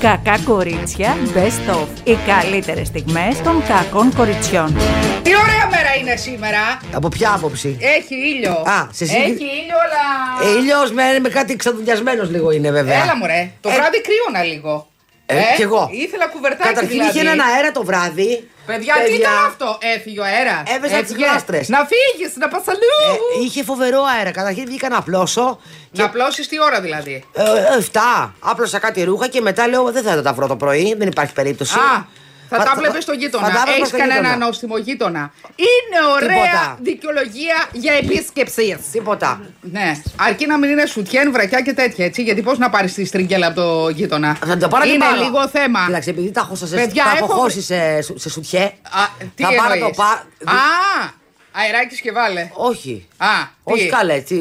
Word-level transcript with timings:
Κακά 0.00 0.38
κορίτσια 0.44 1.16
Best 1.34 1.74
of. 1.74 1.86
Οι 2.04 2.16
καλύτερες 2.26 2.86
στιγμές 2.86 3.40
των 3.42 3.62
κακών 3.68 4.14
κοριτσιών. 4.16 4.74
Τι 5.22 5.30
ωραία 5.36 5.66
μέρα 5.70 5.94
είναι 6.00 6.16
σήμερα. 6.16 6.58
Από 6.92 7.08
ποια 7.08 7.32
άποψη; 7.34 7.76
Έχει 7.80 8.14
ήλιο. 8.14 8.50
Α, 8.50 8.88
σε 8.92 9.04
σύγκρι- 9.06 9.24
Έχει 9.24 9.44
ήλιο, 9.44 9.76
αλλά. 9.84 10.50
Ε, 10.54 10.58
ήλιος 10.60 10.92
με, 10.92 11.02
με 11.22 11.28
κάτι 11.28 11.56
ξαδουλιασμένο 11.56 12.24
λίγο 12.30 12.50
είναι 12.50 12.70
βέβαια. 12.70 13.02
Έλα 13.02 13.16
μωρέ. 13.16 13.50
Το 13.60 13.68
Ε, 13.68 13.72
βράδυ 13.74 14.00
κρύωνα 14.00 14.42
λίγο. 14.52 14.88
Ε, 15.30 15.56
κι 15.56 15.62
εγώ. 15.62 15.88
Ήθελα 15.92 16.26
κουβερτάκι 16.28 16.68
Καταρχήν 16.68 16.90
δηλαδή. 16.90 17.18
είχε 17.18 17.20
έναν 17.28 17.40
αέρα 17.40 17.72
το 17.72 17.84
βράδυ. 17.84 18.48
Παιδιά, 18.66 18.94
τι 19.06 19.12
ήταν 19.14 19.32
αυτό; 19.46 19.78
Έφυγε 19.96 20.20
ο 20.20 20.24
αέρας. 20.24 20.62
Έβαιζα 20.76 21.02
τις 21.02 21.12
γλάστρες. 21.12 21.68
Να 21.68 21.78
φύγεις, 21.90 22.36
να 22.36 22.48
πας 22.48 22.62
αλλού. 22.68 22.78
Ε, 23.40 23.44
είχε 23.44 23.64
φοβερό 23.64 24.02
αέρα. 24.16 24.30
Καταρχήν 24.30 24.64
βγήκα 24.66 24.88
να 24.88 24.96
απλώσω. 24.96 25.58
Να 25.90 26.04
απλώσεις 26.04 26.48
τι 26.48 26.60
ώρα 26.62 26.80
δηλαδή; 26.80 27.24
Ε, 27.32 27.42
ε, 27.42 27.76
7. 27.92 28.34
Άπλωσα 28.40 28.78
κάτι 28.78 29.02
ρούχα 29.04 29.28
και 29.28 29.40
μετά 29.40 29.68
λέω 29.68 29.92
δεν 29.92 30.02
θα 30.02 30.22
τα 30.22 30.32
βρω 30.32 30.46
το 30.46 30.56
πρωί. 30.56 30.94
Δεν 30.98 31.08
υπάρχει 31.08 31.32
περίπτωση. 31.32 31.74
Α, 31.78 32.06
θα 32.50 32.56
Φα- 32.56 32.64
τα 32.64 32.70
θα- 32.70 32.76
βλέπεις 32.80 33.02
στον 33.02 33.14
θα 33.14 33.20
γείτονα. 33.20 33.42
τα 33.46 33.48
έβλεπα 33.52 33.70
Έχεις 33.76 33.86
στον 33.88 33.98
κανένα 34.00 34.20
γείτονα. 34.20 34.44
νόστιμο 34.46 34.76
γείτονα. 34.76 35.32
Είναι 35.56 35.98
ωραία 36.14 36.28
Τίποτα. 36.28 36.78
δικαιολογία 36.80 37.56
για 37.72 37.92
επίσκεψη. 37.92 38.78
Τίποτα. 38.92 39.40
Ναι, 39.60 40.02
αρκεί 40.16 40.46
να 40.46 40.58
μην 40.58 40.70
είναι 40.70 40.86
σουτιέν, 40.86 41.32
βρακιά 41.32 41.60
και 41.60 41.72
τέτοια 41.72 42.04
έτσι. 42.04 42.22
Γιατί 42.22 42.42
πώς 42.42 42.58
να 42.58 42.70
πάρεις 42.70 42.94
τη 42.94 43.04
στριγγέλα 43.04 43.46
από 43.46 43.60
το 43.60 43.88
γείτονα; 43.88 44.34
Θα 44.46 44.56
το 44.56 44.68
πάρω 44.68 44.84
και 44.84 44.90
Είναι 44.90 45.04
πάρω. 45.04 45.22
λίγο 45.22 45.48
θέμα. 45.48 45.84
Κοίταξε, 45.86 46.10
επειδή 46.10 46.30
τα 46.30 46.40
έχω, 46.40 46.54
σε, 46.54 46.66
Παιδιά, 46.76 47.04
τα 47.04 47.10
έχω 47.16 47.24
έχω- 47.24 47.40
χώσει 47.40 47.62
σε, 47.62 48.00
σε 48.14 48.28
σουτιέ. 48.30 48.62
Α, 48.62 48.70
τι 49.34 49.42
θα 49.42 49.48
πάρω 49.56 49.72
εννοείς; 49.72 49.96
το 49.96 50.02
πα... 50.02 50.10
Α, 50.52 51.10
αεράκι 51.52 52.00
και 52.00 52.12
βάλε. 52.12 52.50
Όχι. 52.52 53.08
Α, 53.16 53.26
τι; 53.64 53.72
Όχι 53.72 53.86
καλέ. 53.88 54.12
έτσι, 54.14 54.34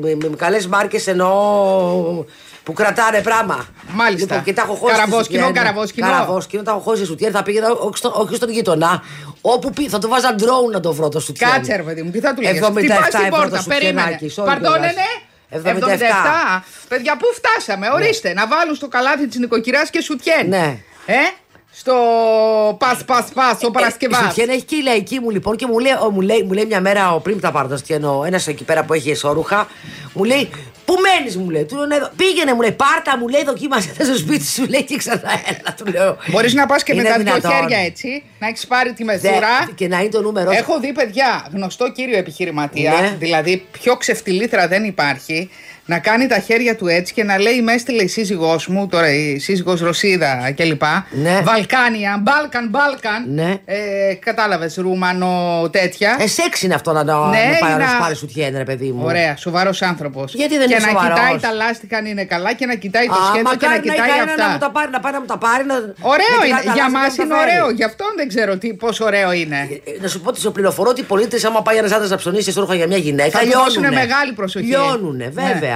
Με, 0.00 0.14
με, 0.14 0.28
με 0.28 0.36
καλές 0.36 0.66
μάρκες 0.66 1.06
εννοώ 1.06 2.24
που 2.64 2.72
κρατάνε 2.72 3.20
πράγμα. 3.22 3.66
Μάλιστα. 3.92 4.26
Λοιπόν, 4.26 4.42
και 4.44 4.52
τα 4.52 4.62
έχω 4.62 4.74
χώσει. 4.74 4.92
Καραβόσκινο, 4.92 5.22
στη 5.22 5.34
σουτιέν. 5.34 5.52
καραβόσκινο. 5.52 6.06
Καραβόσκινο, 6.06 6.62
τα 6.62 6.70
έχω 6.70 6.80
χώσει 6.80 6.98
σε 6.98 7.04
σουτιέν. 7.04 7.32
Θα 7.32 7.42
πήγαινα 7.42 7.70
όχι, 7.70 7.96
στο, 7.96 8.12
όχι 8.16 8.34
στον 8.34 8.50
γείτονα. 8.50 9.02
Όπου 9.40 9.70
πει, 9.70 9.88
θα 9.88 9.98
το 9.98 10.08
βάζα 10.08 10.34
ντρόουν 10.34 10.70
να 10.70 10.80
το 10.80 10.92
βρω 10.92 11.08
το 11.08 11.20
σουτιέν. 11.20 11.50
Κάτσε 11.50 11.76
ρε 11.76 11.82
παιδί 11.82 12.02
μου, 12.02 12.10
τι 12.10 12.20
θα 12.20 12.34
του 12.34 12.40
λέγες. 12.42 12.62
77 12.62 12.72
Χτυπάς 12.76 13.08
την 13.08 13.20
ευρώ 13.20 13.30
το 13.30 13.36
πόρτα, 13.36 13.60
σουτιενάκι, 13.60 14.16
περίμενε. 14.16 14.32
sorry 14.36 14.44
Παρτώνενε. 14.44 14.92
κιόλας. 15.50 16.00
77. 16.00 16.62
Παιδιά, 16.88 17.16
πού 17.16 17.26
φτάσαμε, 17.34 17.90
ορίστε, 17.90 18.32
να 18.32 18.46
βάλουν 18.46 18.74
στο 18.74 18.88
καλάθι 18.88 19.28
της 19.28 19.38
νοικοκυράς 19.38 19.90
και 19.90 20.00
σουτιέν. 20.00 20.48
Ναι. 20.48 20.78
Ε, 21.06 21.14
στο 21.72 21.94
πας, 22.78 23.04
πας, 23.04 23.24
πας, 23.34 23.62
ο 23.62 23.66
Η 23.66 23.70
Παρασκευάς. 23.70 24.20
Σουτιέν 24.20 24.48
έχει 24.48 24.62
και 24.62 24.76
η 24.76 24.82
λαϊκή 24.82 25.20
μου 25.20 25.30
λοιπόν 25.30 25.56
και 25.56 25.66
μου 25.66 25.78
λέει, 25.78 25.92
ο, 26.04 26.10
μου 26.10 26.20
λέει, 26.20 26.42
μου 26.42 26.52
λέει 26.52 26.64
μια 26.66 26.80
μέρα 26.80 27.14
ο 27.14 27.20
πριν 27.20 27.40
τα 27.40 27.50
πάρω 27.50 27.68
το 27.68 27.76
στιανό, 27.76 28.22
ένας 28.26 28.46
εκεί 28.46 28.64
πέρα 28.64 28.84
που 28.84 28.92
έχει 28.92 29.10
εσόρουχα, 29.10 29.66
μου 30.12 30.24
λέει 30.24 30.50
Πού 30.84 30.94
μένεις, 31.00 31.36
μου 31.36 31.50
λέει. 31.50 31.64
Του 31.64 31.76
λέω, 31.76 31.86
«Ναι, 31.86 31.94
εδώ». 31.94 32.10
Πήγαινε, 32.16 32.52
μου 32.54 32.60
λέει, 32.60 32.72
πάρτα, 32.72 33.18
μου 33.18 33.28
λέει, 33.28 33.44
δοκίμασε 33.44 33.88
τα 33.98 34.04
στο 34.04 34.16
σπίτι 34.16 34.44
σου, 34.46 34.66
λέει 34.68 34.82
και 34.84 34.96
ξανά 34.96 35.30
έλα, 35.48 35.74
του 35.76 35.86
λέω. 35.86 36.16
Μπορείς 36.30 36.54
να 36.54 36.66
πας 36.66 36.82
και 36.82 36.94
με 36.94 37.00
Είναι 37.00 37.08
τα 37.08 37.14
δύο 37.14 37.24
δυνατόν. 37.24 37.50
χέρια 37.50 37.78
έτσι, 37.78 38.22
να 38.38 38.46
έχεις 38.46 38.66
πάρει 38.66 38.92
τη 38.92 39.04
Δε- 39.04 39.12
μεζούρα. 39.12 39.70
Και 39.74 39.88
να 39.88 39.98
είναι 40.00 40.08
το 40.08 40.20
νούμερο. 40.22 40.52
σου. 40.52 40.58
Έχω 40.58 40.80
δει 40.80 40.92
παιδιά, 40.92 41.46
γνωστό 41.52 41.92
κύριο 41.92 42.16
επιχειρηματία, 42.18 42.90
Ναι. 43.00 43.16
δηλαδή 43.18 43.66
πιο 43.72 43.96
ξεφτιλήθρα 43.96 44.68
δεν 44.68 44.84
υπάρχει, 44.84 45.50
να 45.86 45.98
κάνει 45.98 46.26
τα 46.26 46.38
χέρια 46.38 46.76
του 46.76 46.86
έτσι 46.86 47.12
και 47.12 47.24
να 47.24 47.38
λέει 47.38 47.62
μες 47.62 47.74
έστειλε 47.74 48.02
η 48.02 48.06
σύζυγός 48.08 48.66
μου, 48.66 48.86
τώρα 48.86 49.10
η 49.14 49.38
σύζυγος 49.38 49.80
Ρωσίδα 49.80 50.52
κλπ. 50.56 50.82
Ναι. 51.10 51.40
Βαλκάνια, 51.42 52.20
Μπάλκαν, 52.22 52.68
Μπάλκαν. 52.68 53.24
Ναι. 53.34 53.54
Ε, 53.64 54.14
Κατάλαβες, 54.14 54.74
Ρουμανο 54.76 55.68
τέτοια. 55.72 56.16
Ε, 56.20 56.26
σεξ 56.26 56.62
είναι 56.62 56.74
αυτό 56.74 56.92
να, 56.92 57.04
το 57.04 57.12
Ναι, 57.12 57.38
να 57.52 57.58
πάρει, 57.58 57.72
είναι 57.72 57.84
να 57.84 57.84
α- 57.84 57.88
σου 57.94 57.98
πάρει 58.00 58.14
σουτιέν, 58.16 58.56
ρε 58.56 58.64
παιδί 58.64 58.90
μου. 58.90 59.02
Ωραία, 59.04 59.36
σοβαρός 59.36 59.82
άνθρωπος. 59.82 60.34
Γιατί 60.34 60.58
δεν 60.58 60.68
και 60.68 60.74
είναι 60.74 60.82
να 60.84 60.88
σοβαρός; 60.90 61.18
κοιτάει 61.18 61.38
τα 61.40 61.52
λάστιχα 61.52 61.96
αν 61.96 62.06
είναι 62.06 62.24
καλά 62.24 62.52
και 62.54 62.66
να 62.66 62.74
κοιτάει 62.74 63.06
το 63.06 63.12
Α, 63.12 63.16
σχέδιο 63.28 63.42
και 63.42 63.66
να 63.66 63.70
μακάρι 63.70 63.80
κοιτάει 63.82 63.96
είχε 64.08 64.20
ένα 64.22 64.32
αυτά. 64.32 64.44
Να 64.46 64.52
μου 64.52 64.58
τα 64.58 64.70
πάρει, 64.70 64.90
να 64.90 65.00
πάει 65.00 65.12
να 65.12 65.20
μου 65.20 65.26
τα 65.26 65.38
πάρει. 65.38 65.64
Να, 65.70 65.74
Ωραίο 66.14 66.34
να 66.40 66.46
είναι. 66.46 66.56
κοιτάει 66.58 66.64
τα 66.64 66.72
Για 66.78 66.86
λάστιχα 66.88 66.98
μας 66.98 67.16
να 67.16 67.16
τα 67.16 67.22
είναι 67.24 67.34
φέρει. 67.34 67.60
ωραίο. 67.60 67.66
Γι' 67.78 67.84
αυτόν 67.90 68.10
δεν 68.20 68.26
ξέρω 68.32 68.52
τι, 68.62 68.68
πόσο 68.74 69.04
ωραίο 69.04 69.32
είναι. 69.32 69.58
Ε, 69.84 70.02
Να 70.02 70.08
σου 70.12 70.18
πω 70.22 70.28
ότι 70.32 70.40
σε 70.40 70.50
πληροφορώ 70.56 70.88
ότι 70.94 71.00
οι 71.04 71.08
πολίτες, 71.12 71.44
άμα 71.48 71.60
πάει 71.66 71.76
ένας 71.82 71.92
άντρας 71.96 72.10
να 72.14 72.18
ψωνίσει 72.22 72.48
εσόρουχα 72.52 72.74
για 72.80 72.86
μια 72.92 73.00
γυναίκα, 73.06 73.30
Θα 73.36 73.38
του 73.38 73.46
λιώνουνε. 73.46 73.64
δώσουνε 73.68 73.90
μεγάλη 74.02 74.32
προσοχή. 74.40 74.66
Λιώνουνε, 74.66 75.26
βέβαια. 75.42 75.73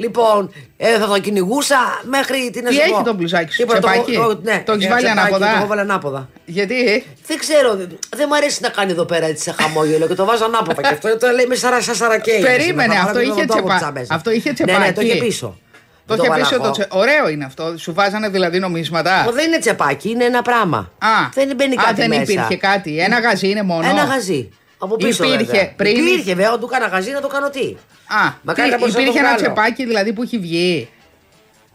Λοιπόν, 0.00 0.52
ε, 0.76 0.98
θα 0.98 1.06
το 1.06 1.18
κυνηγούσα 1.20 1.76
μέχρι 2.02 2.50
την 2.52 2.64
Τι 2.64 2.78
έχει 2.78 3.02
το 3.04 3.12
μπλουζάκι 3.14 3.52
σου, 3.52 3.56
Τίποτα, 3.58 3.78
τσεπάκι; 3.90 4.12
το- 4.14 4.22
το- 4.26 4.40
ναι, 4.42 4.62
Το 4.66 4.72
έχεις 4.72 4.84
ε, 4.84 4.88
βάλει 4.88 5.02
τσεπάκι, 5.04 5.20
ανάποδα; 5.20 5.50
Το 5.50 5.56
έχω 5.56 5.66
βάλει 5.66 5.80
ανάποδα. 5.80 6.28
Γιατί; 6.44 7.06
Δεν 7.26 7.38
ξέρω, 7.38 7.74
δεν, 7.76 7.98
δεν 8.16 8.26
μου 8.28 8.36
αρέσει 8.36 8.58
να 8.62 8.68
κάνει 8.68 8.90
εδώ 8.92 9.04
πέρα 9.04 9.26
έτσι 9.26 9.42
σε 9.42 9.54
χαμόγελο 9.58 10.06
και 10.06 10.14
το 10.14 10.24
βάζω 10.24 10.44
ανάποδα. 10.44 10.82
και 10.82 10.88
αυτό 10.88 11.16
το 11.18 11.26
λέει 11.30 11.46
με 11.46 11.54
σαρα, 11.54 11.80
σαν 11.82 11.94
σαρακέι. 11.94 12.40
Περίμενε, 12.40 12.94
Να 12.94 13.00
αυτό 13.00 13.12
βάλω 13.14 13.20
είχε 13.32 13.44
το 13.44 13.54
τόπο 13.54 13.60
τσεπα- 13.60 13.78
της 13.78 13.86
αμέσως. 13.86 14.10
αυτό 14.10 14.30
είχε 14.30 14.54
Ναι, 14.58 14.72
ναι, 14.72 14.78
το 14.78 14.82
τσεπάκι. 14.82 15.06
είχε 15.06 15.16
πίσω. 15.24 15.58
Το 16.06 16.14
Δεν 16.16 16.24
είχε 16.24 16.28
βάλα 16.28 16.42
πίσω 16.42 16.56
το 16.56 16.62
εγώ. 16.64 16.72
τσε... 16.72 16.86
Ωραίο 16.90 17.28
είναι 17.28 17.44
αυτό. 17.44 17.74
Σου 17.78 17.92
βάζανε 17.94 18.28
δηλαδή 18.28 18.58
νομίσματα; 18.58 19.22
Μα 19.24 19.30
Δεν 19.32 19.46
είναι 19.46 19.58
τσεπάκι, 19.58 20.10
είναι 20.10 20.24
ένα 20.24 20.42
πράγμα. 20.42 20.78
Α, 20.98 21.08
δεν 21.34 21.52
μπαίνει 21.56 21.74
Α, 21.74 21.82
κάτι 21.84 21.94
δεν 21.94 22.08
μέσα. 22.08 22.22
υπήρχε 22.22 22.56
κάτι. 22.56 22.98
Ένα 22.98 23.20
γαζί 23.20 23.48
είναι 23.48 23.62
μόνο; 23.62 23.88
Ένα 23.88 24.04
γαζί. 24.04 24.48
Από 24.82 24.96
πίσω 24.96 25.24
Υπήρχε 25.24 25.44
βέβαια. 25.44 25.72
πριν. 25.76 25.96
Υπήρχε 26.06 26.22
βέβαια, 26.34 26.48
όταν 26.48 26.60
του 26.60 26.68
έκανα 26.72 26.86
γαζί 26.86 27.10
να 27.10 27.20
το 27.20 27.26
κάνω 27.28 27.50
τι; 27.50 27.76
Α, 28.08 28.32
Μακάρι 28.42 28.68
τι, 28.68 28.74
να 28.74 28.78
μπορούσα 28.78 28.96
να 28.98 29.02
υπήρχε 29.02 29.20
το 29.20 29.26
ένα 29.26 29.36
βγάλω. 29.36 29.52
τσεπάκι 29.54 29.84
δηλαδή 29.86 30.12
που 30.12 30.22
έχει 30.22 30.38
βγει. 30.38 30.88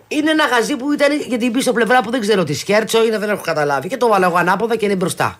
Είναι 0.07 0.31
ένα 0.31 0.45
γαζί 0.45 0.75
που 0.75 0.91
ήταν 0.91 1.19
για 1.27 1.37
την 1.37 1.51
πίσω 1.51 1.71
πλευρά 1.73 2.01
που 2.01 2.11
δεν 2.11 2.19
ξέρω 2.19 2.43
τι 2.43 2.53
σκέρτσο 2.53 3.05
είναι, 3.05 3.17
δεν 3.17 3.29
έχω 3.29 3.41
καταλάβει. 3.41 3.87
Και 3.87 3.97
το 3.97 4.07
βάλα 4.07 4.25
εγώ 4.27 4.35
ανάποδα 4.37 4.75
και 4.75 4.85
είναι 4.85 4.95
μπροστά. 4.95 5.39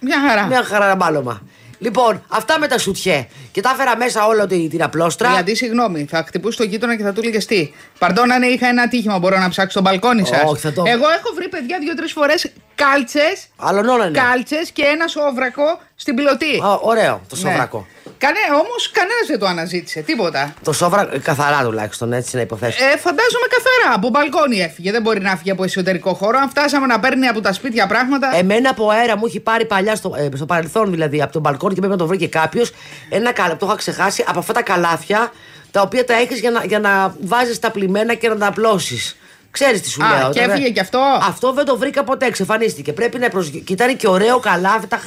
Μια 0.00 0.20
χαρά. 0.28 0.46
Μια 0.46 0.62
χαραμπάλωμα. 0.62 1.42
Λοιπόν, 1.78 2.24
αυτά 2.28 2.58
με 2.58 2.66
τα 2.66 2.78
σουτιέ. 2.78 3.26
Και 3.52 3.60
τα 3.60 3.70
έφερα 3.74 3.96
μέσα 3.96 4.26
όλο 4.26 4.46
την, 4.46 4.68
την 4.70 4.82
απλόστρα. 4.82 5.28
Δηλαδή, 5.28 5.54
συγγνώμη, 5.54 6.06
θα 6.10 6.24
χτυπούσε 6.26 6.56
τον 6.58 6.66
γείτονα 6.68 6.96
και 6.96 7.02
θα 7.02 7.12
του 7.12 7.20
έλεγε 7.20 7.38
τι. 7.38 7.70
Παρτώνανε, 7.98 8.46
ναι, 8.46 8.52
είχα 8.52 8.66
ένα 8.68 8.82
ατύχημα. 8.82 9.18
Μπορώ 9.18 9.38
να 9.38 9.48
ψάξω 9.48 9.74
τον 9.74 9.82
μπαλκόνι 9.82 10.26
σας. 10.26 10.42
Όχι, 10.44 10.60
θα 10.60 10.72
το- 10.72 10.82
Εγώ 10.86 11.04
έχω 11.18 11.34
βρει 11.34 11.48
παιδιά 11.48 11.78
δύο-τρεις 11.80 12.12
φορές 12.12 12.52
κάλτσες. 12.82 13.36
Άλλον 13.56 13.88
όλα 13.88 14.06
είναι. 14.06 14.18
Κάλτσες 14.18 14.70
και 14.70 14.82
ένα 14.94 15.06
σόβρακο 15.06 15.80
στην 15.96 16.14
πιλωτή. 16.14 16.60
Α, 16.64 16.72
ωραίο 16.80 17.20
το 17.28 17.36
Ναι. 17.36 17.40
σόβρακο. 17.40 17.86
Κανέ, 18.18 18.38
Όμως 18.52 18.90
κανένας 18.90 19.26
δεν 19.26 19.38
το 19.38 19.46
αναζήτησε, 19.46 20.00
τίποτα. 20.00 20.54
Το 20.64 20.72
σόβρα 20.72 21.08
ε, 21.12 21.18
καθαρά 21.18 21.62
τουλάχιστον 21.64 22.12
έτσι 22.12 22.36
να 22.36 22.42
υποθέσω. 22.42 22.84
Ε, 22.84 22.96
φαντάζομαι 22.96 23.46
καθαρά. 23.56 23.94
Από 23.96 24.08
μπαλκόνι 24.08 24.60
έφυγε. 24.60 24.90
Δεν 24.90 25.02
μπορεί 25.02 25.20
να 25.20 25.36
φύγει 25.36 25.50
από 25.50 25.64
εσωτερικό 25.64 26.14
χώρο. 26.14 26.38
Αν 26.38 26.48
φτάσαμε 26.48 26.86
να 26.86 27.00
παίρνει 27.00 27.26
από 27.26 27.40
τα 27.40 27.52
σπίτια 27.52 27.86
πράγματα. 27.86 28.36
Εμένα 28.36 28.70
από 28.70 28.88
αέρα 28.90 29.16
μου 29.16 29.26
έχει 29.26 29.40
πάρει 29.40 29.64
παλιά 29.66 29.96
στο, 29.96 30.14
ε, 30.16 30.36
στο 30.36 30.46
παρελθόν 30.46 30.90
δηλαδή 30.90 31.22
από 31.22 31.32
τον 31.32 31.40
μπαλκόνι 31.42 31.74
και 31.74 31.80
πρέπει 31.80 31.94
να 31.94 31.98
το 31.98 32.06
βρει 32.06 32.16
και 32.16 32.28
κάποιος. 32.28 32.72
Ένα 33.08 33.32
καλάθι, 33.32 33.56
το 33.58 33.66
είχα 33.66 33.74
ξεχάσει 33.76 34.24
από 34.28 34.38
αυτά 34.38 34.52
τα 34.52 34.62
καλάθια 34.62 35.32
τα 35.70 35.80
οποία 35.80 36.04
τα 36.04 36.14
έχεις 36.14 36.40
για 36.40 36.50
να, 36.50 36.64
για 36.64 36.78
να 36.78 37.14
βάζεις 37.20 37.58
τα 37.58 37.70
πλημμένα 37.70 38.14
και 38.14 38.28
να 38.28 38.36
τα 38.36 38.46
απλώσεις. 38.46 39.16
Ξέρεις 39.58 39.80
τι 39.80 39.88
σου 39.90 40.04
Α, 40.04 40.18
λέω. 40.18 40.30
και 40.30 40.40
τώρα. 40.40 40.52
έφυγε 40.52 40.70
κι 40.70 40.80
αυτό; 40.80 41.00
Αυτό 41.28 41.52
δεν 41.52 41.64
το 41.64 41.76
βρήκα 41.76 42.04
ποτέ, 42.04 42.26
εξαφανίστηκε. 42.26 42.92
Πρέπει 42.92 43.18
να 43.18 43.28
προσγει... 43.28 43.60
Και 43.60 43.72
ήταν 43.72 43.96
και 43.96 44.08
ωραίο 44.08 44.38
καλάθι. 44.38 44.86
Τα... 44.86 44.98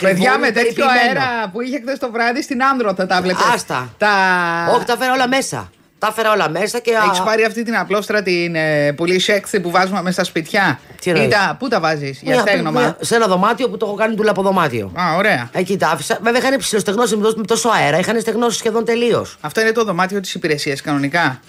Παιδιά 0.00 0.38
με 0.38 0.50
τέτοιο 0.50 0.62
περιποιημένο. 0.62 1.20
αέρα 1.20 1.48
που 1.52 1.60
είχε 1.60 1.80
χθες 1.80 1.98
το 1.98 2.10
βράδυ 2.12 2.42
στην 2.42 2.62
Άνδρο 2.64 2.94
θα 2.94 3.06
τα 3.06 3.20
βλέπετε. 3.22 3.48
Άστα. 3.54 3.94
Τα... 3.98 4.08
Όχι, 4.74 4.84
τα 4.84 4.92
έφερα 4.92 5.12
όλα 5.12 5.28
μέσα. 5.28 5.70
Τα 5.98 6.08
έφερα 6.10 6.32
όλα 6.32 6.48
μέσα 6.50 6.78
και. 6.78 6.96
α, 6.96 7.02
Έχει 7.12 7.22
πάρει 7.22 7.44
αυτή 7.44 7.62
την 7.62 7.76
απλόστρα 7.76 8.22
την 8.22 8.54
ε, 8.54 8.92
πολύ 8.92 9.18
σεξι 9.18 9.60
που 9.60 9.70
βάζουμε 9.70 10.02
μέσα 10.02 10.12
στα 10.14 10.24
σπιτιά; 10.24 10.80
Τι 11.00 11.10
εννοείς; 11.10 11.26
Ή 11.26 11.30
τα- 11.30 11.56
Πού 11.58 11.68
τα 11.68 11.80
βάζεις, 11.80 12.20
για 12.22 12.32
μια- 12.32 12.40
στέγνομα. 12.40 12.80
μια- 12.80 12.96
σε 13.00 13.14
ένα 13.14 13.26
δωμάτιο 13.26 13.68
που 13.68 13.76
το 13.76 13.86
έχω 13.86 13.94
κάνει 13.94 14.14
τουλάχιστον 14.14 14.44
δωμάτιο. 14.44 14.92
Α, 14.94 15.14
ωραία. 15.16 15.48
Εκεί 15.52 15.76
τα 15.76 15.88
άφησα. 15.88 16.18
Βέβαια 16.22 16.40
είχαν 16.40 16.58
ψηλοστεγνώσει 16.58 17.16
με 17.16 17.22
τόσο- 17.22 17.36
με 17.38 17.44
τόσο 17.44 17.68
αέρα, 17.68 17.98
είχαν 17.98 18.20
στεγνώσει 18.20 18.58
σχεδόν 18.58 18.84
τελείως. 18.84 19.36
Αυτό 19.40 19.60
είναι 19.60 19.72
το 19.72 19.84
δωμάτιο 19.84 20.20
της 20.20 20.34
υπηρεσίας 20.34 20.80
κανονικά; 20.80 21.40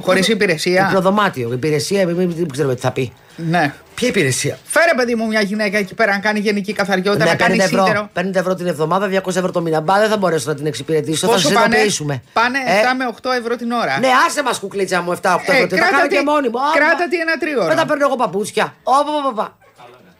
Χωρίς 0.00 0.28
υπηρεσία. 0.28 0.86
Υπνοδωμάτιο. 0.88 1.52
Υπηρεσία, 1.52 2.06
μην- 2.06 2.16
μην- 2.16 2.30
δεν 2.36 2.48
ξέρουμε 2.48 2.74
τι 2.74 2.80
θα 2.80 2.90
πει. 2.92 3.12
Ναι. 3.36 3.72
Ποια 3.94 4.08
υπηρεσία; 4.08 4.58
Φέρε, 4.64 4.94
παιδί 4.96 5.14
μου, 5.14 5.26
μια 5.26 5.40
γυναίκα 5.40 5.78
εκεί 5.78 5.94
πέρα 5.94 6.12
να 6.12 6.18
κάνει 6.18 6.38
γενική 6.38 6.72
καθαριότητα, 6.72 7.24
να 7.24 7.30
Ναι, 7.30 7.36
κάνει 7.36 7.56
50 7.56 7.64
ευρώ, 7.64 7.84
σίδερο. 7.86 8.10
50 8.12 8.34
ευρώ 8.38 8.54
την 8.54 8.66
εβδομάδα, 8.66 9.06
200 9.06 9.36
ευρώ 9.38 9.50
το 9.50 9.60
μήνα. 9.60 9.80
Μπα, 9.80 9.98
δεν 9.98 10.08
θα 10.08 10.16
μπορέσω 10.16 10.48
να 10.50 10.54
την 10.56 10.66
εξυπηρετήσω. 10.66 11.26
θα 11.26 11.32
Πόσο 11.32 11.48
σα 11.48 11.54
πάνε, 11.54 11.74
ειδοποιήσουμε. 11.76 12.22
πάνε 12.32 12.58
Ε, 12.66 12.80
7 12.80 12.94
με 12.96 13.04
8 13.06 13.30
ευρώ 13.40 13.56
την 13.56 13.70
ώρα. 13.70 13.98
Ναι, 13.98 14.08
άσε 14.28 14.42
μας 14.42 14.58
κουκλίτσα 14.58 15.02
μου 15.02 15.12
7-8 15.12 15.52
Ε, 15.52 15.54
ευρώ. 15.54 15.66
Τα 15.68 15.76
κράτα 15.76 15.90
κάνω 15.90 16.06
τη- 16.08 16.14
και 16.16 16.22
μόνη 16.24 16.48
μου. 16.48 16.58
Α, 16.58 16.62
κράτα 16.74 16.96
μα- 16.98 17.08
τη 17.08 17.16
ένα 17.18 17.36
τρίωρο. 17.38 17.66
Δεν 17.66 17.76
τα 17.76 17.86
παίρνω 17.86 18.06
εγώ 18.06 18.16
παπούτσια. 18.16 18.74
Όπα, 18.82 18.98
όπα, 19.18 19.28
όπα. 19.28 19.56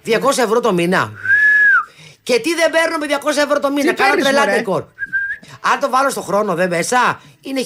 200 0.05 0.43
ευρώ 0.43 0.61
το 0.61 0.73
μήνα. 0.73 1.13
Και 2.23 2.41
τι 2.41 2.55
δεν 2.55 2.71
παίρνω 2.71 2.97
με 2.99 3.07
200 3.07 3.41
ευρώ 3.47 3.59
το 3.61 3.71
μήνα; 3.71 3.91
Τι 3.91 3.95
Κάνω 3.97 4.09
παίρνεις, 4.11 4.25
τρελά 4.29 4.41
μωρέ; 4.45 4.57
ντεκόρ. 4.57 4.83
Αν 5.73 5.81
το 5.81 5.89
βάλω 5.91 6.11
στο 6.11 6.21
χρόνο, 6.21 6.55
δεν 6.55 6.69
μέσα, 6.69 7.21
είναι 7.49 7.61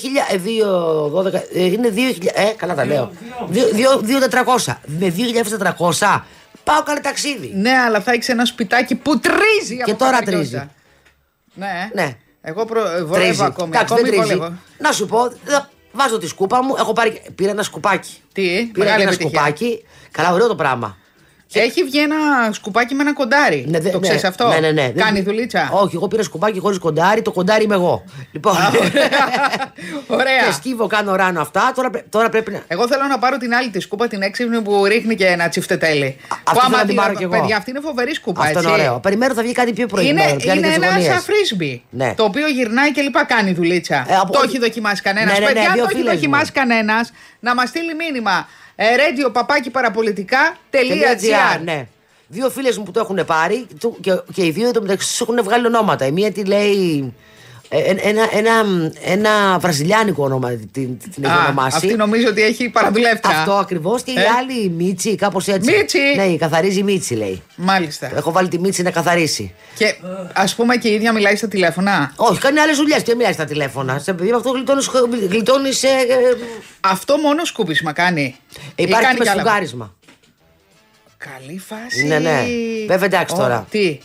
2.12. 1.15 1.57
Είναι 1.57 1.93
2.000. 1.97 2.27
Ε, 2.35 2.45
καλά 2.57 2.75
τα 2.75 2.85
λέω. 2.85 3.13
2.400. 3.53 4.75
Με 4.87 5.15
2.400 5.99 6.21
πάω 6.65 6.83
καλή 6.83 7.01
ταξίδι. 7.01 7.53
Ναι, 7.55 7.71
αλλά 7.87 8.01
θα 8.01 8.13
έχεις 8.13 8.29
ένα 8.29 8.45
σπιτάκι 8.45 8.95
που 8.95 9.21
τρίζει 9.21 9.77
Και 9.77 9.91
από 9.91 9.99
τώρα 9.99 10.11
καθαριότητα. 10.19 10.59
τρίζει. 10.59 10.71
Ναι. 11.55 11.91
Ναι. 11.95 12.17
Εγώ 12.43 12.65
προ... 12.65 12.81
ε, 12.81 13.03
βολεύω 13.05 13.15
Τρίζει. 13.15 13.45
ακόμη. 13.45 13.69
Εντάξει, 13.75 13.95
ακόμη 13.95 14.09
δεν 14.11 14.19
τρίζει. 14.21 14.37
βολεύω. 14.37 14.57
Να 14.79 14.93
σου 14.93 15.07
πω, 15.07 15.33
θα- 15.45 15.71
βάζω 15.93 16.19
τη 16.19 16.27
σκούπα 16.27 16.63
μου. 16.65 16.75
Έχω 16.79 16.93
πάρει, 16.93 17.23
πήρα 17.35 17.51
ένα 17.51 17.63
σκουπάκι. 17.63 18.11
Τι, 18.33 18.43
Πήρα 18.43 18.85
μεγάλη 18.85 19.03
ένα 19.03 19.11
επιτυχία. 19.13 19.39
σκουπάκι. 19.39 19.85
Καλά, 20.11 20.33
ωραίο 20.33 20.47
το 20.47 20.55
πράγμα. 20.55 20.97
Έχει 21.61 21.85
βγει 21.85 21.99
ένα 22.01 22.17
σκουπάκι 22.53 22.95
με 22.95 23.03
ένα 23.03 23.13
κοντάρι. 23.15 23.65
Ναι, 23.69 23.79
δε- 23.81 23.91
το 23.91 23.99
ναι, 23.99 24.03
ξέρεις 24.07 24.25
αυτό; 24.25 24.49
Ναι, 24.49 24.59
ναι, 24.59 24.71
ναι. 24.71 24.89
Κάνει 24.89 25.15
Δεν- 25.21 25.25
δουλίτσα. 25.25 25.69
Όχι, 25.73 25.97
εγώ 25.97 26.09
πήρα 26.09 26.23
σκουπάκι 26.23 26.59
χωρίς 26.59 26.79
κοντάρι, 26.79 27.23
το 27.23 27.33
κοντάρι 27.33 27.65
είμαι 27.65 27.75
εγώ. 27.75 28.05
Λοιπόν. 28.33 28.57
Ωραία. 30.07 30.47
και 30.47 30.53
σκύβω, 30.53 30.87
κάνω 30.87 31.15
ράνο 31.17 31.41
αυτά. 31.41 31.73
Τώρα, 31.75 31.91
πρέ- 31.91 32.05
τώρα 32.11 32.29
πρέπει 32.29 32.51
να. 32.51 32.61
Εγώ 32.69 32.89
θέλω 32.89 33.07
να 33.07 33.19
πάρω 33.19 33.37
την 33.37 33.55
άλλη 33.55 33.71
τη 33.71 33.81
σκούπα, 33.81 34.09
την 34.09 34.23
έξυπνη 34.23 34.61
που 34.63 34.85
ρίχνει 34.85 35.15
και 35.15 35.27
ένα 35.27 35.49
τσιφτετέλι. 35.49 36.17
αυτή 36.29 36.43
Που 36.45 36.51
θέλω 36.51 36.63
άμα 36.67 36.77
να 36.77 36.85
την 36.85 36.97
πάρω 36.97 37.15
κι 37.15 37.23
εγώ. 37.23 37.39
Παιδιά, 37.39 37.57
αυτή 37.57 37.71
είναι 37.71 37.81
φοβερή 37.81 38.15
σκούπα. 38.15 38.41
Αυτό 38.43 38.59
είναι 38.61 38.69
έτσι. 38.71 38.81
ωραίο. 38.81 39.01
Περιμένω 39.01 39.35
θα 39.35 39.43
βγει 39.43 39.53
κάτι 39.53 39.73
πιο 39.73 39.83
Είναι, 39.83 39.93
προηγούμενο. 39.93 40.37
πια 40.37 40.53
είναι 40.55 40.67
για 40.69 40.77
τις 40.79 40.87
ένα 40.87 40.95
γωνίες. 40.95 41.13
σαν 41.13 41.21
φρίσμπι. 41.23 41.83
Ναι. 41.91 42.15
Το 42.17 42.25
οποίο 42.25 42.49
γυρνάει 42.49 42.93
και 42.93 43.01
λοιπά 43.03 43.25
κάνει 43.25 43.53
δουλίτσα. 43.53 44.05
Ε, 44.09 44.15
από- 44.21 44.33
Το 44.33 44.41
έχει 44.45 44.59
δοκιμάσει 44.59 45.03
κανένας. 45.03 45.33
Ναι, 45.33 45.39
ναι, 45.39 45.47
ναι, 45.47 45.53
Παιδιά, 45.53 45.69
αν 45.69 45.75
δύο 45.75 45.83
το 45.83 45.89
έχει 45.91 45.99
φίλες 45.99 46.15
μου. 46.15 46.21
δοκιμάσει 46.21 46.53
κανένας, 46.53 47.13
να 47.41 47.55
μας 47.55 47.69
στείλει 47.69 47.95
μήνυμα. 47.95 48.49
Ε, 48.77 48.85
radio 48.97 49.33
παπάκι 49.33 49.71
παραπολιτικά.gr 49.71 51.61
Ναι. 51.65 51.87
Δύο 52.29 52.51
φίλες 52.51 52.79
μου 52.79 52.85
που 52.85 52.91
το 52.91 53.01
έχουν 53.01 53.25
πάρει 53.27 53.67
του- 53.81 53.97
και, 54.01 54.21
και 54.35 54.45
οι 54.47 54.51
δύο 54.51 54.69
εντωμεταξύ 54.69 55.09
τους 55.09 55.21
έχουν 55.21 55.43
βγάλει 55.45 55.67
ονόματα. 55.67 56.07
Η 56.07 56.11
μία 56.11 56.33
τη 56.33 56.45
λέει. 56.45 57.13
Ε, 57.75 58.09
ένα, 58.09 58.29
ένα, 58.33 58.53
ένα 59.05 59.59
βραζιλιάνικο 59.59 60.25
όνομα 60.25 60.49
την, 60.51 60.99
την 60.99 61.25
έχει 61.25 61.33
Α, 61.33 61.45
ονομάσει. 61.45 61.77
αυτή 61.77 61.95
νομίζω 61.95 62.29
ότι 62.29 62.43
έχει 62.43 62.69
παραδουλεύτρα. 62.69 63.33
Αυτό 63.39 63.53
ακριβώς 63.53 64.03
και 64.03 64.11
η 64.11 64.15
Ε. 64.19 64.23
άλλη 64.39 64.69
Μίτσι, 64.69 65.15
κάπως 65.17 65.49
έτσι. 65.49 65.77
Μίτσι. 65.77 65.99
Ναι, 66.17 66.25
η 66.25 66.37
καθαρίζει 66.39 66.83
Μίτσι 66.83 67.15
λέει. 67.15 67.43
Μάλιστα. 67.57 68.11
Έχω 68.17 68.33
βάλει 68.33 68.49
τη 68.49 68.59
Μίτσι 68.59 68.83
να 68.83 68.91
καθαρίσει. 68.91 69.55
Και 69.75 69.95
ας 70.33 70.55
πούμε 70.55 70.77
και 70.77 70.89
η 70.89 70.95
ίδια 70.95 71.13
μιλάει 71.13 71.37
στα 71.37 71.49
τηλέφωνα; 71.49 72.13
Όχι, 72.17 72.41
κάνει 72.41 72.59
άλλες 72.61 72.77
δουλειές 72.77 73.03
και 73.03 73.15
μιλάει 73.15 73.33
στα 73.33 73.45
τηλέφωνα. 73.45 73.99
Σε 73.99 74.13
παιδί 74.13 74.31
με 74.31 74.37
αυτό 74.37 74.51
γλιτώνεις. 74.51 74.91
γλιτώνεις, 75.29 75.83
ε, 75.83 75.87
ε, 75.89 76.37
Αυτό 76.81 77.17
μόνο 77.17 77.45
σκούπισμα 77.45 77.93
κάνει. 77.93 78.37
Ή 78.75 78.83
υπάρχει 78.83 79.05
κάνει 79.05 79.13
και 79.15 79.19
με 79.19 79.25
κι 79.25 79.31
άλλα. 79.31 79.41
σφουγγάρισμα. 79.41 79.95
Καλή 81.17 81.59
φάση. 81.59 82.07
Ναι, 82.07 82.19
ναι. 82.19 82.45
Βέβαια, 82.87 83.05
εντάξει 83.05 83.35
Ω, 83.35 83.39
τώρα. 83.39 83.67
Τι. 83.71 83.99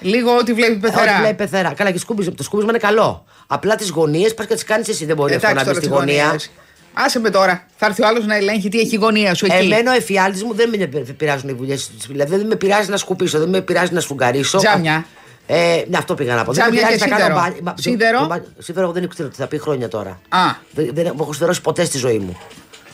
Λίγο 0.00 0.36
ό,τι 0.36 0.52
βλέπει 0.52 0.76
πεθερά. 0.76 1.12
Όχι, 1.12 1.20
λέει 1.22 1.34
πεθερά. 1.34 1.72
Καλά, 1.76 1.90
και 1.90 1.98
σκούπισμα. 1.98 2.32
Το 2.34 2.42
σκούπισμα 2.42 2.70
είναι 2.70 2.80
καλό. 2.80 3.24
Απλά 3.46 3.74
τις 3.74 3.90
γωνίες 3.90 4.34
πας 4.34 4.46
και 4.46 4.54
τις 4.54 4.64
κάνεις 4.64 4.88
εσύ. 4.88 5.04
Δεν 5.04 5.16
μπορεί 5.16 5.34
αυτό 5.34 5.46
να 5.48 5.54
μπεις 5.54 5.62
στη 5.62 5.78
τις 5.80 5.88
γωνία. 5.88 6.22
γωνίες. 6.24 6.50
Άσε 6.92 7.18
με 7.20 7.30
τώρα. 7.30 7.66
Θα 7.76 7.86
έρθει 7.86 8.02
ο 8.02 8.06
άλλος 8.06 8.26
να 8.26 8.34
ελέγχει 8.36 8.68
τι 8.68 8.78
έχει 8.78 8.94
η 8.94 8.98
γωνία 8.98 9.34
σου 9.34 9.44
εκεί. 9.46 9.54
Εμένα 9.64 9.92
ο 9.92 9.94
εφιάλτης 9.94 10.42
μου 10.42 10.54
δεν 10.54 10.68
με 10.68 10.86
πειράζουν 11.16 11.48
οι 11.48 11.52
δουλειές 11.52 11.88
της. 11.88 12.06
Δηλαδή 12.06 12.36
δεν 12.36 12.46
με 12.46 12.54
πειράζει 12.56 12.90
να 12.90 12.96
σκουπίσω, 12.96 13.38
δεν 13.38 13.48
με 13.48 13.60
πειράζει 13.60 13.92
να 13.92 14.00
σφουγγαρίσω. 14.00 14.58
Τζάμια. 14.58 15.06
Ε, 15.46 15.82
ναι, 15.88 15.96
αυτό 15.96 16.14
πήγα 16.14 16.34
να 16.34 16.44
πω. 16.44 16.52
Τζάμια 16.52 16.80
δεν 16.80 16.90
με 16.90 16.96
πειράζει 16.96 17.04
και 17.04 17.10
να 17.10 17.16
κάνω 17.16 17.34
σίδερο. 17.34 17.40
μπάνι- 17.40 17.60
μα- 17.62 17.74
Σίδερο. 17.78 18.18
το 18.18 18.26
μπάνι- 18.26 18.46
Σίδερο 18.58 18.84
εγώ 18.86 18.92
δεν 18.94 19.08
ξέρω 19.08 19.28
τι 19.28 19.36
θα 19.36 19.46
πει 19.46 19.58
χρόνια 19.58 19.88
τώρα. 19.88 20.20
Α. 20.28 20.38
Δεν, 20.70 20.90
δεν 20.92 21.06
έχω 21.20 21.32
σιδερώσει 21.32 21.60
ποτέ 21.60 21.84
στη 21.84 21.98
ζωή 21.98 22.18
μου. 22.18 22.36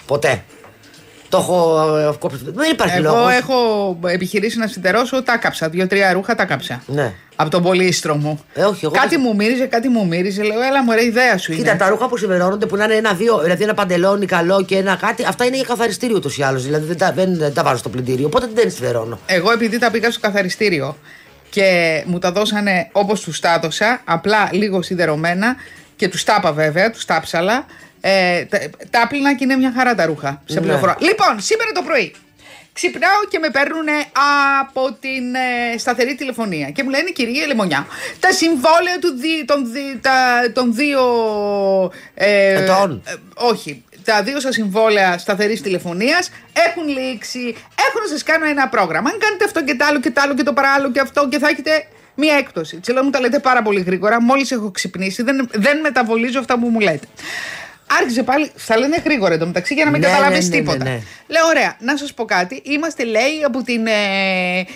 Ποτέ. 0.07 0.45
Το 1.35 1.41
έχω 1.41 1.97
ε, 1.97 2.13
κόψει. 2.19 2.39
Δεν 2.45 2.71
υπάρχει 2.71 2.97
Εγώ 2.97 3.15
λόγος. 3.15 3.33
έχω 3.33 3.55
επιχειρήσει 4.07 4.59
να 4.59 4.67
σιδερώσω, 4.67 5.23
τα 5.23 5.37
κάψα. 5.37 5.69
Δύο-τρία 5.69 6.13
ρούχα 6.13 6.35
τα 6.35 6.45
κάψα. 6.45 6.83
Ναι. 6.87 7.13
Από 7.37 7.51
τον 7.51 7.63
πολύστρο 7.63 8.17
μου. 8.17 8.41
Ε, 8.55 8.63
όχι, 8.63 8.85
εγώ 8.85 8.95
κάτι 8.95 9.09
δεν- 9.09 9.21
μου 9.25 9.35
μύριζε, 9.35 9.67
κάτι 9.67 9.89
μου 9.89 10.07
μύριζε. 10.07 10.43
Λέω, 10.43 10.63
έλα 10.63 10.83
μου, 10.85 10.93
ρε, 10.93 11.05
ιδέα 11.05 11.39
σου 11.39 11.53
Κοίτα, 11.53 11.71
είναι. 11.71 11.79
τα 11.79 11.89
ρούχα 11.89 12.09
που 12.09 12.17
σιδερώνονται 12.17 12.67
που 12.67 12.77
να 12.77 12.85
είναι 12.85 12.95
ένα-δύο, 12.95 13.39
δηλαδή 13.43 13.63
ένα 13.63 13.75
παντελόνι 13.75 14.27
καλό 14.27 14.65
και 14.65 14.77
ένα 14.77 14.97
κάτι, 15.01 15.25
αυτά 15.25 15.45
είναι 15.45 15.57
για 15.57 15.65
καθαριστήριο 15.69 16.17
ούτως 16.17 16.39
ή 16.39 16.43
άλλως. 16.43 16.65
Δηλαδή 16.65 16.87
δεν 16.87 16.99
τα, 16.99 17.13
δεν, 17.13 17.37
δεν 17.39 17.55
τα 17.55 17.63
βάζω 17.63 17.77
στο 17.77 17.89
πλυντήριο. 17.89 18.27
Οπότε 18.27 18.49
δεν 18.55 18.71
σιδερώνω. 18.71 19.19
Εγώ 19.27 19.51
επειδή 19.53 19.79
τα 19.79 19.91
πήγα 19.91 20.11
στο 20.11 20.21
καθαριστήριο 20.21 20.97
και 21.51 22.03
μου 22.07 22.19
τα 22.19 22.33
δώσανε 22.33 22.89
όπως 22.93 23.21
τους 23.21 23.41
τα 23.41 23.55
έδωσα, 23.55 24.01
απλά 24.05 24.49
λίγο 24.53 24.83
σιδερωμένα 24.83 25.57
και 25.97 26.09
τους 26.09 26.25
τάπα 26.25 26.53
βέβαια, 26.53 26.91
τους 26.91 27.05
τάψαλα, 27.05 27.67
ε, 28.07 28.45
τα, 28.45 28.59
τα 28.91 29.03
άπλυνα 29.03 29.35
και 29.35 29.45
είναι 29.45 29.57
μια 29.57 29.73
χαρά 29.77 29.95
τα 29.95 30.05
ρούχα. 30.07 30.43
Σε 30.45 30.55
Ναι. 30.55 30.61
πληροφορώ. 30.67 30.95
Λοιπόν, 30.99 31.41
σήμερα 31.41 31.73
το 31.73 31.83
πρωί 31.83 32.15
ξυπνάω 32.73 33.25
και 33.31 33.39
με 33.39 33.51
παίρνουν 33.51 33.87
από 34.61 34.93
την 35.01 35.35
ε, 35.35 35.79
σταθερή 35.79 36.15
τηλεφωνία 36.15 36.71
και 36.71 36.83
μου 36.83 36.91
λένε 36.91 37.11
κυρία 37.11 37.47
Λεμονιά, 37.47 37.87
τα 38.21 38.33
συμβόλαια 38.33 38.99
του 39.01 39.13
δι, 39.19 39.45
των, 39.45 39.73
δι- 39.73 40.01
τα- 40.01 40.53
των 40.53 40.75
δύο... 40.75 41.01
Ε, 42.15 42.63
Ετών. 42.63 43.03
ε, 43.07 43.13
όχι, 43.35 43.85
τα 44.05 44.23
δύο 44.23 44.41
σας 44.41 44.55
συμβόλαια 44.55 45.19
σταθερής 45.19 45.61
τηλεφωνίας 45.63 46.31
έχουν 46.69 46.89
λήξει. 46.89 47.57
Έχω 47.89 47.99
να 48.03 48.07
σας 48.09 48.23
κάνω 48.23 48.45
ένα 48.47 48.69
πρόγραμμα. 48.69 49.11
Αν 49.11 49.19
κάνετε 49.19 49.45
αυτό 49.45 49.65
και 49.65 49.75
το 49.75 49.85
άλλο 49.85 50.01
και 50.01 50.11
το 50.11 50.21
άλλο 50.21 50.35
και 50.35 50.43
το 50.43 50.53
παράλληλο 50.53 50.91
και 50.91 51.01
αυτό 51.01 51.29
και 51.29 51.39
θα 51.39 51.49
έχετε 51.49 51.87
μία 52.15 52.35
έκπτωση. 52.35 52.77
Τι 52.77 52.93
λέω, 52.93 53.05
μου 53.05 53.11
τα 53.11 53.21
λέτε 53.21 53.39
πάρα 53.39 53.63
πολύ 53.63 53.81
γρήγορα. 53.81 54.23
Μόλις 54.23 54.51
έχω 54.51 54.71
ξυπνήσει, 54.71 55.23
δεν, 55.23 55.49
δεν 55.53 55.81
μεταβολίζω 55.81 56.39
αυτά 56.39 56.59
που 56.59 56.67
μου 56.69 56.81
λέτε. 56.81 57.07
Άρχισε 58.01 58.23
πάλι, 58.23 58.51
θα 58.55 58.79
λένε 58.79 58.97
γρήγορα 59.05 59.35
εντωμεταξύ 59.35 59.75
για 59.75 59.85
να 59.85 59.91
μην 59.91 60.01
Ναι, 60.01 60.07
καταλάβεις 60.07 60.49
ναι, 60.49 60.57
ναι, 60.57 60.63
ναι, 60.63 60.69
τίποτα. 60.71 60.91
ναι. 60.91 61.03
Λέω, 61.27 61.47
ωραία, 61.47 61.77
να 61.81 61.97
σας 61.97 62.15
πω 62.15 62.25
κάτι. 62.25 62.63
Είμαστε, 62.65 63.05
λέει, 63.05 63.43
από 63.47 63.63
την 63.63 63.87
ε, 63.87 63.93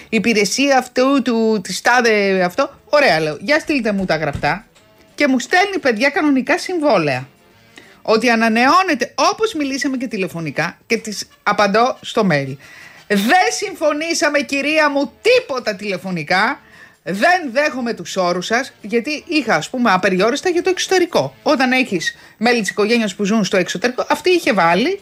υπηρεσία 0.08 0.78
αυτού 0.78 1.22
του 1.22 1.60
της 1.62 1.80
τάδε 1.80 2.42
αυτό. 2.42 2.70
Ωραία, 2.88 3.20
λέω. 3.20 3.36
Για 3.40 3.58
στείλτε 3.58 3.92
μου 3.92 4.04
τα 4.04 4.16
γραπτά. 4.16 4.66
Και 5.14 5.28
μου 5.28 5.38
στέλνει 5.38 5.78
παιδιά 5.80 6.08
κανονικά 6.10 6.58
συμβόλαια 6.58 7.28
ότι 8.02 8.30
ανανεώνεται 8.30 9.12
όπως 9.14 9.54
μιλήσαμε 9.54 9.96
και 9.96 10.06
τηλεφωνικά 10.06 10.78
και 10.86 10.96
τις 10.96 11.28
απαντώ 11.42 11.98
στο 12.00 12.26
mail. 12.30 12.56
Δεν 13.08 13.46
συμφωνήσαμε 13.58 14.40
κυρία 14.40 14.90
μου 14.90 15.12
τίποτα 15.22 15.74
τηλεφωνικά, 15.74 16.60
δεν 17.10 17.50
δέχομαι 17.52 17.94
τους 17.94 18.16
όρους 18.16 18.46
σας 18.46 18.72
γιατί 18.80 19.24
είχα 19.26 19.54
ας 19.54 19.70
πούμε 19.70 19.92
απεριόριστα 19.92 20.48
για 20.48 20.62
το 20.62 20.70
εξωτερικό. 20.70 21.34
Όταν 21.42 21.72
έχεις 21.72 22.14
μέλη 22.36 22.60
της 22.60 22.70
οικογένειας 22.70 23.14
που 23.14 23.24
ζουν 23.24 23.44
στο 23.44 23.56
εξωτερικό, 23.56 24.06
αυτή 24.08 24.30
είχε 24.30 24.52
βάλει 24.52 25.00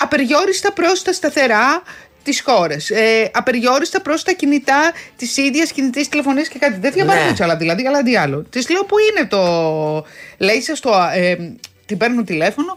απεριόριστα 0.00 0.72
προς 0.72 1.02
τα 1.02 1.12
σταθερά 1.12 1.82
τις 2.22 2.40
χώρες, 2.46 2.90
ε, 2.90 3.30
απεριόριστα 3.34 4.00
προς 4.02 4.22
τα 4.22 4.32
κινητά 4.32 4.92
της 5.16 5.36
ίδιας 5.36 5.72
κινητής 5.72 6.08
τηλεφωνίας 6.08 6.48
και 6.48 6.58
κάτι 6.58 6.78
τέτοια 6.78 7.04
Ναι. 7.04 7.10
παραπούτσα, 7.12 7.44
αλλά 7.44 7.56
δηλαδή, 7.56 7.86
αλλά 7.86 8.02
τι 8.02 8.16
άλλο. 8.16 8.42
Της 8.50 8.68
λέω 8.70 8.84
που 8.84 8.96
είναι 8.98 9.26
το. 9.26 10.06
Λέει 10.38 10.60
σας 10.60 10.80
το. 10.80 10.92
Ε, 11.14 11.36
την 11.86 11.96
παίρνω 11.96 12.22
τηλέφωνο. 12.22 12.76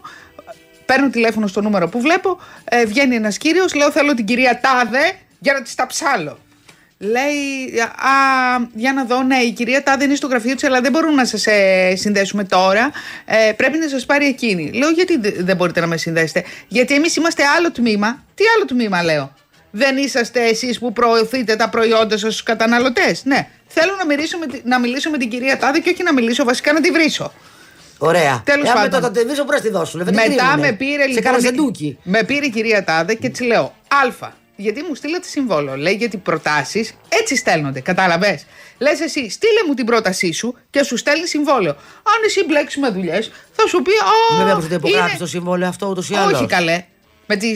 Παίρνω 0.86 1.10
τηλέφωνο 1.10 1.46
στο 1.46 1.60
νούμερο 1.60 1.88
που 1.88 2.00
βλέπω. 2.00 2.40
Ε, 2.64 2.84
βγαίνει 2.84 3.14
ένας 3.14 3.38
κύριος. 3.38 3.74
Λέω 3.74 3.90
θέλω 3.90 4.14
την 4.14 4.24
κυρία 4.24 4.60
Τάδε 4.60 5.12
για 5.38 5.52
να 5.52 5.62
της 5.62 5.74
τα 5.74 5.86
ψάλω. 5.86 6.38
Λέει, 7.02 7.80
α, 7.80 8.68
για 8.74 8.92
να 8.92 9.04
δω, 9.04 9.22
ναι, 9.22 9.36
η 9.36 9.50
κυρία 9.52 9.82
Τάδε 9.82 10.04
είναι 10.04 10.14
στο 10.14 10.26
γραφείο 10.26 10.54
της, 10.54 10.64
αλλά 10.64 10.80
δεν 10.80 10.92
μπορούμε 10.92 11.14
να 11.14 11.24
σας 11.24 11.46
ε, 11.46 11.92
συνδέσουμε 11.96 12.44
τώρα. 12.44 12.90
Ε, 13.24 13.52
πρέπει 13.52 13.78
να 13.78 13.88
σας 13.88 14.06
πάρει 14.06 14.26
εκείνη. 14.26 14.70
Λέω, 14.74 14.90
γιατί 14.90 15.18
δε- 15.18 15.32
δεν 15.38 15.56
μπορείτε 15.56 15.80
να 15.80 15.86
με 15.86 15.96
συνδέσετε; 15.96 16.44
Γιατί 16.68 16.94
εμείς 16.94 17.16
είμαστε 17.16 17.42
άλλο 17.56 17.72
τμήμα. 17.72 18.22
Τι 18.34 18.44
άλλο 18.56 18.64
τμήμα, 18.64 19.02
λέω; 19.02 19.32
Δεν 19.70 19.96
είσαστε 19.96 20.40
εσείς 20.44 20.78
που 20.78 20.92
προωθείτε 20.92 21.56
τα 21.56 21.68
προϊόντα 21.68 22.18
σας 22.18 22.32
στους 22.32 22.42
καταναλωτές; 22.42 23.24
Ναι, 23.24 23.48
θέλω 23.66 23.94
να 23.98 24.06
μιλήσω, 24.06 24.38
με, 24.38 24.46
τη- 24.46 24.60
να 24.64 24.78
μιλήσω 24.80 25.10
με 25.10 25.18
την 25.18 25.28
κυρία 25.30 25.58
Τάδε 25.58 25.78
και 25.78 25.90
όχι 25.90 26.02
να 26.02 26.12
μιλήσω, 26.12 26.44
βασικά 26.44 26.72
να 26.72 26.80
τη 26.80 26.90
βρίσω. 26.90 27.32
Ωραία. 27.98 28.42
Τέλος 28.44 28.68
Ε, 28.68 28.70
άμα 28.70 28.80
πάντων. 28.80 29.00
το 29.00 29.10
τελειώσω, 29.10 29.44
μπορείς 29.44 29.60
να 29.62 29.66
τη 29.66 29.72
δώσουν. 29.72 30.04
Δεν 30.04 30.14
Μετά 30.14 30.26
κρύβουνε. 30.26 30.66
με 30.66 30.72
πήρε 30.72 31.02
Σε 31.02 31.06
λοιπόν. 31.08 31.22
κάνα 31.22 31.36
η- 31.38 31.40
σεντούκι. 31.40 31.98
Με 32.02 32.22
πήρε 32.24 32.46
η 32.46 32.50
κυρία 32.50 32.84
Τάδε 32.84 33.14
και 33.14 33.28
της 33.28 33.40
λέω 33.40 33.74
Α. 34.22 34.38
Γιατί 34.60 34.82
μου 34.88 34.94
στείλατε 34.94 35.26
συμβόλαιο. 35.28 35.76
Λέει 35.76 35.94
γιατί 35.94 36.16
προτάσεις 36.16 36.94
έτσι 37.08 37.36
στέλνονται. 37.36 37.80
Κατάλαβες; 37.80 38.46
Λες 38.78 39.00
εσύ, 39.00 39.30
στείλε 39.30 39.60
μου 39.66 39.74
την 39.74 39.84
πρότασή 39.86 40.32
σου 40.32 40.54
και 40.70 40.82
σου 40.82 40.96
στέλνει 40.96 41.26
συμβόλαιο. 41.26 41.72
Αν 42.02 42.24
εσύ 42.26 42.44
μπλέξεις 42.44 42.80
με 42.80 42.88
δουλειές, 42.88 43.30
θα 43.52 43.66
σου 43.68 43.82
πει 43.82 43.90
Α. 43.90 44.38
Βέβαια 44.38 44.54
που 44.54 44.60
δεν 44.60 44.78
υπογράψει 44.78 45.08
είναι- 45.10 45.18
το 45.18 45.26
συμβόλαιο 45.26 45.68
αυτό 45.68 45.86
ούτως 45.86 46.10
ή 46.10 46.14
άλλως. 46.14 46.32
Όχι 46.38 46.46
καλέ. 46.46 46.84
Με 47.26 47.36
τη, 47.36 47.50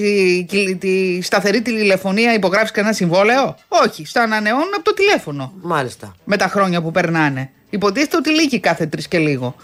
τη, 0.49 0.77
τη 0.77 1.23
σταθερή 1.23 1.63
τηλεφωνία 1.63 2.35
υπογράφεις 2.35 2.71
κανένα 2.71 2.95
συμβόλαιο; 2.95 3.57
Όχι. 3.69 4.05
Στα 4.07 4.23
ανανεώνουν 4.23 4.73
από 4.75 4.85
το 4.85 4.95
τηλέφωνο 4.95 5.53
Μάλιστα. 5.63 6.15
με 6.25 6.37
τα 6.37 6.49
χρόνια 6.49 6.83
που 6.83 6.91
περνάνε. 6.91 7.51
Υποτίθεται 7.71 8.17
ότι 8.17 8.31
λύγει 8.31 8.61
κάθε 8.61 8.87
τρεις 8.87 9.09
και 9.09 9.19
λίγο. 9.19 9.57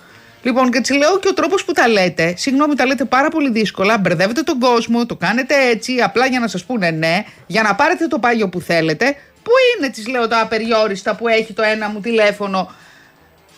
Λοιπόν, 0.42 0.70
και 0.70 0.80
τη 0.80 0.96
λέω 0.96 1.18
και 1.18 1.28
ο 1.28 1.34
τρόπος 1.34 1.64
που 1.64 1.72
τα 1.72 1.88
λέτε, 1.88 2.34
συγγνώμη, 2.36 2.74
τα 2.74 2.86
λέτε 2.86 3.04
πάρα 3.04 3.28
πολύ 3.28 3.50
δύσκολα. 3.50 3.98
Μπερδεύετε 3.98 4.42
τον 4.42 4.58
κόσμο, 4.58 5.06
το 5.06 5.16
κάνετε 5.16 5.54
έτσι, 5.68 6.00
απλά 6.00 6.26
για 6.26 6.40
να 6.40 6.48
σας 6.48 6.64
πούνε 6.64 6.90
ναι, 6.90 7.24
για 7.46 7.62
να 7.62 7.74
πάρετε 7.74 8.06
το 8.06 8.18
πάγιο 8.18 8.48
που 8.48 8.60
θέλετε. 8.60 9.16
Πού 9.42 9.50
είναι, 9.76 9.90
της 9.90 10.08
λέω, 10.08 10.28
τα 10.28 10.40
απεριόριστα 10.40 11.14
που 11.14 11.28
έχει 11.28 11.52
το 11.52 11.62
ένα 11.62 11.88
μου 11.88 12.00
τηλέφωνο 12.00 12.74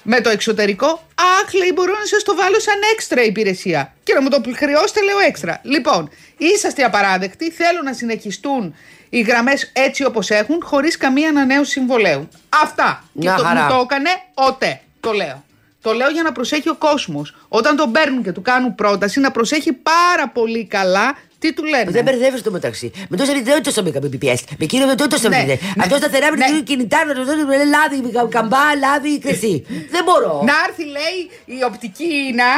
με 0.03 0.21
το 0.21 0.31
εξωτερικό; 0.31 0.87
Αχ, 1.15 1.53
λέει, 1.55 1.71
μπορώ 1.75 1.93
να 1.93 2.07
σας 2.07 2.23
το 2.23 2.35
βάλω 2.35 2.61
σαν 2.61 2.75
έξτρα 2.93 3.23
υπηρεσία. 3.23 3.95
Και 4.03 4.15
να 4.15 4.23
μου 4.23 4.29
το 4.29 4.43
χρεώσετε, 4.57 5.03
λέω 5.03 5.19
έξτρα. 5.19 5.61
Λοιπόν, 5.63 6.11
είσαστε 6.37 6.83
απαράδεκτοι. 6.83 7.51
Θέλω 7.51 7.83
να 7.83 7.93
συνεχιστούν 7.93 8.75
οι 9.09 9.21
γραμμές 9.21 9.71
έτσι 9.73 10.05
όπως 10.05 10.31
έχουν, 10.31 10.59
χωρίς 10.63 10.97
καμία 10.97 11.29
ανανέωση 11.29 11.71
συμβολέου. 11.71 12.29
Αυτά. 12.63 13.05
Μια 13.13 13.31
και 13.31 13.41
το, 13.41 13.47
χαρά. 13.47 13.63
μου 13.63 13.69
το 13.69 13.81
έκανε 13.81 14.11
οτέ. 14.35 14.81
Το 15.01 15.13
λέω. 15.13 15.45
Το 15.83 15.93
λέω 15.93 16.09
για 16.09 16.23
να 16.23 16.33
προσέχει 16.33 16.69
ο 16.69 16.75
κόσμος. 16.75 17.35
Όταν 17.49 17.77
τον 17.77 17.93
παίρνουν 17.93 18.23
και 18.23 18.33
του 18.33 18.43
κάνουν 18.43 18.75
πρόταση, 18.75 19.21
να 19.21 19.31
προσέχει 19.31 19.73
πάρα 19.73 20.29
πολύ 20.29 20.67
καλά 20.67 21.17
Τι 21.43 21.53
του 21.53 21.65
λένε; 21.65 21.91
Δεν 21.91 22.03
μπερδεύει 22.05 22.41
το 22.43 22.51
μεταξύ. 22.51 22.91
Με 23.09 23.17
τόσα 23.17 23.33
δεν 23.45 23.63
τόσο 23.63 23.83
με 23.83 23.91
BPS. 24.03 24.41
Με 24.59 24.67
κύριο 24.67 24.87
με 24.87 24.95
τόσο 24.95 25.29
Ναι, 25.29 25.37
με 25.37 25.43
ναι. 25.45 25.57
Αυτό 25.83 25.97
σταθερά 25.97 26.31
με 26.31 26.37
Ναι. 26.37 26.47
το 26.59 26.63
κινητά 26.63 26.99
με 27.07 27.13
το 27.15 27.21
με 27.47 27.57
λάδι, 27.75 27.97
με 28.03 28.29
καμπά, 28.29 28.65
λάδι, 28.85 29.19
κρεσί. 29.19 29.65
Δεν 29.91 30.03
μπορώ. 30.05 30.43
Να 30.49 30.53
έρθει, 30.69 30.85
λέει, 30.97 31.19
η 31.59 31.65
οπτική 31.65 32.05
Ίνα, 32.31 32.51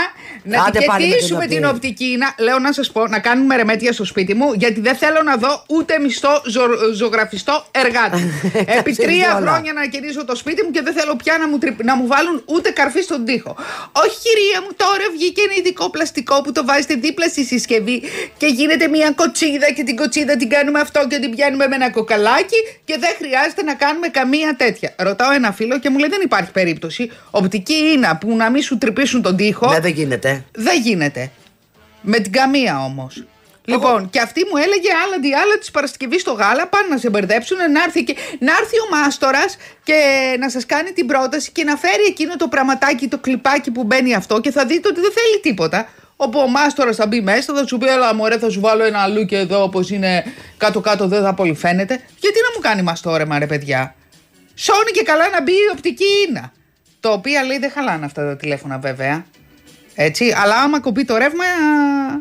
να 0.53 0.63
Άντε 0.65 0.79
την 0.79 0.87
πάλι 0.89 1.01
με 1.03 1.09
την 1.09 1.15
κετήσουμε 1.15 1.47
την 1.47 1.65
οπτική. 1.65 1.75
οπτική 1.75 2.05
Ίνα. 2.05 2.35
Λέω 2.39 2.59
να 2.59 2.73
σας 2.73 2.91
πω, 2.93 3.07
να 3.07 3.19
κάνουμε 3.19 3.57
ρεμέτια 3.57 3.93
στο 3.93 4.05
σπίτι 4.05 4.35
μου, 4.35 4.53
γιατί 4.63 4.81
δεν 4.81 4.95
θέλω 5.03 5.21
να 5.23 5.37
δω 5.37 5.53
ούτε 5.69 5.99
μισθό 5.99 6.43
ζω- 6.55 6.79
ζωγραφιστό 6.95 7.65
εργάτη. 7.71 8.21
Επί 8.79 8.91
Κάτσε 8.91 9.03
τρία 9.03 9.37
όλα. 9.37 9.47
χρόνια 9.47 9.73
να 9.73 9.87
κερδίσω 9.87 10.25
το 10.25 10.35
σπίτι 10.37 10.61
μου 10.65 10.71
και 10.71 10.83
δεν 10.83 10.93
θέλω 10.99 11.17
πια 11.23 11.35
να 11.41 11.49
μου, 11.49 11.59
τρυπ- 11.59 11.85
να 11.85 11.95
μου 11.97 12.07
βάλουν 12.07 12.43
ούτε 12.45 12.69
καρφί 12.71 13.03
στον 13.03 13.25
τοίχο. 13.25 13.57
Όχι, 14.03 14.17
κυρία 14.27 14.59
μου, 14.65 14.71
τώρα 14.77 15.07
βγήκε 15.17 15.41
ένα 15.47 15.55
ειδικό 15.59 15.91
πλαστικό 15.91 16.41
που 16.43 16.53
το 16.53 16.65
βάζετε 16.65 16.95
δίπλα 16.95 17.27
στη 17.29 17.45
συσκευή 17.45 18.03
και 18.37 18.47
γίνεται 18.47 18.74
μια 18.91 19.11
κοτσίδα 19.11 19.71
και 19.71 19.83
την 19.83 19.97
κοτσίδα 19.97 20.37
την 20.37 20.49
κάνουμε 20.49 20.81
αυτό 20.81 21.07
και 21.09 21.19
την 21.19 21.31
πιάνουμε 21.31 21.67
με 21.69 21.75
ένα 21.75 21.91
κοκαλάκι 21.91 22.57
και 22.85 22.97
δεν 22.99 23.11
χρειάζεται 23.19 23.63
να 23.63 23.75
κάνουμε 23.75 24.09
καμία 24.09 24.57
τέτοια. 24.57 24.95
Ρωτάω 24.99 25.33
ένα 25.33 25.53
φίλο 25.53 25.79
και 25.79 25.91
μου 25.91 25.99
λέει 25.99 26.09
δεν 26.09 26.21
υπάρχει 26.25 26.51
περίπτωση. 26.51 27.11
Οπτική 27.31 27.75
είναι 27.93 28.19
που 28.21 28.37
να 28.37 28.51
μην 28.51 28.63
σου 28.63 28.79
τρυπήσουν 28.79 29.23
τον 29.23 29.37
τοίχο. 29.37 29.73
Ναι, 29.73 29.81
δεν 29.81 29.93
γίνεται. 29.93 30.45
Δεν 30.53 30.81
γίνεται. 30.81 31.31
Με 32.01 32.19
την 32.19 32.33
καμία 32.33 32.85
όμως. 32.85 33.25
Λοιπόν, 33.67 34.11
και 34.11 34.21
αυτή 34.21 34.41
μου 34.51 34.57
έλεγε 34.57 34.89
άλλα 35.05 35.19
δι' 35.21 35.35
άλλα 35.35 35.59
της 35.59 35.71
Παρασκευής 35.71 36.21
στο 36.21 36.33
γάλα. 36.33 36.67
Πάνε 36.67 36.87
να 36.89 36.97
σε 36.97 37.11
μπερδέψουν, 37.11 37.57
να 37.73 37.83
έρθει, 37.83 38.05
και, 38.05 38.17
να 38.39 38.53
έρθει 38.61 38.77
ο 38.77 38.97
μάστορας 38.97 39.57
και 39.83 39.95
να 40.39 40.51
σας 40.51 40.67
κάνει 40.67 40.93
την 40.93 41.07
πρόταση 41.07 41.51
και 41.53 41.65
να 41.65 41.77
φέρει 41.77 42.05
εκείνο 42.09 42.37
το 42.37 42.49
πραγματάκι, 42.49 43.09
το 43.09 43.19
κλιπάκι 43.19 43.71
που 43.71 43.85
μπαίνει 43.85 44.15
αυτό 44.15 44.41
και 44.41 44.51
θα 44.51 44.67
δείτε 44.67 44.89
ότι 44.89 45.01
δεν 45.01 45.13
θέλει 45.13 45.41
τίποτα. 45.43 45.89
Όπου 46.17 46.39
ο 46.39 46.49
μάστορα 46.49 46.93
θα 46.93 47.07
μπει 47.07 47.21
μέσα, 47.21 47.55
θα 47.55 47.67
σου 47.67 47.79
πει: 47.79 47.87
Ελά, 47.87 48.15
μωρέ, 48.15 48.39
θα 48.39 48.51
σου 48.51 48.61
βάλω 48.61 48.85
ένα 48.85 49.07
λούκι 49.07 49.35
εδώ 49.35 49.63
όπως 49.63 49.91
είναι 49.91 50.25
κάτω-κάτω, 50.57 51.09
δεν 51.09 51.23
θα 51.23 51.35
πολύ 51.35 51.55
φαίνεται. 51.55 51.95
Γιατί 51.95 52.39
να 52.43 52.57
μου 52.57 52.61
κάνει 52.61 52.83
μαστόρεμα, 52.83 53.39
ρε 53.39 53.47
παιδιά; 53.47 53.95
Σώνει 54.55 54.91
και 54.93 55.03
καλά 55.03 55.29
να 55.29 55.43
μπει 55.43 55.53
η 55.53 55.71
οπτική 55.73 56.05
ίνα. 56.29 56.53
Το 57.01 57.11
οποίο 57.11 57.41
λέει 57.47 57.59
δεν 57.59 57.71
χαλάνε 57.71 58.05
αυτά 58.05 58.25
τα 58.25 58.37
τηλέφωνα 58.37 58.79
βέβαια. 58.79 59.25
Έτσι, 59.95 60.35
αλλά 60.43 60.57
άμα 60.57 60.81
κοπεί 60.81 61.05
το 61.05 61.17
ρεύμα, 61.17 61.45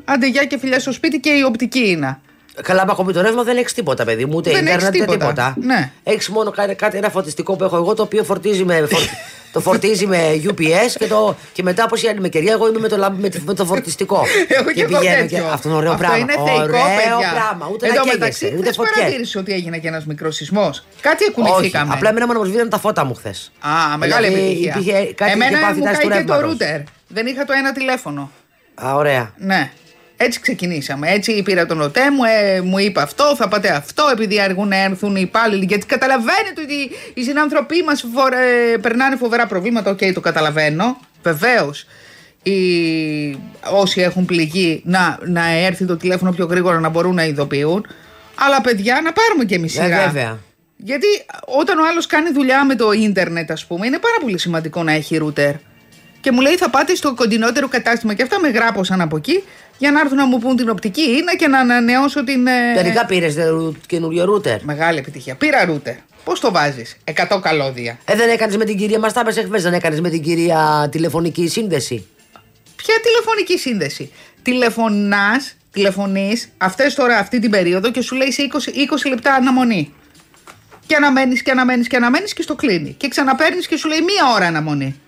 άντε 0.06 0.28
γεια 0.28 0.46
και 0.46 0.58
φιλιά 0.58 0.80
στο 0.80 0.92
σπίτι 0.92 1.20
και 1.20 1.30
η 1.30 1.42
οπτική 1.42 1.90
είναι. 1.90 2.20
Καλά, 2.62 2.82
άμα 2.82 2.94
κόβει 2.94 3.14
το 3.14 3.22
ρεύμα 3.22 3.44
δεν 3.44 3.58
έχεις 3.58 3.74
τίποτα, 3.74 4.04
παιδί 4.06 4.26
μου. 4.26 4.32
Ούτε 4.36 4.52
Δεν 4.52 4.68
έχεις 4.68 4.72
ίντερνετ, 4.84 4.96
ούτε 5.02 5.12
τίποτα. 5.12 5.54
τίποτα. 5.54 5.56
Ναι. 5.76 5.92
Έχεις 6.04 6.30
μόνο 6.30 6.52
κάτι, 6.52 6.76
κάτι, 6.76 6.98
ένα 6.98 7.10
φωτιστικό 7.10 7.56
που 7.56 7.64
έχω 7.64 7.76
εγώ 7.76 7.94
το 7.94 8.04
οποίο 8.04 8.24
φορτίζει 8.24 8.64
με, 8.64 8.76
φορ- 8.90 9.02
το 9.54 9.60
φορτίζει 9.60 10.06
με 10.08 10.42
UPS 10.44 10.92
και, 11.00 11.08
το, 11.08 11.36
και 11.54 11.64
μετά 11.64 11.84
όπως 11.84 12.04
η 12.04 12.08
ανημεκαιρία, 12.08 12.52
εγώ 12.52 12.68
είμαι 12.68 12.80
με 12.80 12.88
το, 12.88 12.98
λαμπ- 12.98 13.20
με, 13.22 13.30
τη- 13.30 13.42
με 13.42 13.54
το 13.54 13.66
φορτιστικό. 13.66 14.24
Έχω 14.48 14.72
και, 14.72 14.82
εγώ 14.82 14.98
πηγαίνω 15.00 15.16
τέτοιο. 15.22 15.46
Αυτό 15.48 15.68
είναι 15.68 15.78
ωραίο 15.78 15.92
Αυτό 15.92 16.04
πράγμα. 16.04 16.20
είναι 16.24 16.34
θεϊκό, 16.34 16.62
ωραίο 16.62 16.72
παιδιά. 16.72 17.32
πράγμα. 17.34 17.70
Ούτε 17.74 17.88
Εδώ 17.88 17.96
να 17.96 18.06
μεταξύ, 18.06 18.40
καίγεσαι, 18.40 18.58
ούτε 18.58 18.64
χθες 18.64 18.76
φωτιές. 18.76 18.96
παρατήρησε 18.98 19.38
ότι 19.38 19.54
έγινε 19.54 19.78
και 19.78 19.88
ένας 19.88 20.06
μικρός 20.06 20.36
σεισμός; 20.36 20.86
Κάτι 21.02 21.24
Όχι, 21.24 21.34
ακουνηθήκαμε. 21.40 21.94
απλά 21.94 22.10
εμένα 22.10 22.26
μου 22.40 22.44
σβήναν 22.46 22.70
τα 22.70 22.78
φώτα 22.80 23.04
μου 23.06 23.14
χθες. 23.14 23.52
Α, 23.60 23.98
μεγάλη 23.98 24.28
Δηλαδή, 24.28 24.44
επιτυχία. 24.46 24.74
υπήρχε- 24.80 25.14
κάτι 25.16 25.32
είχε 25.38 25.44
Εμένα 25.46 25.68
πάθει 25.68 25.80
μου 25.80 25.86
τάση 25.86 26.02
του 26.02 26.08
κάει 26.08 26.20
και 26.20 26.26
το 26.26 26.34
ρεύματος. 26.34 26.52
ρούτερ. 26.52 26.80
Δεν 27.08 27.26
είχα 27.28 27.46
το 27.46 27.54
ένα 27.54 27.72
τηλέφωνο. 27.72 28.32
Α, 28.86 28.96
ωραία. 28.96 29.34
Ναι. 29.38 29.72
Έτσι 30.24 30.40
ξεκινήσαμε. 30.40 31.10
Έτσι 31.12 31.42
πήρα 31.44 31.66
τον 31.66 31.82
ΟΤΕ 31.82 32.12
μου, 32.12 32.24
ε, 32.24 32.62
μου 32.62 32.78
είπε 32.78 33.02
αυτό, 33.02 33.36
θα 33.36 33.48
πάτε 33.48 33.70
αυτό, 33.70 34.04
επειδή 34.12 34.40
αργούν 34.42 34.68
να 34.68 34.84
έρθουν 34.84 35.16
οι 35.16 35.22
υπάλληλοι. 35.22 35.66
Γιατί 35.66 35.86
καταλαβαίνετε 35.86 36.62
ότι 36.62 36.92
οι 37.14 37.24
συνανθρωποί 37.24 37.84
μας 37.84 38.06
περνάνε 38.82 39.16
φοβερά 39.16 39.48
προβλήματα. 39.48 39.92
Οκ, 39.92 40.00
το 40.14 40.20
καταλαβαίνω. 40.20 40.98
Βεβαίως. 41.24 41.86
Όσοι 43.72 44.02
έχουν 44.02 44.26
πληγεί 44.26 44.82
να, 44.86 45.18
να 45.26 45.50
έρθει 45.50 45.86
το 45.86 45.98
τηλέφωνο 45.98 46.32
πιο 46.32 46.46
γρήγορα 46.46 46.80
να 46.80 46.90
μπορούν 46.90 47.16
να 47.16 47.26
ειδοποιούν. 47.26 47.86
Αλλά 48.36 48.62
παιδιά, 48.62 49.02
να 49.04 49.14
πάρουμε 49.14 49.44
και 49.46 49.56
εμείς 49.56 49.78
Ε, 49.78 49.84
σειρά. 49.84 50.06
βέβαια. 50.06 50.40
Γιατί 50.78 51.08
όταν 51.60 51.80
ο 51.80 51.88
άλλος 51.90 52.06
κάνει 52.06 52.32
δουλειά 52.32 52.66
με 52.66 52.76
το 52.76 52.92
ίντερνετ, 52.92 53.52
ας 53.52 53.66
πούμε, 53.66 53.86
είναι 53.86 54.00
πάρα 54.00 54.16
πολύ 54.22 54.40
σημαντικό 54.40 54.84
να 54.84 54.92
έχει 54.92 55.18
router. 55.18 55.54
Και 56.22 56.32
μου 56.32 56.42
λέει 56.42 56.56
θα 56.56 56.70
πάτε 56.70 56.96
στο 56.96 57.14
κοντινότερο 57.14 57.68
κατάστημα. 57.68 58.14
Και 58.14 58.24
αυτά 58.24 58.40
με 58.40 58.50
γράπωσαν 58.50 59.02
από 59.02 59.16
εκεί 59.18 59.44
για 59.84 59.92
να 59.92 60.00
έρθουν 60.00 60.18
να 60.18 60.26
μου 60.26 60.40
πούν 60.40 60.56
την 60.56 60.70
οπτική 60.70 61.02
είναι 61.02 61.34
και 61.38 61.48
να 61.48 61.60
ανανεώσω 61.60 62.24
την. 62.24 62.48
ε, 62.48 62.74
Τελικά 62.76 63.06
πήρες 63.06 63.36
καινούριο 63.88 64.26
ρούτερ. 64.26 64.64
Μεγάλη 64.64 64.98
επιτυχία. 65.00 65.36
Πήρα 65.36 65.66
ρούτερ. 65.66 65.96
Πώς 66.24 66.40
το 66.40 66.52
βάζεις, 66.52 66.98
100 67.04 67.40
καλώδια. 67.42 68.00
Ε, 68.06 68.16
δεν 68.16 68.30
έκανες 68.30 68.58
με 68.58 68.66
την 68.66 68.78
κυρία, 68.78 69.00
μας 69.00 69.14
τα 69.14 69.22
είπες 69.22 69.38
εχθές, 69.38 69.64
δεν 69.64 69.74
έκανες 69.74 70.02
με 70.02 70.10
την 70.10 70.22
κυρία 70.22 70.88
τηλεφωνική 70.92 71.48
σύνδεση. 71.48 72.08
Ποια 72.76 72.96
τηλεφωνική 73.04 73.58
σύνδεση; 73.58 74.12
Τηλεφωνάς, 74.42 75.56
τηλεφωνείς 75.72 76.50
αυτές 76.58 76.94
τώρα 76.96 77.18
αυτή 77.18 77.40
την 77.40 77.50
περίοδο 77.52 77.92
και 77.92 78.02
σου 78.02 78.16
λέει 78.16 78.32
σε 78.32 78.42
20, 78.42 78.70
20 79.06 79.10
λεπτά 79.10 79.34
αναμονή. 79.34 79.94
Και 80.86 80.96
αναμένεις 80.96 81.42
και 81.44 81.52
αναμένεις 81.52 81.88
και 81.88 81.96
αναμένεις 81.96 82.34
και 82.34 82.42
στο 82.42 82.56
κλείνει. 82.56 82.94
Και 82.98 83.08
ξαναπέρνει 83.08 83.62
και 83.62 83.78
σου 83.78 83.88
λέει 83.88 84.02
μία 84.02 84.34
ώρα 84.36 84.46
αναμονή. 84.46 85.00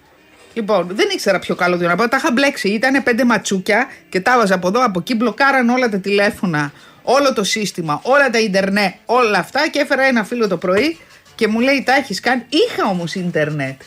Λοιπόν, 0.55 0.87
δεν 0.91 1.07
ήξερα 1.13 1.39
πιο 1.39 1.55
καλό 1.55 1.75
να 1.75 1.95
πάω. 1.95 2.07
Τα 2.07 2.17
είχα 2.17 2.31
μπλέξει. 2.31 2.69
Ήταν 2.69 3.03
πέντε 3.03 3.23
ματσούκια 3.25 3.87
και 4.09 4.19
τα 4.19 4.33
έβαζα 4.33 4.55
από 4.55 4.67
εδώ, 4.67 4.83
από 4.83 4.99
εκεί. 4.99 5.15
Μπλοκάραν 5.15 5.69
όλα 5.69 5.89
τα 5.89 5.97
τηλέφωνα, 5.97 6.71
όλο 7.03 7.33
το 7.33 7.43
σύστημα, 7.43 7.99
όλα 8.03 8.29
τα 8.29 8.39
ίντερνετ, 8.39 8.93
όλα 9.05 9.37
αυτά. 9.37 9.67
Και 9.69 9.79
έφερα 9.79 10.03
ένα 10.03 10.23
φίλο 10.23 10.47
το 10.47 10.57
πρωί 10.57 10.97
και 11.35 11.47
μου 11.47 11.59
λέει: 11.59 11.83
Τα 11.83 11.95
έχεις 11.95 12.19
κάνει. 12.19 12.45
Είχα 12.49 12.89
όμως 12.89 13.15
ίντερνετ. 13.15 13.81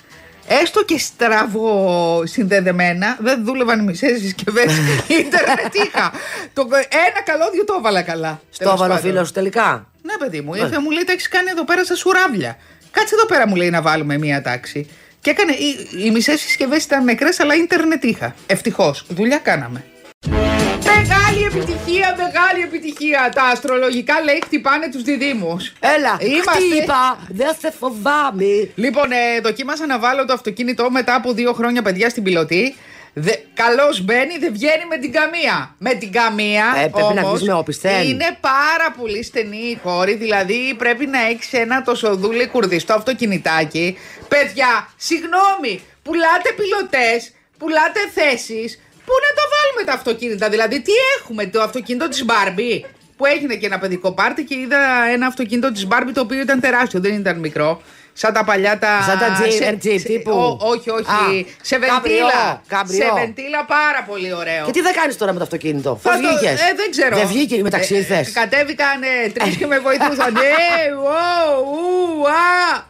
Έστω 0.62 0.84
και 0.84 0.98
στραβό 0.98 2.22
συνδεδεμένα, 2.26 3.16
δεν 3.20 3.44
δούλευαν 3.44 3.80
οι 3.80 3.82
μισέ 3.82 4.16
συσκευέ. 4.18 4.62
ίντερνετ 5.20 5.75
είχα. 5.75 6.12
Το, 6.52 6.68
ένα 7.08 7.22
καλώδιο 7.25 7.64
το 7.64 7.75
έβαλα 7.78 8.02
καλά. 8.02 8.40
Στο 8.50 8.64
τέλος 8.64 8.75
έβαλε 8.75 8.92
ο 8.92 8.96
πάντων. 8.96 9.10
φίλος 9.10 9.26
σου 9.26 9.32
τελικά; 9.32 9.87
Ναι, 10.02 10.12
παιδί 10.18 10.40
μου, 10.40 10.54
ήρθε, 10.54 10.78
μου 10.78 10.90
λέει 10.90 11.04
τα 11.04 11.12
έχεις 11.12 11.28
κάνει 11.28 11.50
εδώ 11.50 11.64
πέρα 11.64 11.84
στα 11.84 11.94
σουράβλια. 11.94 12.56
Κάτσε 12.90 13.14
εδώ 13.14 13.26
πέρα, 13.26 13.48
μου 13.48 13.54
λέει 13.54 13.70
να 13.70 13.82
βάλουμε 13.82 14.18
μία 14.18 14.42
τάξη. 14.42 14.88
Και 15.28 15.35
έκανε. 15.35 15.52
Οι, 15.52 16.04
οι 16.06 16.11
μισές 16.11 16.40
συσκευές 16.40 16.85
ήταν 16.85 17.04
νεκρέ, 17.04 17.28
αλλά 17.38 17.54
ίντερνετ 17.54 18.04
είχα. 18.04 18.35
Ευτυχώς. 18.47 19.04
Δουλειά 19.08 19.38
κάναμε. 19.38 19.85
Μεγάλη 20.85 21.44
επιτυχία, 21.44 22.16
μεγάλη 22.16 22.62
επιτυχία. 22.64 23.30
Τα 23.35 23.42
αστρολογικά 23.42 24.14
λέει 24.25 24.40
χτυπάνε 24.44 24.88
τους 24.90 25.02
διδήμου. 25.02 25.56
Έλα, 25.80 26.16
Είμαστε- 26.20 26.50
χτύπα, 26.52 27.18
δεν 27.28 27.56
σε 27.61 27.70
φοβάμαι. 27.78 28.70
Λοιπόν, 28.75 29.12
ε, 29.12 29.40
δοκίμασα 29.40 29.87
να 29.87 29.99
βάλω 29.99 30.25
το 30.25 30.32
αυτοκίνητο 30.32 30.90
μετά 30.90 31.14
από 31.14 31.32
δύο 31.32 31.52
χρόνια 31.52 31.82
παιδιά 31.82 32.08
στην 32.08 32.23
πιλωτή. 32.23 32.75
Δε, 33.12 33.32
Καλώς 33.54 34.00
μπαίνει, 34.00 34.38
δεν 34.38 34.52
βγαίνει 34.52 34.85
με 34.88 34.99
την 34.99 35.12
καμία. 35.12 35.75
Με 35.78 35.94
την 35.94 36.12
καμία. 36.12 36.64
Ε, 36.76 36.88
πρέπει 36.88 37.14
να 37.14 37.20
όμως, 37.20 37.38
βγεις 37.38 37.49
με 37.49 37.54
όπισθεν. 37.54 38.08
Είναι 38.08 38.37
πάρα 38.40 38.94
πολύ 38.99 39.23
στενή 39.23 39.56
η 39.56 39.78
κόρη. 39.82 40.14
Δηλαδή 40.14 40.75
πρέπει 40.78 41.06
να 41.06 41.20
έχεις 41.26 41.52
ένα 41.52 41.82
τόσο 41.82 42.16
δούλε 42.16 42.47
κουρδιστό 42.47 42.94
αυτοκινητάκι. 42.94 43.97
Παιδιά, 44.28 44.88
συγγνώμη, 44.97 45.82
πουλάτε 46.02 46.50
πιλωτές, 46.56 47.32
πουλάτε 47.58 48.00
θέσεις. 48.14 48.78
Πού 49.06 49.12
να 49.25 49.30
τα 49.38 49.44
βάλουμε 49.54 49.82
τα 49.87 49.92
αυτοκίνητα, 49.92 50.49
δηλαδή 50.49 50.80
τι 50.80 50.92
έχουμε, 51.18 51.47
το 51.47 51.62
αυτοκίνητο 51.62 52.08
της 52.08 52.25
Μπάρμπι. 52.25 52.87
Που 53.16 53.26
έγινε 53.26 53.54
και 53.54 53.66
ένα 53.66 53.78
παιδικό 53.78 54.12
πάρτι 54.12 54.44
και 54.44 54.54
είδα 54.54 54.78
ένα 55.12 55.26
αυτοκίνητο 55.26 55.73
της 55.73 55.87
Μπάρμπι 55.87 56.12
το 56.12 56.20
οποίο 56.20 56.40
ήταν 56.40 56.61
τεράστιο, 56.61 57.00
δεν 57.00 57.14
ήταν 57.14 57.38
μικρό. 57.38 57.82
Σαν 58.12 58.32
τα 58.32 58.44
παλιά 58.44 58.78
τα. 58.78 59.02
Σαν 59.06 59.18
τα 59.18 59.40
Jeep, 59.40 59.50
σε- 59.52 59.78
Jeep 59.82 59.99
σε- 60.00 60.06
τύπου. 60.08 60.30
ο- 60.30 60.66
όχι, 60.66 60.90
όχι. 60.90 61.02
Α, 61.11 61.54
σε 61.62 61.78
βεντίλα. 61.78 61.92
καμπριό, 61.94 62.26
καμπριό. 62.68 63.02
Σε 63.02 63.12
βεντίλα 63.20 63.64
πάρα 63.64 64.04
πολύ 64.08 64.32
ωραίο. 64.32 64.64
Και 64.64 64.70
τι 64.70 64.80
θα 64.80 64.92
κάνεις 64.92 65.16
τώρα 65.16 65.32
με 65.32 65.38
το 65.38 65.44
αυτοκίνητο, 65.44 65.99
Θα 66.02 66.11
Πώ 66.11 66.16
το- 66.20 66.28
βγήκες; 66.28 66.61
Ε, 66.61 66.73
δεν 66.76 66.90
ξέρω. 66.90 67.16
Δεν 67.16 67.26
βγήκε 67.26 67.62
μεταξύ 67.62 67.94
Ε, 67.94 67.99
ήρθε. 67.99 68.26
Κατέβηκαν 68.32 69.00
τρεις 69.32 69.56
και 69.56 69.66
με 69.66 69.78
βοηθούσαν. 69.78 70.37
Ε, 70.37 70.40
ου, 70.92 71.02
ου, 72.20 72.28
α. 72.28 72.88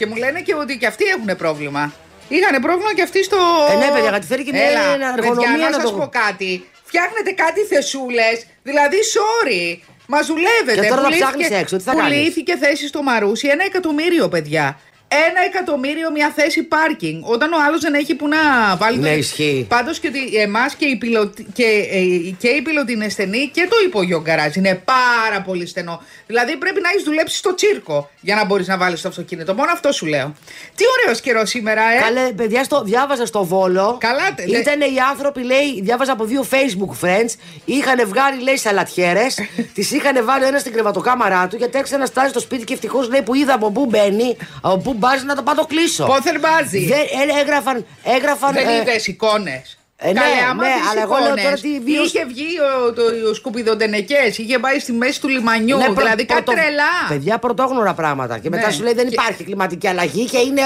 Και 0.00 0.06
μου 0.06 0.16
λένε 0.16 0.40
και 0.40 0.54
ότι 0.54 0.76
και 0.78 0.86
αυτοί 0.86 1.04
έχουν 1.04 1.36
πρόβλημα. 1.36 1.92
Είχαν 2.28 2.62
πρόβλημα 2.62 2.94
και 2.94 3.02
αυτοί 3.02 3.24
στο. 3.24 3.36
Ε, 3.72 3.76
ναι, 3.76 3.88
παιδιά, 3.94 4.10
γιατί 4.10 4.26
θέλει 4.26 4.44
και 4.44 4.52
μια 4.52 4.62
Έλα, 4.62 4.80
εργονομία 5.16 5.50
παιδιά, 5.50 5.64
να 5.64 5.70
να 5.70 5.80
σας 5.80 5.90
το- 5.90 5.96
πω 5.96 6.08
κάτι. 6.24 6.68
Φτιάχνετε 6.84 7.30
κάτι 7.30 7.60
θεσούλες. 7.60 8.46
Δηλαδή, 8.62 8.96
sorry. 9.16 9.78
Μα 10.06 10.20
δουλεύετε. 10.22 10.80
Και 10.80 10.88
τώρα 10.88 11.00
να 11.00 11.08
Πουλήθηκε- 11.08 11.24
ψάχνεις 11.24 11.50
έξω, 11.60 11.76
τι 11.76 11.82
θα 11.82 11.94
κάνεις; 11.94 12.16
Πουλήθηκε 12.18 12.56
θέση 12.56 12.86
στο 12.86 13.02
Μαρούσι. 13.02 13.48
Ένα 13.48 13.64
εκατομμύριο, 13.64 14.28
παιδιά. 14.28 14.80
Ένα 15.12 15.44
εκατομμύριο 15.46 16.10
μια 16.10 16.32
θέση 16.36 16.62
πάρκινγκ. 16.62 17.22
Όταν 17.28 17.52
ο 17.52 17.56
άλλος 17.66 17.80
δεν 17.80 17.94
έχει 17.94 18.14
που 18.14 18.28
να 18.28 18.36
βάλει. 18.76 18.98
Ναι, 18.98 19.08
ισχύει. 19.10 19.66
Πάντως 19.68 19.98
και 19.98 20.08
ότι 20.08 20.36
εμάς 20.36 20.74
και 20.74 20.84
η 20.86 20.96
πιλωτή 20.96 21.46
και, 21.52 21.64
ε, 21.90 22.30
και 22.38 22.48
η 22.48 22.62
πιλωτή 22.62 22.92
είναι 22.92 23.08
στενή 23.08 23.50
και 23.54 23.66
το 23.70 23.76
υπόγειο 23.86 24.20
γκαράζ 24.20 24.54
είναι 24.54 24.82
πάρα 24.84 25.42
πολύ 25.42 25.66
στενό. 25.66 26.02
Δηλαδή 26.26 26.56
πρέπει 26.56 26.80
να 26.80 26.88
έχεις 26.88 27.02
δουλέψει 27.02 27.36
στο 27.36 27.54
τσίρκο 27.54 28.10
για 28.20 28.34
να 28.34 28.44
μπορείς 28.44 28.66
να 28.66 28.76
βάλεις 28.76 29.00
το 29.00 29.08
αυτοκίνητο. 29.08 29.54
Μόνο 29.54 29.70
αυτό 29.72 29.92
σου 29.92 30.06
λέω. 30.06 30.34
Τι 30.74 30.84
ωραίος 31.00 31.20
καιρός 31.20 31.48
σήμερα, 31.48 31.82
ε! 31.82 32.00
Καλέ, 32.00 32.32
παιδιά, 32.32 32.64
στο, 32.64 32.82
διάβαζα 32.82 33.26
στο 33.26 33.44
Βόλο. 33.44 33.96
Καλά, 34.00 34.34
τε- 34.36 34.46
λέ- 34.48 34.60
Ήταν 34.60 34.80
οι 34.80 34.98
άνθρωποι, 35.10 35.42
λέει, 35.42 35.80
διάβαζα 35.82 36.12
από 36.12 36.24
δύο 36.24 36.46
Facebook 36.50 37.04
friends. 37.06 37.30
Είχαν 37.64 38.08
βγάλει, 38.08 38.42
λέει, 38.42 38.56
σαλατιέρες. 38.56 39.38
τις 39.74 39.90
είχαν 39.90 40.24
βάλει 40.24 40.44
ο 40.44 40.46
ένας 40.46 40.60
στην 40.60 40.72
κρεβατοκάμαρά 40.72 41.46
του 41.48 41.56
γιατί 41.56 41.78
έξανα 41.78 42.06
στάσει 42.06 42.28
στο 42.28 42.40
σπίτι 42.40 42.64
και 42.64 42.72
ευτυχώς 42.72 43.08
λέει 43.10 43.22
που 43.22 43.34
είδα 43.34 43.54
από 43.54 43.70
πού 43.70 43.86
μπαίνει, 43.86 44.36
από 44.62 44.76
πού 44.78 44.94
μπάζει 45.00 45.24
να 45.24 45.34
το 45.34 45.42
πάω 45.42 45.54
το 45.54 45.66
κλείσω. 45.66 46.04
Πόθερ 46.06 46.38
μπάζει. 46.38 46.86
Δεν, 46.86 46.98
ε, 46.98 47.40
έγραφαν. 47.40 47.86
έγραφαν 48.04 48.52
Δεν 48.52 48.68
ε, 48.68 48.76
είδες 48.76 49.06
εικόνες. 49.06 49.74
Ε, 50.02 50.06
ναι, 50.12 50.20
Καλέ, 50.20 50.32
άμα 50.50 50.62
ναι, 50.62 50.72
δεις 50.74 50.90
αλλά 50.90 51.02
εγώ 51.02 51.14
λέω 51.14 51.24
εικόνες, 51.26 51.42
τώρα 51.44 51.56
τι 51.56 51.80
βίος- 51.80 52.06
Είχε 52.06 52.24
βγει 52.24 52.46
ο, 52.88 52.92
το, 52.92 53.02
ο 53.30 53.34
Σκουπιδοντενεκές, 53.34 54.38
είχε 54.38 54.58
πάει 54.58 54.78
στη 54.78 54.92
μέση 54.92 55.20
του 55.20 55.28
λιμανιού, 55.28 55.76
Ναι, 55.76 55.84
προ- 55.84 55.96
δηλαδή 55.96 56.24
κάτι 56.24 56.42
πρωτο- 56.42 56.60
τρελά. 56.60 56.92
Παιδιά, 57.08 57.38
πρωτόγνωρα 57.38 57.94
πράγματα. 57.94 58.38
Και 58.38 58.48
μετά 58.48 58.66
Ναι. 58.66 58.72
σου 58.72 58.82
λέει 58.82 58.92
δεν 58.92 59.04
Και- 59.08 59.12
υπάρχει 59.12 59.44
κλιματική 59.44 59.86
αλλαγή 59.88 60.24
και 60.24 60.38
είναι, 60.38 60.62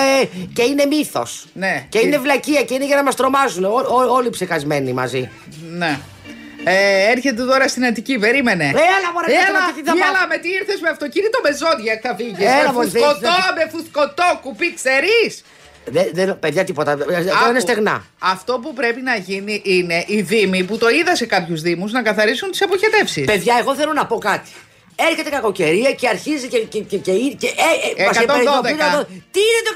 και 0.53 0.63
είναι 0.63 0.85
μύθος. 0.85 1.47
Ναι. 1.53 1.87
Και 1.89 1.99
Και- 1.99 2.07
είναι 2.07 2.19
βλακεία 2.19 2.63
και 2.63 2.75
είναι 2.75 2.87
για 2.87 2.97
να 2.97 3.03
μας 3.03 3.15
τρομάζουν. 3.15 3.65
Ό- 3.65 3.87
ό- 3.89 4.11
όλοι 4.17 4.31
ψεκασμένοι 4.31 4.93
μαζί. 4.93 5.31
Ναι. 5.71 5.99
Ε, 6.65 7.11
έρχεται 7.11 7.43
τώρα 7.45 7.69
στην 7.69 7.85
Αττική, 7.85 8.19
περίμενε. 8.19 8.65
Έλα, 8.65 9.09
μωρέ, 9.15 9.27
έλα, 9.33 9.41
έρχεται 9.43 9.73
και 9.77 9.83
τι 9.83 9.99
θα 9.99 10.07
έλα, 10.09 10.13
πάθει. 10.13 10.27
με 10.29 10.37
τι 10.39 10.49
ήρθες 10.59 10.81
με 10.81 10.89
αυτοκίνητο 10.89 11.39
με 11.45 11.51
ζώδια 11.63 12.01
θα 12.03 12.15
φύγεις. 12.19 12.39
Έλα, 12.39 12.65
με 12.67 12.73
μωρέ, 12.73 12.87
φουσκωτό, 12.89 13.27
θα- 13.27 13.53
με 13.57 13.65
φουσκωτό 13.73 14.29
κουπί, 14.43 14.75
ξέρεις. 14.75 15.33
Δεν, 15.87 16.07
δεν, 16.13 16.39
παιδιά, 16.39 16.65
τίποτα. 16.65 16.91
Εδώ 16.93 17.33
Άκου, 17.41 17.51
είναι 17.51 17.61
στεγνά. 17.61 18.05
Αυτό 18.19 18.59
που 18.63 18.73
πρέπει 18.75 19.01
να 19.01 19.15
γίνει 19.17 19.63
είναι 19.65 20.05
οι 20.07 20.21
Δήμοι 20.21 20.65
που 20.65 20.79
το 20.79 20.89
είδα 20.89 21.17
σε 21.17 21.27
κάποιους 21.27 21.61
Δήμους 21.61 21.93
να 21.93 22.03
καθαρίσουν 22.03 22.51
τις 22.51 22.63
αποχετεύσεις. 22.63 23.25
Παιδιά, 23.25 23.55
εγώ 23.61 23.75
θέλω 23.75 23.93
να 23.93 24.07
πω 24.07 24.17
κάτι. 24.19 24.51
Έρχεται 24.97 25.31
κακοκαιρία 25.31 25.93
και 25.93 26.09
αρχίζει 26.09 26.49
και. 26.49 26.59
και, 26.59 26.81
και, 26.81 26.97
και, 26.97 27.13
και 27.13 27.47
ε, 27.47 28.03
ε, 28.03 28.07
μας 28.07 28.19
112. 28.19 28.25
προειδοποιεί 28.27 28.77
το- 28.77 29.07
Τι 29.35 29.41
είναι 29.49 29.63
το 29.67 29.73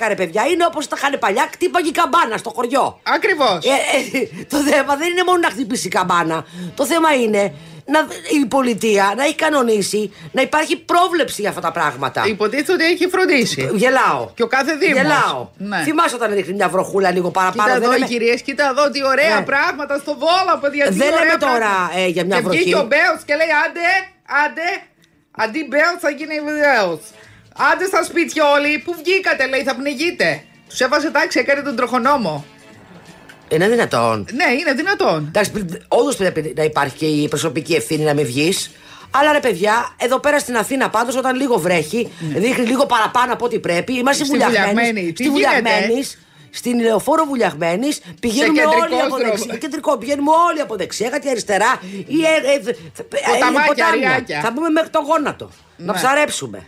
112, 0.00 0.08
ρε 0.08 0.14
παιδιά; 0.14 0.46
Είναι 0.46 0.64
όπως 0.66 0.88
τα 0.88 0.96
είχαν 0.98 1.18
παλιά, 1.18 1.48
κτύπαγε 1.52 1.88
η 1.88 1.92
καμπάνα 1.92 2.36
στο 2.36 2.50
χωριό. 2.54 3.00
Ακριβώς. 3.02 3.58
Ε, 3.64 4.16
ε, 4.18 4.26
το 4.52 4.56
θέμα 4.56 4.96
δεν 4.96 5.08
είναι 5.10 5.22
μόνο 5.26 5.38
να 5.38 5.48
χτυπήσει 5.50 5.86
η 5.86 5.90
καμπάνα. 5.90 6.44
Το 6.74 6.86
θέμα 6.86 7.14
είναι 7.14 7.54
να, 7.84 7.98
η 8.42 8.46
πολιτεία 8.46 9.12
να 9.16 9.24
έχει 9.24 9.34
κανονίσει 9.34 10.12
να 10.32 10.42
υπάρχει 10.42 10.76
πρόβλεψη 10.76 11.40
για 11.40 11.48
αυτά 11.50 11.60
τα 11.60 11.72
πράγματα. 11.72 12.24
Υποτίθεται 12.26 12.72
ότι 12.72 12.84
έχει 12.84 13.08
φροντίσει. 13.08 13.70
Γελάω. 13.74 14.30
Και 14.34 14.42
ο 14.42 14.46
κάθε 14.46 14.74
Δήμος. 14.74 14.96
Γελάω. 15.00 15.48
Ναι. 15.56 15.82
Θυμάσαι 15.84 16.14
όταν 16.14 16.34
ρίχνει 16.34 16.54
μια 16.54 16.68
βροχούλα 16.68 17.10
λίγο 17.12 17.30
παραπάνω. 17.30 17.62
Κοίτα 17.62 17.74
δεν 17.74 17.82
εδώ 17.82 17.90
οι 17.92 17.98
λέμε- 17.98 18.10
κυρίες, 18.10 18.42
κοίτα 18.42 18.68
εδώ 18.68 18.90
τι 18.90 19.04
ωραία 19.04 19.34
Ναι. 19.38 19.42
πράγματα 19.44 19.98
στο 19.98 20.12
Βόλο, 20.22 20.58
παιδιά. 20.60 20.84
τι 20.88 20.94
Δεν 20.94 21.12
ωραία 21.12 21.24
λέμε 21.24 21.36
τώρα, 21.38 21.58
πράγματα. 21.58 21.98
ε, 22.00 22.06
για 22.06 22.24
μια 22.24 22.36
και 22.36 22.42
βροχή. 22.42 22.58
βγήκε 22.58 22.76
ο 22.76 22.86
Μπέος 22.90 23.18
και 23.26 23.34
λέει 23.40 23.52
άντε, 23.64 23.86
άντε, 24.44 24.68
αντί 25.30 25.66
Μπέος 25.68 25.96
θα 26.00 26.10
γίνει 26.10 26.34
Μπέος. 26.44 27.00
Άντε 27.72 27.84
στα 27.84 28.02
σπίτια 28.04 28.50
όλοι, 28.50 28.78
που 28.84 28.94
βγήκατε 29.02 29.46
λέει 29.46 29.62
θα 29.62 29.74
πνιγείτε. 29.74 30.42
Τους 30.68 30.80
έβαζε 30.80 31.10
τάξη, 31.10 31.38
έκανε 31.38 31.60
τον 31.60 31.76
τροχονόμο. 31.76 32.44
Είναι 33.48 33.68
δυνατόν. 33.68 34.26
Ναι, 34.32 34.52
είναι 34.60 34.72
δυνατόν. 34.72 35.24
Εντάξει, 35.26 35.50
όντως 35.88 36.16
πρέπει 36.16 36.52
να 36.56 36.62
υπάρχει 36.62 36.96
και 36.96 37.06
η 37.06 37.28
προσωπική 37.28 37.74
ευθύνη 37.74 38.04
να 38.04 38.14
μην 38.14 38.26
βγεις. 38.26 38.70
Αλλά 39.10 39.32
ρε 39.32 39.40
παιδιά, 39.40 39.94
εδώ 40.00 40.18
πέρα 40.18 40.38
στην 40.38 40.56
Αθήνα 40.56 40.90
πάντως, 40.90 41.16
όταν 41.16 41.36
λίγο 41.36 41.58
βρέχει, 41.58 42.12
δείχνει 42.20 42.66
λίγο 42.66 42.86
παραπάνω 42.86 43.32
από 43.32 43.44
ό,τι 43.44 43.58
πρέπει. 43.58 43.92
Είμαστε 43.92 44.24
Ναι. 44.24 44.28
Στη 44.28 44.38
βουλιαγμένοι. 44.38 44.68
Βουλιαγμένη. 44.74 45.12
Τι 45.12 45.24
Στη 45.24 45.32
γίνεται; 45.32 45.60
Βουλιαγμένη. 45.60 46.04
Στην 46.50 46.80
λεωφόρο 46.80 47.24
Βουλιαγμένης 47.24 48.00
πηγαίνουμε 48.20 48.60
κεντρικός 48.60 48.82
όλοι 48.90 49.00
από 49.00 49.16
δρόμο. 49.16 49.30
δεξιά. 49.30 49.56
Κεντρικό, 49.56 49.96
πηγαίνουμε 49.98 50.30
όλοι 50.50 50.60
από 50.60 50.76
δεξιά, 50.76 51.08
κάτι 51.08 51.28
αριστερά. 51.28 51.80
Ή, 52.06 52.16
ε, 52.24 52.50
ε, 52.50 52.54
ε, 52.54 52.70
ε, 52.70 53.02
Ποταμάκια, 53.32 53.66
ποτάμια. 53.66 54.08
ριάκια. 54.08 54.40
Θα 54.40 54.50
μπούμε 54.50 54.68
μέχρι 54.68 54.90
το 54.90 54.98
γόνατο. 55.06 55.50
Να 55.76 55.92
Ναι. 55.92 55.98
ψαρέψουμε. 55.98 56.66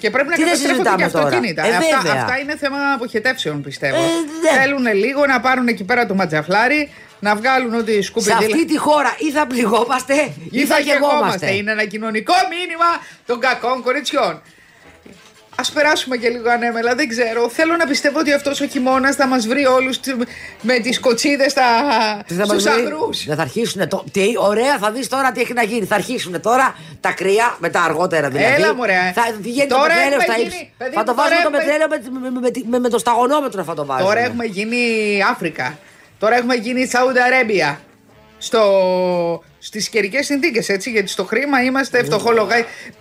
Και 0.00 0.10
πρέπει 0.10 0.28
να 0.28 0.34
Τι 0.34 0.42
δεν 0.42 0.50
καταστρέφονται 0.52 0.88
και 0.88 0.90
συζητάμε 0.90 1.10
τώρα; 1.12 1.24
αυτοκίνητα. 1.26 1.66
Ε, 1.66 1.76
αυτά, 1.76 2.00
βέβαια. 2.02 2.22
αυτά 2.22 2.38
είναι 2.38 2.56
θέμα 2.56 2.78
αποχετεύσεων, 2.94 3.62
πιστεύω. 3.62 3.96
Ε, 3.96 4.00
ναι. 4.00 4.60
Θέλουν 4.60 4.86
λίγο 4.94 5.26
να 5.26 5.40
πάρουν 5.40 5.68
εκεί 5.68 5.84
πέρα 5.84 6.06
το 6.06 6.14
ματζαφλάρι, 6.14 6.90
να 7.20 7.34
βγάλουν 7.36 7.74
ό,τι 7.74 7.92
Σε 7.92 8.02
σκουπιδίλα. 8.02 8.38
αυτή 8.38 8.64
τη 8.66 8.78
χώρα 8.78 9.14
ή 9.18 9.30
θα 9.30 9.46
πληγόμαστε 9.46 10.14
ή, 10.14 10.32
Ή 10.50 10.64
θα 10.64 10.78
γεγόμαστε. 10.78 11.50
Είναι 11.54 11.70
ένα 11.72 11.84
κοινωνικό 11.84 12.34
μήνυμα 12.50 12.86
των 13.26 13.40
κακών 13.40 13.82
κοριτσιών. 13.82 14.42
Α 15.60 15.72
περάσουμε 15.74 16.16
και 16.16 16.28
λίγο 16.28 16.50
ανέμελα, 16.50 16.94
δεν 16.94 17.08
ξέρω. 17.08 17.48
Θέλω 17.48 17.76
να 17.76 17.86
πιστεύω 17.86 18.18
ότι 18.18 18.32
αυτός 18.32 18.60
ο 18.60 18.66
χειμώνας 18.66 19.14
θα 19.16 19.26
μας 19.26 19.46
βρει 19.46 19.66
όλους 19.66 20.00
με 20.60 20.78
τις 20.78 21.00
κοτσίδες 21.00 21.52
Τι 22.26 22.34
θα 22.34 22.46
μας 22.46 22.48
στους 22.48 22.62
βρει; 22.62 22.72
αγρούς. 22.82 23.24
Δεν 23.26 23.36
θα 23.36 23.42
αρχίσουν. 23.42 23.88
Το... 23.88 24.04
Τι, 24.12 24.22
ωραία, 24.38 24.78
θα 24.78 24.90
δεις 24.92 25.08
τώρα 25.08 25.32
τι 25.32 25.40
έχει 25.40 25.52
να 25.52 25.62
γίνει. 25.62 25.86
Θα 25.86 25.94
αρχίσουν 25.94 26.40
τώρα 26.40 26.74
τα 27.00 27.12
κρύα, 27.12 27.56
μετά 27.58 27.82
αργότερα 27.82 28.28
δηλαδή. 28.28 28.54
Έλα, 28.54 28.74
μωρέ. 28.74 29.12
Θα 29.14 29.22
πηγαίνει 29.42 29.68
Τώρα 29.68 29.82
το 29.82 29.88
πετρέλαιο 29.88 30.08
έχουμε 30.20 30.22
στα 30.24 30.34
γίνει, 30.36 30.46
ύψη. 30.46 30.72
παιδί 30.78 30.94
Θα 30.94 31.00
μου, 31.00 31.06
το 31.06 31.14
τώρα 31.14 31.28
βάζουμε 31.28 31.42
το 31.42 31.56
έχουμε- 31.56 31.58
πετρέλαιο 31.58 31.88
με, 31.88 32.30
με, 32.30 32.40
με, 32.40 32.50
με, 32.70 32.78
με 32.78 32.88
το 32.88 32.98
σταγονόμετρο 32.98 33.62
θα 33.64 33.74
το 33.74 33.84
βάζουμε. 33.86 34.08
Τώρα 34.08 34.20
έχουμε 34.20 34.44
γίνει 34.44 34.78
Αφρικα. 35.30 35.78
Τώρα 36.18 36.36
έχουμε 36.36 36.54
γίνει 36.54 36.86
Σαούντα 36.86 37.24
Αρέμπια. 37.24 37.80
Στο... 38.38 38.62
Στις 39.68 39.88
καιρικές 39.88 40.26
συνθήκες, 40.26 40.68
έτσι. 40.68 40.90
Γιατί 40.90 41.08
στο 41.08 41.24
χρήμα 41.24 41.62
είμαστε 41.62 42.04
φτωχόλογα. 42.04 42.54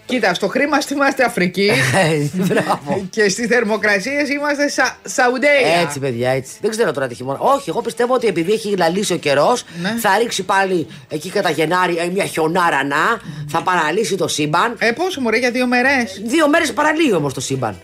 Κοίτα, 0.06 0.34
στο 0.34 0.48
χρήμα 0.48 0.78
είμαστε 0.94 1.24
Αφρική. 1.24 1.72
Ε, 1.96 2.28
Μπράβο. 2.34 3.08
και 3.10 3.30
στις 3.30 3.48
θερμοκρασίες 3.48 4.30
είμαστε 4.30 4.70
Σα... 4.70 4.86
Σαουντέια. 5.10 5.80
Έτσι, 5.82 6.00
παιδιά, 6.00 6.30
έτσι. 6.30 6.54
Δεν 6.62 6.70
ξέρω 6.72 6.92
τώρα 6.92 7.08
τι 7.08 7.16
χειμώνα. 7.16 7.40
Όχι, 7.40 7.70
εγώ 7.70 7.82
πιστεύω 7.82 8.14
ότι 8.14 8.28
επειδή 8.28 8.52
έχει 8.52 8.78
λαλήσει 8.78 9.14
ο 9.14 9.18
καιρός, 9.18 9.64
Ναι. 9.82 9.96
θα 10.00 10.18
ρίξει 10.18 10.44
πάλι 10.44 10.88
εκεί 11.10 11.30
κατά 11.30 11.50
Γενάρη 11.50 11.98
ε, 11.98 12.06
μια 12.14 12.26
χιονάρα 12.26 12.84
να, 12.84 13.22
θα 13.48 13.62
παραλύσει 13.64 14.16
το 14.16 14.28
σύμπαν. 14.28 14.76
Ε, 14.80 14.92
πόσο 14.92 15.22
μωρέ, 15.22 15.38
για 15.38 15.52
δύο 15.52 15.68
μέρες; 15.68 16.22
Δύο 16.26 16.50
μέρες 16.50 16.74
παραλύει 16.74 17.14
όμως 17.16 17.34
το 17.34 17.42
σύμπαν. 17.42 17.76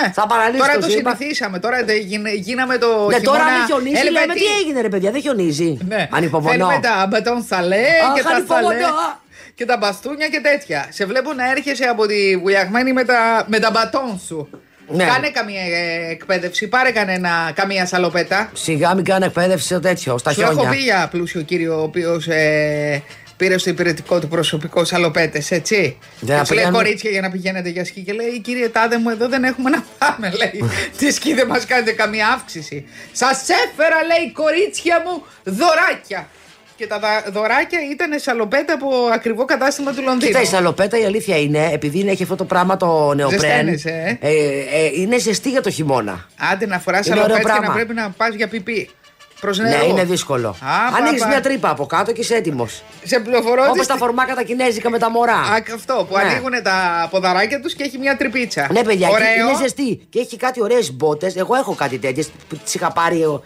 Ναι. 0.00 0.12
Θα 0.12 0.26
παραλύσεις 0.26 0.60
Τώρα 0.60 0.74
το 0.74 0.80
το 0.80 0.90
σύμπαν. 0.90 1.16
συνηθίσαμε. 1.16 1.58
Τώρα 1.58 1.84
τε- 1.84 1.96
γίνε- 2.02 2.34
γίναμε 2.34 2.78
το. 2.78 2.86
Ναι, 2.86 3.20
τώρα 3.20 3.38
χειμώνα 3.38 3.56
δεν 3.58 3.66
χιονίζει, 3.66 4.02
λέμε 4.04 4.18
Ελβετή. 4.20 4.38
τι 4.40 4.46
έγινε 4.60 4.80
ρε 4.80 4.88
παιδιά, 4.88 5.10
δεν 5.10 5.20
χιονίζει. 5.20 5.78
Ναι. 5.88 6.08
Ανυπομονώ. 6.10 6.50
Θέλουμε 6.50 6.78
τα 6.82 7.06
μπατόν 7.10 7.44
σαλέ 7.48 7.76
Αχ, 8.06 8.14
και 8.14 8.22
τα 8.22 8.30
ανυπομονώ. 8.30 8.66
σαλέ. 8.68 8.86
Και 9.54 9.64
τα 9.64 9.76
μπαστούνια 9.76 10.28
και 10.28 10.40
τέτοια. 10.40 10.86
Σε 10.90 11.04
βλέπω 11.06 11.32
να 11.32 11.50
έρχεσαι 11.50 11.84
από 11.84 12.06
τη 12.06 12.36
βουλιαγμένη 12.36 12.92
με 12.92 13.04
τα, 13.04 13.44
με 13.46 13.58
τα 13.58 13.70
μπατόν 13.70 14.20
σου. 14.26 14.48
Ναι. 14.88 15.04
Κάνε 15.04 15.28
καμία 15.30 15.60
ε, 15.60 16.10
εκπαίδευση, 16.10 16.66
πάρε 16.68 16.90
κανένα, 16.90 17.52
καμία 17.54 17.86
σαλοπέτα. 17.86 18.50
Σιγά 18.52 18.94
μην 18.94 19.04
κάνω 19.04 19.24
εκπαίδευση 19.24 19.66
στο 19.66 19.80
τέτοιο, 19.80 20.18
στα 20.18 20.32
Σου 20.32 20.40
έχω 20.40 20.52
χιόνια. 20.52 20.70
πει 20.70 20.76
για 20.76 21.08
πλούσιο 21.10 21.40
κύριο 21.42 21.78
ο 21.78 21.82
οποίος 21.82 22.26
ε, 22.28 23.02
πήρε 23.42 23.58
στο 23.58 23.70
υπηρετικό 23.70 24.20
του 24.20 24.28
προσωπικό 24.28 24.84
σαλοπέτες, 24.84 25.50
έτσι. 25.50 25.76
Δεν 26.20 26.36
και 26.36 26.40
τους 26.40 26.50
λέει 26.50 26.64
απηγαίνουν. 26.64 26.72
κορίτσια 26.72 27.10
για 27.10 27.20
να 27.20 27.30
πηγαίνετε 27.30 27.68
για 27.68 27.84
σκι. 27.84 28.00
Και 28.00 28.12
λέει, 28.12 28.40
κύριε 28.40 28.68
Τάδε 28.68 28.98
μου, 28.98 29.10
εδώ 29.10 29.28
δεν 29.28 29.44
έχουμε 29.44 29.70
να 29.70 29.84
πάμε. 29.98 30.32
Λέει, 30.40 30.70
τι 30.98 31.10
σκι 31.12 31.34
δεν 31.34 31.46
μας 31.46 31.64
κάνετε 31.66 31.92
καμία 31.92 32.28
αύξηση. 32.28 32.84
Σας 33.12 33.38
έφερα, 33.48 33.96
λέει, 34.10 34.32
κορίτσια 34.32 35.02
μου, 35.06 35.22
δωράκια. 35.44 36.28
Και 36.76 36.86
τα 36.86 36.98
δα- 36.98 37.24
δωράκια 37.32 37.78
ήταν 37.92 38.18
σαλοπέτα 38.18 38.72
από 38.72 38.88
ακριβό 39.14 39.44
κατάστημα 39.44 39.92
του 39.92 40.02
Λονδίνου. 40.02 40.26
Κοίτα, 40.30 40.40
η 40.42 40.44
σαλοπέτα 40.46 40.98
η 40.98 41.04
αλήθεια 41.04 41.36
είναι, 41.38 41.70
επειδή 41.72 41.98
είναι, 42.00 42.10
έχει 42.10 42.22
αυτό 42.22 42.36
το 42.36 42.44
πράγμα 42.44 42.76
το 42.76 43.14
νεοπρέν. 43.14 43.40
Ζεσταίνεσαι, 43.40 44.18
ε. 44.20 44.28
ε, 44.30 44.90
είναι 44.94 45.18
ζεστή 45.18 45.50
για 45.50 45.60
το 45.60 45.70
χειμώνα. 45.70 46.26
Άντε 46.52 46.66
να 46.66 46.78
φοράς 46.78 47.06
Είναι 47.06 47.14
ωραίο 47.20 47.28
σαλοπέτα 47.28 47.48
και 47.48 47.54
να 47.54 47.58
πράγμα. 47.60 47.74
πρέπει 47.74 47.94
να 47.94 48.10
πας 48.10 48.34
για 48.34 48.48
πιπί. 48.48 48.90
Προς 49.42 49.58
Ναι, 49.58 49.68
νερό. 49.68 49.86
είναι 49.86 50.04
δύσκολο. 50.04 50.48
Α, 50.48 50.96
Ανοίγει 50.96 51.16
πα, 51.18 51.24
πα. 51.24 51.28
μια 51.30 51.40
τρύπα 51.40 51.70
από 51.70 51.86
κάτω 51.86 52.12
και 52.12 52.20
είσαι 52.20 52.34
έτοιμος. 52.34 52.82
Σε 53.04 53.20
πληροφορώ 53.20 53.62
Όπως 53.64 53.78
ότι 53.78 53.86
τα 53.86 53.96
φορμάκα 53.96 54.34
τα 54.34 54.42
κινέζικα 54.42 54.90
με 54.90 54.98
τα 54.98 55.10
μωρά. 55.10 55.36
Α, 55.38 55.60
και 55.60 55.72
αυτό 55.72 56.06
που 56.08 56.16
Ναι. 56.16 56.22
ανοίγουν 56.22 56.62
τα 56.62 57.08
ποδαράκια 57.10 57.60
τους 57.60 57.74
και 57.74 57.82
έχει 57.82 57.98
μια 57.98 58.16
τρυπίτσα. 58.16 58.68
Ναι, 58.72 58.82
παιδιά, 58.82 59.08
και 59.08 59.14
Ωραίο. 59.14 59.48
είναι 59.48 59.56
ζεστή. 59.62 60.06
Και 60.10 60.18
έχει 60.18 60.36
κάτι 60.36 60.62
ωραίες 60.62 60.92
μπότες. 60.92 61.36
Εγώ 61.36 61.54
έχω 61.54 61.74
κάτι 61.74 61.98
τέτοιες 61.98 62.30
που 62.48 62.56
τις 62.56 62.74
είχα 62.74 62.92
πάρει 62.92 63.22
εγώ, 63.22 63.42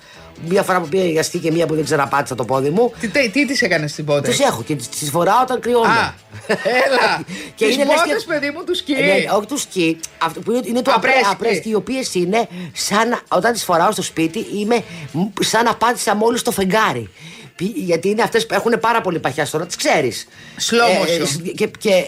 μία 0.49 0.63
φορά 0.63 0.81
που 0.81 0.89
πήγα 0.89 1.05
για 1.05 1.23
σκι 1.23 1.39
και 1.39 1.51
μία 1.53 1.67
που 1.67 1.75
δεν 1.75 1.85
ξαναπάτησα 1.85 2.35
το 2.35 2.45
πόδι 2.45 2.71
μου. 2.71 2.93
Τι, 3.01 3.09
τι, 3.09 3.29
τι 3.31 3.47
τις 3.47 3.63
έκανες 3.63 3.91
στην 3.91 4.05
πότε. 4.05 4.31
Τι 4.31 4.43
έχω 4.43 4.63
και 4.63 4.75
τι 4.75 5.11
φοράω 5.11 5.43
όταν 5.43 5.61
κρυώνω. 5.61 5.89
Α, 5.91 6.15
έλα. 6.49 7.25
Και 7.57 7.67
τις 7.67 7.75
είναι 7.75 7.85
λες 7.85 7.95
πότες, 7.95 8.25
και- 8.25 8.33
παιδί 8.33 8.51
μου, 8.51 8.65
τους 8.65 8.79
σκι. 8.79 8.93
Ε, 8.93 9.01
Ναι, 9.01 9.25
όχι 9.37 9.47
τους 9.47 9.61
σκι. 9.63 9.99
Αυτό 10.19 10.41
που 10.41 10.51
είναι, 10.51 10.61
είναι 10.65 10.83
το 10.83 10.93
Απρέσκι. 10.95 11.21
απρέσκι, 11.31 11.69
οι 11.69 11.75
οποίες 11.75 12.15
είναι 12.15 12.49
σαν 12.73 13.09
να- 13.09 13.21
όταν 13.29 13.53
τις 13.53 13.65
φοράω 13.65 13.93
στο 13.93 14.03
σπίτι, 14.03 14.47
είμαι 14.55 14.83
μ, 15.13 15.23
σαν 15.41 15.65
να 15.65 15.75
πάτησα 15.77 16.15
μόλις 16.15 16.43
το 16.43 16.51
φεγγάρι. 16.51 17.11
Πι- 17.57 17.77
Γιατί 17.77 18.09
είναι 18.09 18.23
αυτές 18.23 18.47
που 18.47 18.55
έχουν 18.55 18.73
πάρα 18.81 19.01
πολύ 19.01 19.19
παχιά 19.19 19.45
στόρα, 19.47 19.67
τις 19.67 19.77
ξέρεις. 19.77 20.27
Slow 20.71 21.03
motion. 21.03 21.53
και 21.55 21.67
και 21.79 21.91
ε, 21.91 22.01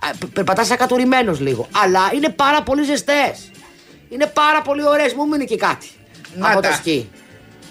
α, 0.00 0.08
α, 0.08 0.26
περπατάς 0.32 0.66
σαν 0.66 0.76
κατουρημένο 0.76 1.36
λίγο. 1.40 1.68
Αλλά 1.84 2.00
είναι 2.14 2.28
πάρα 2.28 2.62
πολύ 2.62 2.84
ζεστές. 2.84 3.50
Είναι 4.08 4.26
πάρα 4.26 4.62
πολύ 4.62 4.86
ωραίες. 4.86 5.12
Μου 5.12 5.28
μείνει 5.28 5.44
και 5.44 5.56
κάτι. 5.56 5.86
Να 6.36 6.50
από 6.50 6.60
τα. 6.60 6.68
το 6.68 6.74
σκι. 6.74 7.10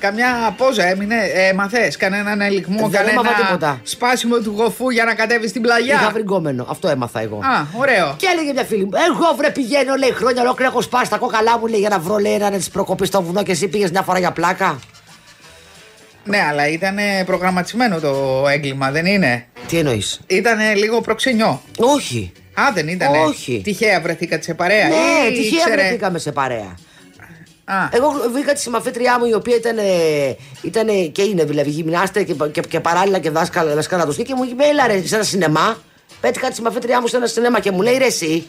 Καμιά 0.02 0.54
πόζα 0.58 0.86
έμεινε, 0.88 1.16
ε, 1.34 1.54
μαθές, 1.54 1.98
κανέναν 1.98 2.42
ελιγμό, 2.42 2.78
Δεν 2.88 2.92
κανένα 2.92 3.12
έμαθα 3.22 3.42
τίποτα. 3.44 3.80
σπάσιμο 3.84 4.38
του 4.38 4.54
γοφού 4.58 4.90
για 4.90 5.04
να 5.04 5.14
κατέβει 5.14 5.48
στην 5.48 5.64
Είχα 5.64 5.74
πλαγιά. 5.76 6.10
βρυγκόμενο. 6.14 6.66
Αυτό 6.70 6.88
έμαθα 6.88 7.20
εγώ. 7.22 7.36
Α, 7.38 7.66
ωραίο. 7.78 8.16
Και 8.18 8.28
έλεγε 8.34 8.54
μια 8.54 8.64
φίλη 8.64 8.84
μου, 8.84 8.90
Εγώ 8.94 9.36
βρε 9.38 9.50
πηγαίνω, 9.50 9.96
λέει 9.96 10.12
χρόνια 10.12 10.42
ολόκληρα 10.42 10.70
έχω 10.70 10.82
σπάσει 10.82 11.10
τα 11.10 11.18
κόκαλά 11.18 11.60
μου, 11.60 11.68
λέει 11.68 11.80
για 11.80 11.90
να 11.90 12.00
βρω 12.00 12.18
λέει 12.18 12.34
έναν 12.34 12.52
της 12.52 12.70
προκοπής 12.70 13.08
στο 13.08 13.22
βουνό 13.22 13.44
και 13.44 13.52
εσύ 13.52 13.68
πήγες 13.68 13.92
μια 13.92 14.02
φορά 14.02 14.20
για 14.20 14.32
πλάκα. 14.32 14.80
Ναι, 16.24 16.42
αλλά 16.50 16.68
ήταν 16.68 16.98
προγραμματισμένο 17.26 18.00
το 18.00 18.46
έγκλημα, 18.52 18.92
δεν 18.92 19.06
είναι; 19.06 19.46
Τι 19.68 19.78
εννοείς; 19.78 20.20
Ήταν 20.28 20.58
λίγο 20.76 21.02
προξενιό. 21.02 21.62
Όχι. 21.78 22.32
Α, 22.54 22.64
δεν 22.74 22.88
ήταν. 22.88 23.14
Όχι. 23.16 23.62
Τυχαία 23.64 24.02
βρεθήκατε 24.02 24.42
σε 24.44 24.54
παρέα. 24.54 24.88
Ναι, 24.88 24.96
ή 25.30 25.32
τυχαία 25.34 25.60
ήξερε- 25.60 25.80
βρεθήκαμε 25.80 26.20
σε 26.20 26.32
παρέα. 26.32 26.76
Α, 27.66 27.76
Εγώ 27.92 28.12
βρήκα 28.34 28.54
τη 28.54 28.60
συμμαθήτριά 28.60 29.20
μου 29.20 29.26
η 29.26 29.34
οποία 29.34 29.56
ήταν, 29.56 29.78
ε, 29.78 30.36
ήτανε 30.62 30.94
και 30.94 31.22
είναι 31.22 31.44
δηλαδή 31.44 31.70
γυμνάστρια 31.70 32.24
και, 32.24 32.34
και, 32.52 32.62
και 32.62 32.80
παράλληλα 32.80 33.20
και 33.20 33.30
δάσκαλα, 33.30 33.74
δάσκαλα 33.74 34.06
τους 34.06 34.14
σκι 34.14 34.24
και 34.24 34.36
μου 34.36 34.44
είπε 34.44 34.64
έλα 34.64 34.88
ρε 34.88 35.06
σε 35.06 35.16
ένα 35.16 35.24
σινεμά. 35.24 35.78
Πέτυχα 36.22 36.48
τη 36.48 36.56
συμμαθήτριά 36.56 37.02
μου 37.02 37.08
σε 37.08 37.18
ένα 37.18 37.28
σινεμά 37.28 37.60
και 37.60 37.72
μου 37.72 37.82
λέει 37.82 37.98
ρε 37.98 38.06
εσύ, 38.06 38.48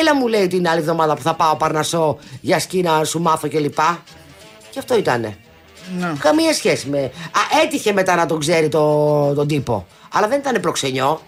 έλα 0.00 0.14
μου 0.14 0.26
λέει 0.26 0.46
την 0.46 0.68
άλλη 0.68 0.80
εβδομάδα 0.80 1.14
που 1.14 1.22
θα 1.22 1.34
πάω 1.34 1.56
Παρνασσό 1.56 2.18
για 2.40 2.58
σκι 2.58 2.82
να 2.82 3.04
σου 3.04 3.20
μάθω 3.20 3.48
κλπ. 3.48 3.74
Και, 3.74 3.82
και 4.70 4.78
αυτό 4.78 4.96
ήτανε. 4.96 5.36
Ναι. 5.98 6.12
Καμία 6.18 6.54
σχέση 6.54 6.88
με. 6.88 6.98
Α, 6.98 7.60
έτυχε 7.64 7.92
μετά 7.92 8.14
να 8.14 8.26
τον 8.26 8.40
ξέρει 8.40 8.68
το, 8.68 9.32
τον 9.34 9.46
τύπο. 9.46 9.86
Αλλά 10.12 10.28
δεν 10.28 10.38
ήταν 10.38 10.60
προξενιό. 10.60 11.20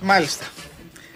Μάλιστα. 0.00 0.44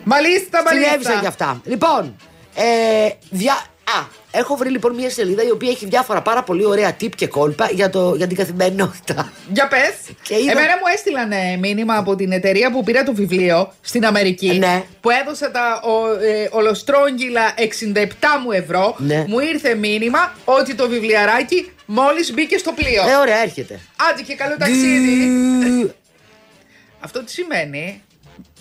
Μαλίστα, 0.05 0.59
Συνέβησαν 0.69 0.93
μαλίστα. 0.93 1.21
κι 1.21 1.27
αυτά. 1.27 1.61
Λοιπόν, 1.65 2.17
ε, 2.55 3.11
δια... 3.31 3.65
Α, 3.85 4.05
έχω 4.31 4.57
βρει 4.57 4.69
λοιπόν 4.71 4.95
μια 4.95 5.11
σελίδα 5.11 5.43
η 5.43 5.51
οποία 5.51 5.71
έχει 5.71 5.87
διάφορα 5.87 6.23
πάρα 6.23 6.43
πολύ 6.43 6.65
ωραία 6.65 6.97
tip 7.01 7.09
και 7.17 7.27
κόλπα 7.27 7.69
για, 7.73 7.91
το, 7.91 8.15
για 8.17 8.27
την 8.27 8.37
καθημερινότητα. 8.37 9.33
Για 9.53 9.69
πες. 9.69 9.95
Και 10.23 10.35
είδα- 10.35 10.51
Εμένα 10.51 10.73
μου 10.77 10.83
έστειλαν 10.95 11.33
ε, 11.33 11.57
μήνυμα 11.57 11.97
από 11.97 12.15
την 12.17 12.33
εταιρεία 12.33 12.71
που 12.71 12.83
πήρα 12.85 13.03
το 13.03 13.15
βιβλίο 13.15 13.73
στην 13.81 14.07
Αμερική. 14.07 14.59
Ναι. 14.59 14.85
Που 15.01 15.11
έδωσα 15.11 15.51
τα 15.51 15.81
ο, 15.85 16.07
ε, 16.25 16.49
ολοστρόγγυλα 16.51 17.55
67 17.57 17.65
μου 18.45 18.53
ευρώ. 18.53 18.95
Ναι. 18.99 19.25
Μου 19.29 19.39
ήρθε 19.39 19.75
μήνυμα 19.75 20.33
ότι 20.45 20.75
το 20.75 20.89
βιβλιαράκι 20.89 21.71
μόλις 21.87 22.33
μπήκε 22.33 22.59
στο 22.59 22.73
πλοίο. 22.73 23.03
Ε, 23.09 23.15
ωραία, 23.21 23.43
έρχεται. 23.43 23.81
Άντε 24.11 24.23
και 24.23 24.35
καλό 24.35 24.57
ταξίδι. 24.59 25.31
Αυτό 27.01 27.25
τι 27.25 27.31
σημαίνει; 27.31 28.03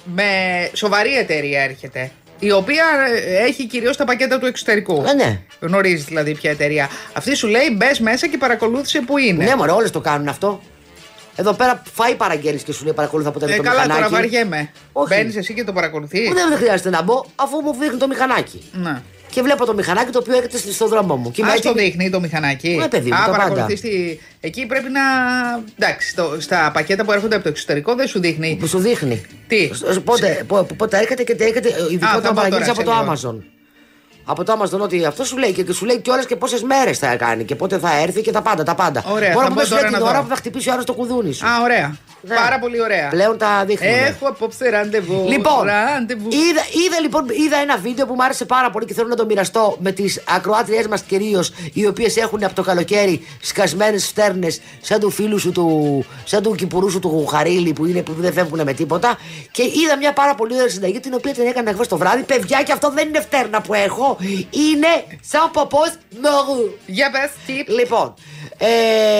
Με 0.03 0.29
σοβαρή 0.73 1.17
εταιρεία 1.17 1.61
έρχεται. 1.61 2.11
Η 2.43 2.51
οποία 2.51 2.85
ε, 3.25 3.43
έχει 3.43 3.65
κυρίως 3.67 3.97
τα 3.97 4.05
πακέτα 4.05 4.39
του 4.39 4.45
εξωτερικού. 4.45 5.03
Ε, 5.07 5.13
ναι. 5.13 5.39
Γνωρίζεις 5.59 6.05
δηλαδή 6.05 6.33
ποια 6.35 6.51
εταιρεία. 6.51 6.89
Αυτή 7.13 7.35
σου 7.35 7.47
λέει 7.47 7.73
μπες 7.75 7.99
μέσα 7.99 8.27
και 8.27 8.37
παρακολούθησε 8.37 9.01
που 9.01 9.17
είναι. 9.17 9.43
Ναι, 9.45 9.55
μωρέ, 9.55 9.71
όλες 9.71 9.91
το 9.91 9.99
κάνουν 9.99 10.27
αυτό. 10.27 10.61
Εδώ 11.35 11.53
πέρα 11.53 11.81
φάει 11.93 12.15
παραγγέλνεις 12.15 12.63
και 12.63 12.71
σου 12.73 12.83
λέει 12.83 12.93
παρακολουθά 12.93 13.29
από 13.29 13.39
Ε, 13.45 13.55
το 13.55 13.63
καλά, 13.63 13.69
μηχανάκι. 13.75 13.93
τώρα 13.93 14.09
βαριέμαι. 14.09 14.71
Όχι. 14.91 15.13
Μπαίνεις 15.15 15.35
εσύ 15.35 15.53
και 15.53 15.63
το 15.63 15.73
παρακολουθείς. 15.73 16.27
Που 16.27 16.33
Δεν, 16.33 16.49
δεν 16.49 16.57
χρειάζεται 16.57 16.89
να 16.89 17.01
μπω, 17.01 17.23
αφού 17.35 17.61
μου 17.61 17.75
δείχνει 17.79 17.97
το 17.97 18.07
μηχανάκι. 18.07 18.69
Ναι. 18.73 19.01
Και 19.31 19.41
βλέπω 19.41 19.65
το 19.65 19.73
μηχανάκι 19.73 20.11
το 20.11 20.19
οποίο 20.19 20.35
έρχεται 20.37 20.57
στο 20.71 20.87
δρόμο 20.87 21.15
μου. 21.15 21.31
Και 21.31 21.41
είμαι 21.41 21.51
Α, 21.51 21.59
το 21.59 21.69
έτοιμη- 21.69 21.85
δείχνει 21.91 22.09
το 22.09 22.19
μηχανάκι. 22.19 22.69
Ναι, 22.69 22.87
παιδί 22.87 23.09
μου, 23.09 23.15
Α, 23.15 23.25
τα 23.25 23.31
παρακολουθείς 23.31 23.81
πάντα. 23.81 23.93
τη- 23.95 24.17
Εκεί 24.39 24.65
πρέπει 24.65 24.89
να. 24.89 25.01
Εντάξει, 25.79 26.09
στο- 26.09 26.35
στα 26.39 26.71
πακέτα 26.73 27.05
που 27.05 27.11
έρχονται 27.11 27.35
από 27.35 27.43
το 27.43 27.49
εξωτερικό 27.49 27.95
δεν 27.95 28.07
σου 28.07 28.19
δείχνει. 28.19 28.57
Που 28.59 28.67
σου 28.67 28.77
δείχνει. 28.79 29.21
Τι; 29.47 29.69
Σ- 29.73 29.99
πότε, 29.99 30.43
πο- 30.47 30.67
πότε 30.77 30.97
έρχεται 30.97 31.23
και 31.23 31.35
τι 31.35 31.43
έρχεται, 31.43 31.69
θα 31.69 31.77
ειδικότερα 31.91 32.19
μπω 32.21 32.27
να 32.27 32.33
παραγγείλει 32.33 32.65
τώρα 32.65 32.71
από 32.71 33.09
το 33.13 33.17
σε 33.17 33.27
Amazon. 33.27 33.35
Από 34.25 34.43
το 34.43 34.57
Amazon 34.59 34.79
ότι 34.79 35.05
αυτό 35.05 35.23
σου 35.23 35.37
λέει 35.37 35.51
και, 35.51 35.63
και 35.63 35.73
σου 35.73 35.85
λέει 35.85 35.99
κιόλας 35.99 36.25
και 36.25 36.35
πόσες 36.35 36.61
μέρες 36.63 36.97
θα 36.97 37.15
κάνει 37.15 37.43
και 37.43 37.55
πότε 37.55 37.77
θα 37.77 37.99
έρθει 38.01 38.21
και 38.21 38.31
τα 38.31 38.41
πάντα. 38.41 38.63
Τα 38.63 38.75
πάντα. 38.75 39.03
Ωραία, 39.07 39.33
Μόνο 39.33 39.41
θα 39.41 39.47
που 39.47 39.53
μπω 39.53 39.59
δεν 39.59 39.65
σου 39.65 39.73
λέει 39.73 39.81
τώρα 39.83 39.93
την 39.95 40.03
να 40.03 40.09
ώρα 40.09 40.17
δω. 40.17 40.23
που 40.23 40.29
θα 40.29 40.35
χτυπήσει 40.35 40.69
ο 40.69 40.71
άλλος 40.73 40.85
το 40.85 40.93
κουδούνι 40.93 41.33
σου. 41.33 41.45
Α, 41.45 41.49
ωραία. 41.63 41.95
Ναι. 42.23 42.35
Πάρα 42.35 42.59
πολύ 42.59 42.81
ωραία. 42.81 43.07
Πλέον 43.09 43.37
τα 43.37 43.63
δείχνουν. 43.65 43.93
Έχω 43.93 44.27
απόψε 44.27 44.69
ραντεβού. 44.69 45.25
Λοιπόν, 45.27 45.65
ραντεβού. 45.65 46.27
είδα, 46.29 46.61
είδα, 46.85 46.99
λοιπόν, 47.01 47.25
είδα 47.29 47.57
ένα 47.57 47.77
βίντεο 47.77 48.05
που 48.05 48.13
μου 48.13 48.23
άρεσε 48.23 48.45
πάρα 48.45 48.69
πολύ 48.69 48.85
και 48.85 48.93
θέλω 48.93 49.07
να 49.07 49.15
το 49.15 49.25
μοιραστώ 49.25 49.77
με 49.79 49.91
τις 49.91 50.21
ακροάτριές 50.27 50.87
μας 50.87 51.01
κυρίως, 51.01 51.51
οι 51.73 51.85
οποίες 51.87 52.17
έχουν 52.17 52.43
από 52.43 52.53
το 52.53 52.61
καλοκαίρι 52.63 53.27
σκασμένες 53.41 54.05
φτέρνες, 54.07 54.61
σαν 54.81 54.99
του 54.99 55.09
φίλου 55.09 55.39
σου 55.39 55.51
του, 55.51 56.05
σαν 56.23 56.43
του 56.43 56.55
κυπουρού 56.55 56.89
σου 56.89 56.99
του 56.99 57.25
Χαρίλη 57.25 57.73
που, 57.73 57.85
είναι, 57.85 58.01
που 58.01 58.13
δεν 58.17 58.33
φεύγουν 58.33 58.61
με 58.63 58.73
τίποτα. 58.73 59.17
Και 59.51 59.63
είδα 59.63 59.97
μια 59.97 60.13
πάρα 60.13 60.35
πολύ 60.35 60.53
ωραία 60.53 60.69
συνταγή 60.69 60.99
την 60.99 61.13
οποία 61.13 61.33
την 61.33 61.47
έκανα 61.47 61.73
χθες 61.73 61.87
το 61.87 61.97
βράδυ. 61.97 62.23
Παιδιά, 62.23 62.63
και 62.63 62.71
αυτό 62.71 62.91
δεν 62.91 63.07
είναι 63.07 63.21
φτέρνα 63.21 63.61
που 63.61 63.73
έχω. 63.73 64.10
Είναι 64.49 65.05
σαν 65.21 65.51
ποπό 65.51 65.79
μωρού. 66.21 66.69
Για 66.85 67.11
πες, 67.11 67.29
τι. 67.45 67.71
Λοιπόν. 67.71 68.13
Ε, 68.57 68.67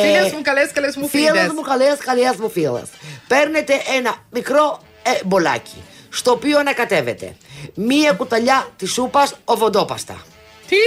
Φίλες 0.06 0.32
μου, 0.34 0.42
καλές, 0.42 0.72
καλές 0.72 0.96
μου 0.96 1.08
Φίλες 1.08 1.30
φίλες. 1.30 1.52
μου, 1.54 1.62
καλές, 1.62 1.98
καλές 1.98 2.36
μου 2.40 2.50
φίλες. 2.50 2.90
Παίρνετε 3.28 3.74
ένα 3.98 4.16
μικρό 4.32 4.80
ε, 5.04 5.10
μπολάκι, 5.26 5.84
στο 6.10 6.32
οποίο 6.32 6.60
ανακατεύετε 6.60 7.36
μία 7.74 8.12
κουταλιά 8.14 8.68
της 8.76 8.92
σούπας 8.92 9.36
οβοντόπαστα. 9.46 10.22
Τι; 10.68 10.78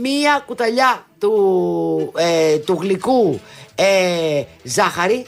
Μία 0.00 0.42
κουταλιά 0.46 1.06
του, 1.18 2.12
ε, 2.16 2.56
του 2.56 2.78
γλυκού 2.80 3.40
ε, 3.74 4.42
ζάχαρη, 4.62 5.26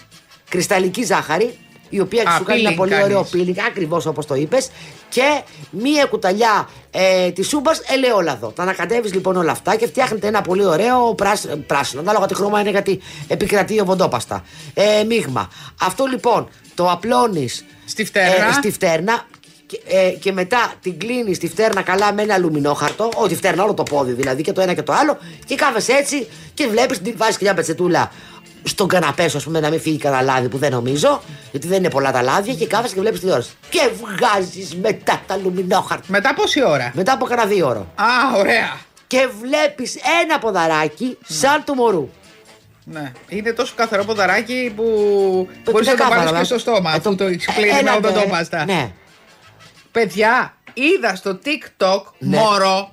κρυσταλλική 0.49 1.05
ζάχαρη, 1.05 1.59
η 1.91 2.01
οποία 2.01 2.23
Α, 2.29 2.37
σου 2.37 2.45
κάνει 2.45 2.61
ένα 2.61 2.71
peeling 2.71 2.77
πολύ 2.77 2.91
κάνεις. 2.91 3.05
ωραίο 3.05 3.27
peeling, 3.33 3.55
ακριβώς 3.69 4.07
όπως 4.07 4.27
το 4.27 4.35
είπες. 4.35 4.71
Και 5.09 5.43
μία 5.71 6.05
κουταλιά 6.05 6.69
ε, 6.91 7.31
της 7.31 7.49
σούπα 7.49 7.73
ελαιόλαδο. 7.95 8.49
Τα 8.49 8.63
ανακατεύεις 8.63 9.15
λοιπόν 9.15 9.37
όλα 9.37 9.51
αυτά 9.53 9.77
και 9.77 9.87
φτιάχνετε 9.87 10.27
ένα 10.27 10.41
πολύ 10.41 10.65
ωραίο 10.65 11.15
πράσ, 11.15 11.47
πράσινο. 11.67 12.01
Ανάλογα 12.01 12.27
τι 12.27 12.35
χρώμα 12.35 12.61
είναι 12.61 12.71
γιατί 12.71 13.01
επικρατεί 13.29 13.81
οβοντόπαστα. 13.81 14.45
Ε, 14.75 15.05
μείγμα. 15.05 15.51
Αυτό 15.81 16.05
λοιπόν 16.05 16.49
το 16.75 16.91
απλώνεις 16.91 17.65
Στη 17.85 18.05
φτέρνα. 18.05 18.53
στη 18.53 18.71
φτέρνα 18.71 19.23
και, 19.67 19.81
ε, 19.87 20.09
και 20.11 20.33
μετά 20.33 20.73
την 20.83 20.99
κλείνεις 20.99 21.37
στη 21.37 21.49
φτέρνα 21.49 21.83
καλά 21.83 22.13
με 22.13 22.23
ένα 22.23 22.35
αλουμινόχαρτο. 22.35 23.09
Όχι, 23.15 23.29
τη 23.29 23.35
φτέρνα, 23.37 23.63
όλο 23.63 23.75
το 23.75 23.83
πόδι 23.83 24.13
δηλαδή 24.13 24.43
και 24.43 24.53
το 24.53 24.61
ένα 24.61 24.75
και 24.75 24.83
το 24.83 24.93
άλλο. 24.93 25.19
Και 25.47 25.55
κάθεσαι 25.55 25.93
έτσι 25.93 26.27
και 26.55 26.67
βλέπεις, 26.67 26.99
την 27.01 27.15
βάζεις 27.17 27.37
και 27.37 27.45
μια 27.45 27.55
πετσετούλα 27.55 28.11
στον 28.63 28.89
καναπέ 28.89 29.29
σου, 29.29 29.37
ας 29.37 29.45
πούμε, 29.45 29.61
να 29.61 29.71
μην 29.71 29.81
φύγει 29.81 29.99
κανένα 29.99 30.23
λάδι 30.23 30.49
που 30.49 30.59
δεν 30.59 30.71
νομίζω, 30.71 31.23
γιατί 31.51 31.67
δεν 31.67 31.79
είναι 31.79 31.91
πολλά 31.91 32.13
τα 32.13 32.23
λάδια. 32.23 32.55
Και 32.55 32.67
κάθεσαι 32.67 32.95
και 32.95 33.01
βλέπεις 33.01 33.21
τη 33.21 33.31
ώρα. 33.31 33.45
Και 33.71 33.91
βγάζεις 34.01 34.77
μετά 34.77 35.21
τα 35.27 35.35
αλουμινόχαρτα. 35.35 36.05
Μετά 36.09 36.35
πόση 36.35 36.65
ώρα; 36.67 36.91
Μετά 36.95 37.13
από 37.13 37.25
κανένα 37.25 37.49
δύο 37.49 37.69
ώρο. 37.69 37.87
Α, 37.95 38.39
ωραία. 38.39 38.77
Και 39.07 39.29
βλέπεις 39.41 39.97
ένα 40.23 40.39
ποδαράκι 40.39 41.19
σαν 41.27 41.63
του 41.65 41.75
μωρού. 41.75 42.09
Ναι. 42.85 43.13
Είναι 43.29 43.53
τόσο 43.53 43.73
καθαρό 43.77 44.05
ποδαράκι 44.05 44.73
που 44.77 44.83
Το 45.65 45.71
μπορείς 45.71 45.87
να 45.87 45.93
το 45.95 45.99
ξεκάθαρα, 46.03 46.33
βάλει 46.33 46.47
και 46.47 46.55
ε. 46.55 46.59
στο 46.59 46.59
στόμα 46.59 46.93
Ε, 46.93 46.97
αφού 46.97 47.15
το 47.15 47.25
εξυπλύνει 47.25 47.73
με 47.73 47.79
έλατε, 47.79 48.09
οδοντόπαστα. 48.09 48.65
Ναι. 48.65 48.93
Παιδιά, 49.93 50.55
είδα 50.75 51.15
στο 51.15 51.39
TikTok 51.45 52.03
Ναι. 52.19 52.37
μωρό 52.37 52.91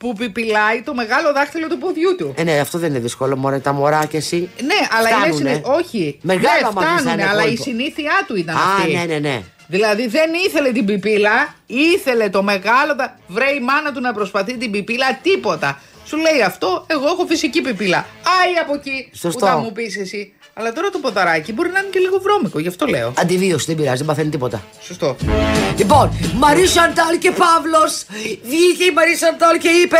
που 0.00 0.12
πιπιλάει 0.12 0.82
το 0.82 0.94
μεγάλο 0.94 1.32
δάχτυλο 1.32 1.66
του 1.68 1.78
ποδιού 1.78 2.16
του. 2.18 2.34
Ε, 2.36 2.42
ναι, 2.42 2.58
αυτό 2.58 2.78
δεν 2.78 2.90
είναι 2.90 2.98
δύσκολο, 2.98 3.36
μωρέ, 3.36 3.58
τα 3.58 3.72
μωρά 3.72 4.04
και 4.06 4.16
εσύ. 4.16 4.48
Ναι, 4.62 4.74
αλλά 4.98 5.08
είναι 5.08 5.18
Φτάνουνε. 5.18 5.48
συνήθεια. 5.50 5.72
Όχι. 5.72 6.18
Μεγάλο 6.22 6.60
ναι, 6.60 6.66
άμα 6.66 6.80
δεις 6.80 6.90
φτάνουνε, 7.00 7.22
ένα 7.22 7.30
αλλά 7.30 7.42
η 7.42 7.46
κόλπο. 7.46 7.62
συνήθειά 7.62 8.24
του 8.26 8.36
ήταν 8.36 8.56
Α, 8.56 8.60
αυτή. 8.78 8.92
ναι, 8.92 9.04
ναι, 9.04 9.18
ναι. 9.18 9.42
Δηλαδή 9.66 10.06
δεν 10.06 10.30
ήθελε 10.46 10.72
την 10.72 10.84
πιπίλα, 10.84 11.54
ήθελε 11.66 12.28
το 12.28 12.42
μεγάλο. 12.42 12.94
δα- 12.98 13.18
Βρε 13.26 13.50
η 13.50 13.60
μάνα 13.60 13.92
του 13.92 14.00
να 14.00 14.12
προσπαθεί 14.12 14.56
την 14.56 14.70
πιπίλα, 14.70 15.18
τίποτα. 15.22 15.80
Σου 16.06 16.16
λέει 16.16 16.42
αυτό, 16.46 16.84
εγώ 16.86 17.06
έχω 17.06 17.26
φυσική 17.28 17.60
πιπίλα. 17.60 17.98
Άι 18.42 18.52
από 18.62 18.74
εκεί 18.74 19.10
Σωστό. 19.14 19.38
που 19.40 19.46
θα 19.46 19.56
μου 19.58 19.72
πεις 19.72 19.96
εσύ. 19.98 20.32
Αλλά 20.54 20.72
τώρα 20.72 20.88
το 20.90 20.98
ποδαράκι 20.98 21.52
μπορεί 21.52 21.70
να 21.70 21.78
είναι 21.78 21.88
και 21.90 21.98
λίγο 21.98 22.18
βρώμικο, 22.18 22.58
γι' 22.58 22.68
αυτό 22.68 22.86
λέω. 22.86 23.12
Αντιβίωση, 23.18 23.64
δεν 23.66 23.76
πειράζει, 23.76 23.96
δεν 23.96 24.06
παθαίνει 24.06 24.28
τίποτα. 24.30 24.62
Σωστό. 24.80 25.16
Λοιπόν, 25.76 26.10
Μαρή 26.34 26.66
Σαντάλ 26.66 27.18
και 27.18 27.30
Παύλος. 27.30 28.04
Βγήκε 28.42 28.84
η 28.84 28.92
Μαρή 28.94 29.16
Σαντάλ 29.16 29.58
και 29.58 29.68
είπε: 29.68 29.96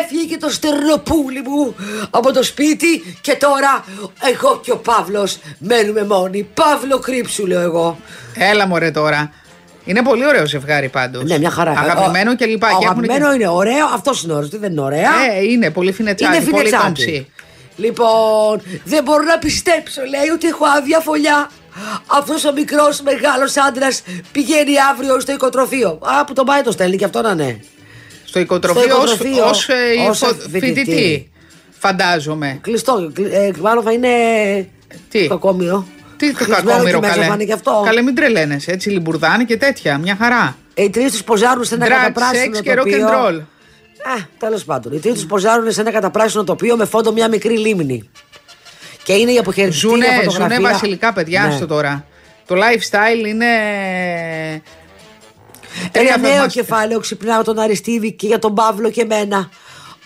Έφυγε 0.00 0.24
και 0.24 0.36
το 0.36 0.48
στερνοπούλι 0.50 1.40
μου 1.40 1.74
από 2.10 2.32
το 2.32 2.42
σπίτι 2.42 3.16
και 3.20 3.34
τώρα 3.34 3.84
εγώ 4.32 4.60
και 4.64 4.70
ο 4.72 4.76
Παύλος 4.76 5.38
μένουμε 5.58 6.04
μόνοι. 6.04 6.48
Παύλο 6.54 6.98
κρύψου, 6.98 7.46
λέω 7.46 7.60
εγώ. 7.60 7.98
Έλα 8.34 8.66
μωρέ 8.66 8.90
τώρα. 8.90 9.32
Είναι 9.84 10.02
πολύ 10.02 10.26
ωραίο 10.26 10.46
ζευγάρι 10.46 10.88
πάντως. 10.88 11.22
Ναι, 11.24 11.38
μια 11.38 11.50
χαρά. 11.50 11.70
Αγαπημένο 11.70 12.30
Ο- 12.30 12.34
και 12.34 12.46
λοιπά. 12.46 12.66
ο 12.66 12.70
Και 12.70 12.84
έχουν 12.84 12.98
Αγαπημένο 12.98 13.28
και- 13.28 13.34
είναι 13.34 13.48
ωραίο, 13.48 13.86
αυτός 13.94 14.22
είναι 14.22 14.32
ωραίο, 14.32 14.48
δεν 14.52 14.70
είναι 14.72 14.80
ωραία. 14.80 15.10
Ε, 15.38 15.42
είναι 15.50 15.70
πολύ 15.70 15.92
φινετσάκι, 15.92 16.36
είναι 16.36 16.44
πολύ 16.44 16.56
φινετσάκι. 16.64 16.84
κόμψη. 16.84 17.30
Λοιπόν, 17.76 18.60
δεν 18.84 19.02
μπορώ 19.02 19.22
να 19.22 19.38
πιστέψω, 19.38 20.00
λέει, 20.00 20.28
ότι 20.34 20.46
έχω 20.48 20.64
άδεια 20.76 21.00
φωλιά. 21.00 21.50
Αυτός 22.06 22.44
ο 22.44 22.52
μικρός 22.52 23.00
μεγάλος 23.00 23.56
άντρας 23.56 24.02
πηγαίνει 24.32 24.72
αύριο 24.92 25.20
στο 25.20 25.32
οικοτροφείο. 25.32 25.98
Α, 26.02 26.24
που 26.24 26.32
τον 26.32 26.44
πάει 26.44 26.62
το 26.62 26.70
στέλνει 26.70 26.96
και 26.96 27.04
αυτό 27.04 27.20
να 27.22 27.30
είναι. 27.30 27.60
Στο 28.24 28.40
οικοτροφείο 28.40 28.82
Στο 28.82 28.96
ως, 29.00 29.12
οικοτροφείο, 29.14 29.44
ως, 29.48 29.68
ε, 29.68 30.08
ως 30.08 30.18
φο- 30.18 30.26
φοιτητή. 30.26 30.58
φοιτητή. 30.66 31.30
Φαντάζομαι. 31.78 32.58
Κλειστό. 32.62 33.10
κλει- 33.14 33.32
Ε, 33.32 33.50
μάλλον 33.60 33.82
θα 33.84 33.92
είναι. 33.92 34.08
Τι; 35.08 35.26
Κακόμοιρο. 35.28 35.86
Τι 36.16 36.32
το 36.32 36.44
Κλεισμένο 36.44 36.68
κακόμοιρο 36.70 36.88
εκεί 36.96 37.00
μέσα 37.00 37.14
καλέ; 37.14 37.26
θα 37.26 37.34
είναι 37.34 37.44
και 37.44 37.52
αυτό. 37.52 37.82
Καλέ 37.84 38.02
μην 38.02 38.14
τρελαίνεσαι. 38.14 38.70
Έτσι 38.70 38.90
λιμπουρδάνε 38.90 39.44
και 39.44 39.56
τέτοια. 39.56 39.98
Μια 39.98 40.16
χαρά. 40.20 40.56
Ε, 40.74 40.82
Οι 40.82 40.90
τρεις 40.90 41.10
τους 41.12 41.24
ποζάρουν 41.24 41.64
σε 41.64 41.74
ένα 41.74 41.86
Drag, 41.86 41.90
καταπράσινο 41.90 42.58
sex 42.58 42.62
και 42.62 42.72
rock 42.72 42.76
τοπίο. 42.76 43.08
and 43.08 43.26
roll. 43.26 43.40
Α, 44.02 44.24
τέλος 44.38 44.64
πάντων. 44.64 44.92
Οι 44.92 44.98
τρεις 44.98 45.14
τους 45.14 45.26
ποζάρουν 45.26 45.72
σε 45.72 45.80
ένα 45.80 45.90
καταπράσινο 45.92 46.44
τοπίο 46.44 46.76
με 46.76 46.84
φόντο 46.84 47.12
μια 47.12 47.28
μικρή 47.28 47.58
λίμνη. 47.58 48.10
Και 49.02 49.12
είναι 49.12 49.32
η 49.32 49.38
αποχαιρετική 49.38 49.78
Ζουνε, 49.78 50.06
φωτογραφία. 50.06 50.56
ζουνε 50.56 50.70
βασιλικά 50.70 51.12
παιδιά 51.12 51.46
Ναι. 51.46 51.56
στο 51.56 51.66
τώρα. 51.66 52.04
Το 52.46 52.54
lifestyle 52.54 53.26
είναι... 53.26 53.46
Ένα 55.80 55.90
Τρία 55.92 56.16
νέο 56.16 56.30
θαυμάσια. 56.32 56.62
κεφάλαιο 56.62 57.00
ξυπνάω 57.00 57.42
τον 57.42 57.58
Αριστίδη 57.58 58.12
και 58.12 58.26
για 58.26 58.38
τον 58.38 58.54
Παύλο 58.54 58.90
και 58.90 59.00
εμένα. 59.00 59.50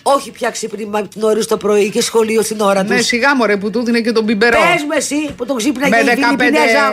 Όχι 0.06 0.30
πια 0.30 0.50
ξύπνημα 0.50 1.08
νωρίς 1.14 1.46
το 1.46 1.56
πρωί 1.56 1.90
και 1.90 2.02
σχολείο 2.02 2.42
στην 2.42 2.60
ώρα 2.60 2.82
Ναι, 2.82 2.96
τους. 2.96 3.06
σιγά 3.06 3.36
μωρέ 3.36 3.56
που 3.56 3.70
του 3.70 3.84
δίνε 3.84 4.00
και 4.00 4.12
τον 4.12 4.24
πιμπερό. 4.26 4.58
Πες 4.72 4.82
μου 4.82 4.88
εσύ 4.96 5.32
που 5.36 5.46
τον 5.46 5.56
ξύπναγε 5.56 5.90
Με 5.94 6.00
η 6.00 6.04
15 6.04 6.36
Φιλιππινέζα 6.38 6.92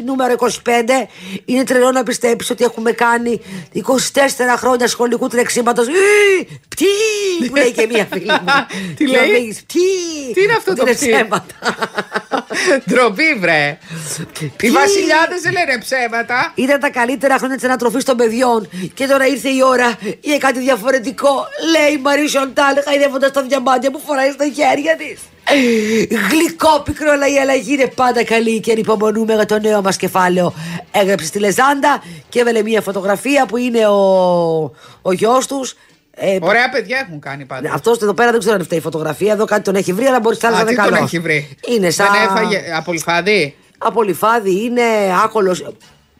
20, 0.00 0.02
νούμερο 0.04 0.34
25. 0.38 0.48
Είναι 1.44 1.64
τρελό 1.64 1.90
να 1.90 2.02
πιστέψεις 2.02 2.50
ότι 2.50 2.64
έχουμε 2.64 2.92
κάνει 2.92 3.40
24 3.74 3.80
χρόνια 4.56 4.88
σχολικού 4.88 5.28
τρεξίματος. 5.28 5.86
Πτύ! 6.68 6.84
Που 7.48 7.54
λέει 7.56 7.72
και 7.72 7.86
μία 7.92 8.06
φίλη 8.12 8.30
μου. 8.30 8.66
Τι 8.96 9.04
Και 9.04 9.16
λέει; 9.16 9.28
ομίγης, 9.28 9.62
Πτύ! 9.62 9.78
Τι 10.34 10.42
είναι 10.42 10.52
αυτό 10.56 10.70
Ότι 10.70 10.80
το 10.80 10.86
είναι 10.86 10.96
πτύ; 10.96 11.10
ψέματα. 11.10 11.54
Ντροπή 12.90 13.34
βρε. 13.40 13.78
Οι 14.60 14.70
βασιλιάδες 14.70 15.40
δεν 15.42 15.52
λένε 15.52 15.78
ψέματα. 15.80 16.52
Ήταν 16.54 16.80
τα 16.80 16.90
καλύτερα 16.90 17.36
χρόνια 17.38 17.56
της 17.56 17.64
ανατροφής 17.64 18.04
των 18.04 18.16
παιδιών. 18.16 18.68
Και 18.94 19.06
τώρα 19.06 19.26
ήρθε 19.26 19.48
η 19.48 19.60
ώρα 19.64 19.98
για 20.20 20.38
κάτι 20.38 20.58
διαφορετικό. 20.58 21.46
Λέει 21.70 21.92
η 21.92 21.98
Μαρή 22.04 22.28
Σοντάλ, 22.28 22.74
χαϊδεύοντας 22.84 23.30
τα 23.30 23.42
διαμάντια 23.42 23.90
που 23.90 24.00
φοράει 24.06 24.30
στα 24.30 24.44
χέρια 24.44 24.96
της. 24.96 25.18
Γλυκό 26.30 26.80
πικρό, 26.84 27.10
αλλά 27.12 27.28
η 27.28 27.38
αλλαγή 27.38 27.72
είναι 27.72 27.86
πάντα 27.94 28.24
καλή 28.24 28.60
και 28.60 28.72
υπομονούμε 28.72 29.34
για 29.34 29.46
το 29.46 29.58
νέο 29.58 29.82
μας 29.82 29.96
κεφάλαιο. 29.96 30.54
Έγραψε 30.92 31.26
στη 31.26 31.38
Λεζάντα 31.38 32.02
και 32.28 32.40
έβαλε 32.40 32.62
μια 32.62 32.80
φωτογραφία 32.80 33.46
που 33.46 33.56
είναι 33.56 33.86
ο, 33.86 34.00
ο 35.02 35.12
γιος 35.12 35.46
τους. 35.46 35.74
Ε, 36.16 36.38
Ωραία 36.40 36.68
παιδιά 36.68 36.98
έχουν 37.06 37.20
κάνει 37.20 37.44
πάντα. 37.44 37.72
αυτός 37.72 37.98
εδώ 37.98 38.14
πέρα 38.14 38.30
δεν 38.30 38.40
ξέρω 38.40 38.54
αν 38.54 38.64
φταίει 38.64 38.78
η 38.78 38.82
φωτογραφία. 38.82 39.32
Εδώ 39.32 39.44
κάτι 39.44 39.62
τον 39.62 39.74
έχει 39.74 39.92
βρει, 39.92 40.04
αλλά 40.04 40.20
μπορεί 40.20 40.36
να 40.42 40.48
Α, 40.48 40.60
είναι 40.60 40.64
τι 40.70 40.74
καλό. 40.74 40.88
τον 40.94 41.04
έχει 41.04 41.18
βρει; 41.18 41.56
Είναι 41.68 41.90
σαν. 41.90 42.06
Δεν 42.12 42.22
έφαγε 42.22 42.62
απολυφάδι; 42.76 43.56
Απολυφάδι, 43.78 44.64
είναι 44.64 44.82
άκολος. 45.24 45.64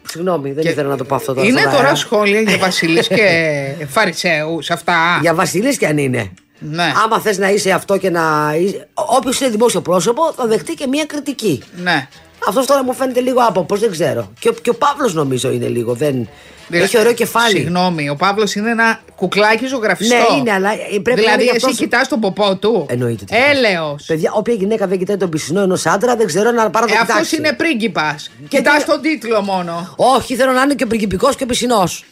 Συγγνώμη, 0.09 0.53
δεν 0.53 0.63
Και- 0.65 0.71
ήθελα 0.71 0.89
να 0.89 0.97
το 0.97 1.05
πω 1.05 1.15
αυτό 1.15 1.35
τώρα. 1.35 1.47
Είναι 1.47 1.59
στον 1.61 1.73
τώρα 1.73 1.85
αέρα. 1.85 1.95
σχόλια 1.97 2.41
για 2.41 2.59
βασιλείς 2.59 3.09
και 3.09 3.75
φαρισαίους 3.89 4.71
αυτά. 4.71 5.19
Για 5.21 5.35
βασιλείς 5.35 5.79
κι 5.79 5.87
αν 5.87 5.99
είναι. 5.99 6.31
Ναι. 6.59 6.93
Άμα 7.05 7.21
θες 7.21 7.39
να 7.39 7.51
είσαι 7.51 7.71
αυτό 7.71 7.97
και 7.97 8.11
να. 8.11 8.53
Όποιος 8.95 9.41
είναι 9.41 9.51
δημόσιο 9.51 9.81
πρόσωπο, 9.81 10.33
θα 10.37 10.47
δεχτεί 10.47 10.75
και 10.75 10.87
μία 10.87 11.05
κριτική. 11.05 11.63
Ναι. 11.83 12.09
Αυτός 12.49 12.67
τώρα 12.67 12.85
μου 12.85 12.93
φαίνεται 12.95 13.21
λίγο 13.21 13.41
άποψο, 13.41 13.77
δεν 13.77 13.91
ξέρω. 13.91 14.33
Και, 14.39 14.49
ο- 14.49 14.53
και 14.63 14.71
ο 14.71 14.75
Παύλος 14.75 15.15
νομίζω 15.15 15.51
είναι 15.51 15.67
λίγο. 15.69 15.93
Δεν... 15.95 16.29
Δηλαδή, 16.69 16.85
Έχει 16.87 16.99
ωραίο 16.99 17.13
κεφάλι. 17.13 17.57
Συγγνώμη, 17.57 18.09
ο 18.09 18.17
Παύλος 18.17 18.55
είναι 18.55 18.71
ένα 18.71 19.01
κουκλάκι 19.17 19.67
ζωγραφιστό. 19.67 20.15
Ναι, 20.17 20.37
είναι, 20.39 20.53
αλλά 20.53 20.73
ε, 20.73 20.77
πρέπει 21.03 21.09
να 21.09 21.15
δηλαδή, 21.15 21.33
είναι 21.33 21.43
και 21.43 21.57
εσύ 21.57 21.65
αυτός- 21.65 21.77
κοιτάς 21.79 22.09
τον 22.09 22.21
ποπό 22.21 22.57
του. 22.57 22.87
Εννοείται. 22.89 23.25
τι 23.25 23.37
Έλεος. 23.51 24.05
Παιδιά, 24.07 24.31
όποια 24.35 24.55
γυναίκα 24.55 24.87
δεν 24.87 24.99
κοιτάει 24.99 25.17
τον 25.17 25.29
πισινό 25.31 25.61
ενός 25.61 25.87
άντρα, 25.87 26.17
δεν 26.17 26.27
ξέρω 26.27 26.51
να 26.51 26.71
πάρω 26.71 26.87
το 26.87 26.93
Ε, 26.95 26.97
κοιτάξει. 27.01 27.21
αυτό 27.23 27.37
είναι 27.37 27.53
πρίγκιπας. 27.53 28.31
Και 28.49 28.57
Κοιτάς 28.57 28.85
τι- 28.85 28.91
τον 28.91 29.01
τίτλο 29.01 29.41
μόνο. 29.43 29.95
Όχι, 29.97 30.37
θέλω 30.37 30.53
να 30.53 30.63
είναι 30.63 30.75
και 30.75 30.87
πριγκιπικό 30.87 31.33
και 31.33 31.47
πισινός. 31.47 32.05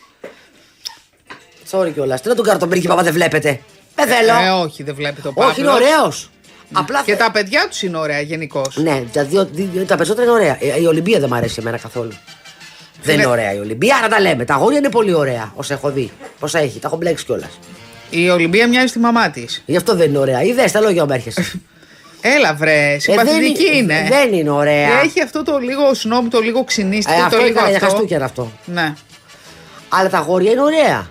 Sorry 1.70 1.90
κιόλας. 1.92 2.20
Τι 2.20 2.28
να 2.28 2.34
τον 2.34 2.44
κάνω 2.44 2.58
τον 2.58 2.68
πρίγκιπα, 2.68 2.92
άμα 2.92 3.02
δεν 3.02 3.12
βλέπετε. 3.12 3.60
Δεν 3.94 4.06
θέλω. 4.06 4.32
Ε, 4.44 4.62
όχι, 4.64 4.82
δεν 4.82 4.94
βλέπει 4.94 5.20
τον 5.20 5.34
Παύλο. 5.34 5.50
Όχι, 5.50 5.60
είναι 5.60 5.70
ωραίος. 5.70 6.30
Απλά 6.72 7.02
Και 7.04 7.10
θε- 7.10 7.20
τα 7.20 7.30
παιδιά 7.30 7.66
τους 7.68 7.82
είναι 7.82 7.96
ωραία 7.96 8.20
γενικώς. 8.20 8.76
Ναι, 8.76 9.02
τα, 9.12 9.24
δύο, 9.24 9.48
δύο- 9.52 9.84
τα 9.84 9.96
περισσότερα 9.96 10.26
είναι 10.26 10.34
ωραία. 10.36 10.56
Ε, 10.60 10.80
Η 10.80 10.86
Ολυμπία 10.86 11.18
δεν 11.20 11.28
μου 11.30 11.36
αρέσει 11.36 11.56
εμένα 11.60 11.78
καθόλου. 11.78 12.12
Δεν 13.02 13.14
είναι 13.14 13.26
ωραία 13.26 13.54
η 13.54 13.58
Ολυμπία, 13.58 13.96
άρα 13.96 14.08
τα 14.08 14.20
λέμε. 14.20 14.44
Τα 14.44 14.54
αγόρια 14.54 14.78
είναι 14.78 14.88
πολύ 14.88 15.14
ωραία, 15.14 15.52
όσα 15.54 15.74
έχω 15.74 15.90
δει. 15.90 16.10
Πόσα 16.38 16.58
έχει, 16.58 16.78
τα 16.78 16.88
έχω 16.88 16.96
μπλέξει 16.96 17.24
κιόλας. 17.24 17.58
Η 18.10 18.30
Ολυμπία 18.30 18.68
μοιάζει 18.68 18.86
στη 18.86 18.98
μαμά 18.98 19.30
της. 19.30 19.62
Γι' 19.66 19.76
αυτό 19.76 19.94
δεν 19.94 20.08
είναι 20.08 20.18
ωραία. 20.18 20.42
Είδες 20.42 20.72
τα 20.72 20.80
λόγια 20.80 21.04
μου 21.04 21.12
έρχεσαι. 21.12 21.52
Έλα 22.36 22.54
βρε, 22.54 22.98
συμπαθητική 22.98 23.64
δεν 23.64 23.74
είναι. 23.74 24.06
δεν 24.08 24.32
είναι 24.32 24.50
ωραία. 24.50 25.00
Έχει 25.00 25.22
αυτό 25.22 25.42
το 25.42 25.58
λίγο 25.58 25.94
σνόμπ, 25.94 26.28
το 26.28 26.40
λίγο 26.40 26.64
ξυνίστικο, 26.64 27.16
Ε, 27.16 27.18
το 27.18 27.24
αυτό 27.24 27.38
λίγο 27.38 27.50
ήταν 27.50 27.66
για 27.68 27.76
αυτό. 27.76 27.88
Χριστούγεννα 27.88 28.24
αυτό. 28.24 28.52
Ναι. 28.64 28.94
Αλλά 29.88 30.08
τα 30.08 30.18
αγόρια 30.18 30.50
είναι 30.50 30.62
ωραία. 30.62 31.10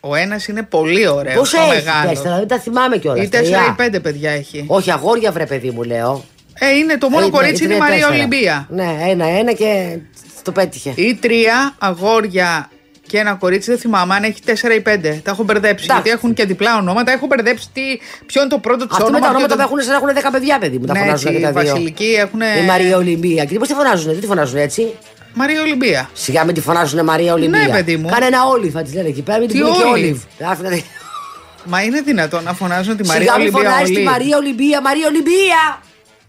Ο 0.00 0.14
ένας 0.14 0.46
είναι 0.46 0.62
πολύ 0.62 1.06
ωραίος. 1.08 1.34
Πόσα 1.34 1.66
ο 1.66 1.72
έχει, 1.72 1.84
μεγάλος. 1.84 2.12
τέσσερα, 2.12 2.38
δεν 2.38 2.48
τα 2.48 2.58
θυμάμαι 2.58 2.98
κιόλας. 2.98 3.24
Ή 3.24 3.28
4 3.28 3.36
ή 3.36 3.96
5 3.96 4.02
παιδιά 4.02 4.30
έχει. 4.30 4.64
Όχι, 4.66 4.90
αγόρια 4.90 5.32
βρε 5.32 5.46
παιδί 5.46 5.70
μου 5.70 5.82
λέω. 5.82 6.24
Ε, 6.58 6.68
είναι 6.76 6.98
το 6.98 7.08
μόνο 7.08 7.26
Ε, 7.26 7.30
κορίτσι 7.30 7.64
είναι 7.64 7.74
η 7.74 7.78
Μαρία 7.78 7.94
τέσσερα. 7.96 8.14
Ολυμπία. 8.16 8.66
Ναι, 8.70 8.96
ένα-ένα 9.08 9.52
και 9.52 9.98
το 10.42 10.52
πέτυχε. 10.52 10.92
Ή 10.96 11.14
τρία 11.14 11.74
αγόρια 11.78 12.70
και 13.06 13.18
ένα 13.18 13.34
κορίτσι, 13.34 13.70
δεν 13.70 13.78
θυμάμαι 13.80 14.14
αν 14.14 14.22
έχει 14.22 14.40
4 14.46 14.50
ή 14.76 14.80
5. 14.80 15.20
Τα 15.22 15.30
έχω 15.30 15.42
μπερδέψει. 15.42 15.84
Εντάξει. 15.84 16.02
Γιατί 16.02 16.10
έχουν 16.10 16.34
και 16.34 16.44
διπλά 16.44 16.76
ονόματα. 16.76 17.12
Έχω 17.12 17.26
μπερδέψει 17.26 17.68
τι, 17.72 17.80
ποιο 18.26 18.40
είναι 18.40 18.50
το 18.50 18.58
πρώτο 18.58 18.86
του 18.86 18.90
Αυτό 18.92 19.04
με 19.04 19.16
όνομα. 19.16 19.20
τα 19.20 19.28
ποιο 19.28 19.36
ονόματα 19.38 19.54
το- 19.56 19.68
που 19.68 19.68
έχουν 19.76 19.80
σαν 19.80 19.90
να 19.90 19.96
έχουν 19.96 20.28
10 20.28 20.30
παιδιά, 20.32 20.58
παιδί 20.58 20.78
μου. 20.78 20.86
Τα 20.86 20.92
Ναι, 20.92 20.98
φωνάζουν 20.98 21.28
έτσι, 21.28 21.40
και 21.40 21.48
οι 21.48 21.52
τα 21.52 21.60
δύο. 21.60 21.70
βασιλικοί 21.72 22.14
έχουν. 22.18 22.40
Η 22.40 22.64
Μαρία 22.66 22.96
Ολυμπία. 22.96 23.44
Και 23.44 23.58
πώς 23.58 23.68
τη 23.68 23.74
φωνάζουν, 23.74 24.10
δεν 24.12 24.20
τη 24.20 24.26
φωνάζουν 24.26 24.58
έτσι; 24.58 24.94
Μαρία 25.34 25.60
Ολυμπία. 25.60 26.10
Σιγά 26.12 26.44
μην 26.44 26.54
τη 26.54 26.60
φωνάζουν 26.60 27.04
Μαρία 27.04 27.32
Ολυμπία. 27.32 27.58
Ναι, 27.66 27.68
παιδί 27.68 27.96
μου. 27.96 28.08
Κάνε 28.08 28.26
ένα 28.26 28.44
όλιβ, 28.46 28.72
θα 28.72 28.82
της 28.82 28.94
λένε 28.94 29.08
εκεί 29.08 29.22
πέρα. 29.22 29.38
Μην 29.38 29.48
την 29.48 29.56
Τι 29.56 29.62
πούνε 29.62 29.76
και 29.76 29.82
Όλιβ; 29.82 30.04
όλιβ. 30.04 30.50
Άφηνα 30.50 30.68
τη- 30.70 30.82
Μα 31.64 31.82
είναι 31.82 32.00
δυνατόν 32.00 32.42
να 32.44 32.52
φωνάζουν 32.54 32.96
τη 32.96 33.06
Μαρία 33.06 33.20
Σιγά 33.22 33.36
μην 33.38 33.42
Ολυμπία 33.54 33.70
φωνάζεις 33.70 33.88
τη 33.90 33.96
όλοι. 33.96 34.04
Μαρία 34.04 34.36
Ολυμπία, 34.36 34.80
Μαρία 34.80 35.06
Ολυμπία. 35.06 35.82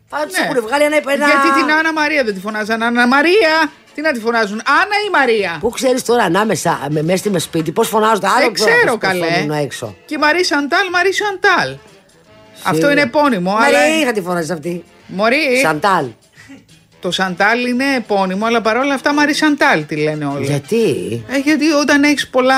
Θα 0.10 0.17
του 0.26 0.32
Ναι. 0.39 0.48
έχουν 0.48 0.62
βγάλει 0.67 0.84
ένα 0.84 0.95
ένα. 0.95 1.26
Γιατί 1.26 1.62
την 1.62 1.72
Άννα 1.72 1.93
Μαρία 1.93 2.24
δεν 2.24 2.34
τη 2.34 2.39
φωνάζαν 2.39 2.84
Άννα 2.84 3.08
Μαρία. 3.08 3.72
Τι 3.93 4.02
να 4.02 4.12
τη 4.12 4.19
φωνάζουν, 4.19 4.62
Άννα 4.65 4.95
ή 5.08 5.10
Μαρία; 5.12 5.58
Πού 5.60 5.69
ξέρεις 5.69 6.04
τώρα 6.04 6.24
ανάμεσα, 6.24 6.88
με, 6.89 7.02
μέσα 7.04 7.17
στη 7.17 7.30
με 7.30 7.39
σπίτι, 7.39 7.72
πώς 7.72 7.88
φωνάζονται 7.88 8.28
άλλο 8.28 8.39
Δεν 8.39 8.54
ξέρω 8.54 8.86
πώς 8.86 8.98
καλέ. 8.98 9.26
φωνούν 9.26 9.52
έξω. 9.52 9.95
Και 10.06 10.15
η 10.15 10.17
Μαρή 10.17 10.45
Σαντάλ, 10.45 10.89
Μαρή 10.91 11.13
Σαντάλ. 11.13 11.76
Αυτό 12.63 12.91
είναι 12.91 13.02
επώνυμο, 13.02 13.52
αλλά. 13.52 13.80
Μαρία, 13.80 14.06
θα 14.06 14.12
τη 14.12 14.22
φωνάζεις 14.22 14.50
αυτή. 14.50 14.84
Μωρή, 15.08 15.38
Σαντάλ. 15.63 16.06
το 17.00 17.12
Σαντάλ 17.12 17.65
είναι 17.67 17.95
επώνυμο, 17.95 18.45
αλλά 18.45 18.62
παρόλα 18.62 18.93
αυτά 18.93 19.13
Μαρή 19.13 19.34
Σαντάλ 19.34 19.86
τη 19.86 19.95
λένε 19.95 20.26
όλοι. 20.26 20.45
Γιατί; 20.45 20.84
Ε, 21.30 21.38
γιατί 21.38 21.72
όταν 21.72 22.04
έχεις 22.04 22.28
πολλά 22.28 22.56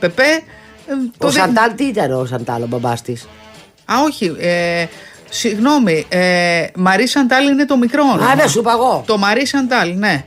πεπέ. 0.00 0.22
ε, 0.86 0.92
το 1.18 1.26
Ο 1.26 1.30
δεν- 1.30 1.42
Σαντάλ 1.42 1.74
τι 1.74 1.84
ήταν 1.84 2.12
ο 2.12 2.24
Σαντάλ, 2.26 2.62
ο 2.62 2.66
μπαμπάς 2.66 3.02
της; 3.02 3.28
Α, 3.84 3.94
όχι. 4.04 4.36
Ε, 4.38 4.84
συγγνώμη. 5.28 6.06
Ε, 6.08 6.66
Μαρή 6.74 7.06
Σαντάλ 7.06 7.48
είναι 7.48 7.64
το 7.64 7.76
μικρό 7.76 8.02
όνομα. 8.02 8.30
Α, 8.30 8.34
δεν 8.36 8.48
σου 8.48 8.58
είπα 8.58 8.72
εγώ. 8.72 9.02
Το 9.06 9.18
Μαρή 9.18 9.46
Σαντάλ, 9.46 9.94
ναι. 9.94 10.24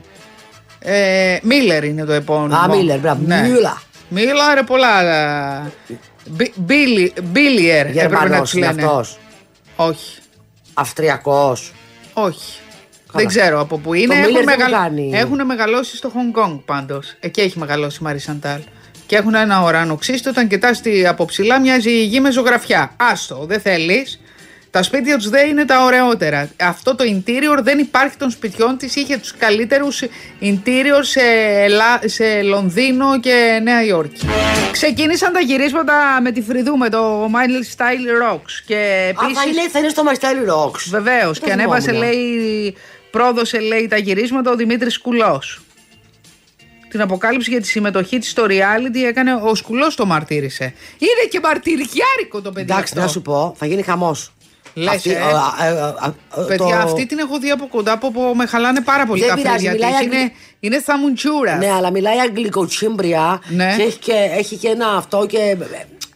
Ε, 0.79 1.37
Μίλλερ 1.41 1.83
είναι 1.83 2.05
το 2.05 2.11
επώνυμο. 2.13 2.55
Α, 2.57 2.67
Μίλλερ, 2.69 2.99
μπράβο. 2.99 3.21
Ναι. 3.25 3.41
Μίλλα. 3.41 3.81
Μίλλερ, 4.09 4.63
πολλά. 4.65 5.01
ε, 5.01 5.71
Μπι- 6.25 6.53
Μπίλι- 6.55 7.21
Μπίλιερ 7.23 7.85
έπρεπε 7.85 8.01
να 8.09 8.19
Γερμανός 8.19 8.49
του 8.51 8.57
είναι 8.57 8.67
λένε. 8.67 8.81
αυτός. 8.83 9.17
Όχι. 9.75 10.17
Αυστριακός. 10.73 11.73
Όχι. 12.13 12.59
Δεν 13.13 13.27
ξέρω 13.27 13.59
από 13.59 13.77
πού 13.77 13.93
είναι. 13.93 14.05
Το 14.07 14.13
Έχουν, 14.13 14.25
Μίλλερ 14.25 14.43
δεν 14.45 14.57
μεγαλ- 14.57 14.71
μου 14.73 14.79
κάνει. 14.79 15.11
έχουν 15.13 15.45
μεγαλώσει 15.45 15.97
στο 15.97 16.09
Χονγκ 16.09 16.31
Κόνγκ 16.33 16.59
πάντως. 16.65 17.15
Εκεί 17.19 17.41
έχει 17.41 17.59
μεγαλώσει 17.59 17.97
η 18.01 18.03
Μαρή 18.03 18.19
Σαντάλ. 18.19 18.59
Και 19.05 19.15
έχουν 19.15 19.35
ένα 19.35 19.63
ουρανοξύστο. 19.63 20.29
Όταν 20.29 20.47
κοιτάς 20.47 20.81
από 21.07 21.25
ψηλά, 21.25 21.59
μοιάζει 21.59 21.89
η 21.89 22.03
γη 22.05 22.19
με 22.19 22.31
ζωγραφιά. 22.31 22.91
Άστο, 22.97 23.45
δεν 23.47 23.59
θέλεις. 23.59 24.19
Τα 24.71 24.83
σπίτια 24.83 25.17
τους 25.17 25.29
δεν 25.29 25.49
είναι 25.49 25.65
τα 25.65 25.83
ωραιότερα. 25.83 26.49
Αυτό 26.59 26.95
το 26.95 27.03
interior 27.07 27.59
δεν 27.63 27.79
υπάρχει 27.79 28.17
των 28.17 28.29
σπιτιών 28.29 28.77
της. 28.77 28.95
Είχε 28.95 29.17
τους 29.17 29.33
καλύτερους 29.37 30.01
interior 30.41 30.99
σε, 31.01 31.19
Ελλά- 31.63 32.01
σε 32.05 32.41
Λονδίνο 32.41 33.19
και 33.19 33.59
Νέα 33.63 33.83
Υόρκη. 33.83 34.27
Ξεκίνησαν 34.71 35.33
τα 35.33 35.39
γυρίσματα 35.39 36.19
με 36.21 36.31
τη 36.31 36.41
Φρυδού, 36.41 36.77
με 36.77 36.89
το 36.89 37.25
Miley 37.25 37.75
Style 37.77 38.33
Rocks. 38.33 38.51
Και 38.65 38.75
Α, 38.75 39.19
θα 39.21 39.25
επίσης- 39.25 39.45
είναι, 39.45 39.69
θα 39.71 39.79
είναι 39.79 39.89
στο 39.89 40.03
My 40.07 40.13
Style 40.19 40.53
Rocks. 40.53 40.83
Βεβαίως. 40.89 41.39
Δεν 41.39 41.47
Και 41.47 41.53
ανέβασε, 41.53 41.89
θυμόμουν. 41.91 42.09
λέει, 42.09 42.75
πρόδωσε, 43.11 43.59
λέει, 43.59 43.87
τα 43.87 43.97
γυρίσματα 43.97 44.51
ο 44.51 44.55
Δημήτρης 44.55 44.97
Κουλός. 44.99 45.61
Την 46.89 47.01
αποκάλυψη 47.01 47.49
για 47.51 47.61
τη 47.61 47.67
συμμετοχή 47.67 48.17
της 48.19 48.29
στο 48.29 48.45
reality 48.49 48.97
έκανε 49.07 49.33
ο 49.33 49.55
Σκουλός 49.55 49.95
το 49.95 50.05
μαρτύρησε. 50.05 50.63
Είναι 50.97 51.27
και 51.29 51.39
μαρτυριάρικο 51.43 52.41
το 52.43 52.51
παιδί. 52.51 52.61
Εντάξει, 52.71 52.83
αυτό. 52.83 52.99
να 52.99 53.07
σου 53.07 53.21
πω, 53.21 53.55
θα 53.57 53.65
γίνει 53.65 53.81
χαμός. 53.81 54.33
Λες, 54.73 55.05
ε. 55.05 55.17
Παιδιά, 56.47 56.79
αυτή 56.81 57.05
την 57.05 57.19
έχω 57.19 57.39
δει 57.39 57.49
από 57.49 57.67
κοντά 57.67 57.97
που 57.97 58.11
που 58.11 58.33
με 58.35 58.45
χαλάνε 58.45 58.81
πάρα 58.81 59.05
πολύ 59.05 59.19
Δεν 59.19 59.29
τα 59.29 59.35
πειράζει, 59.35 59.53
φρύδια 59.55 59.71
μιλάει 59.73 59.89
της. 59.91 59.99
αγγλι- 59.99 60.19
Είναι, 60.21 60.31
είναι 60.59 60.81
θαμουντσούρα. 60.81 61.55
Ναι, 61.55 61.71
αλλά 61.71 61.91
μιλάει 61.91 62.19
αγγλικοτσίμπρια 62.19 63.41
Ναι. 63.49 63.73
και, 63.77 63.81
έχει 63.83 63.97
και 63.97 64.13
έχει 64.37 64.55
και 64.55 64.67
ένα 64.67 64.87
αυτό 64.97 65.25
και. 65.25 65.37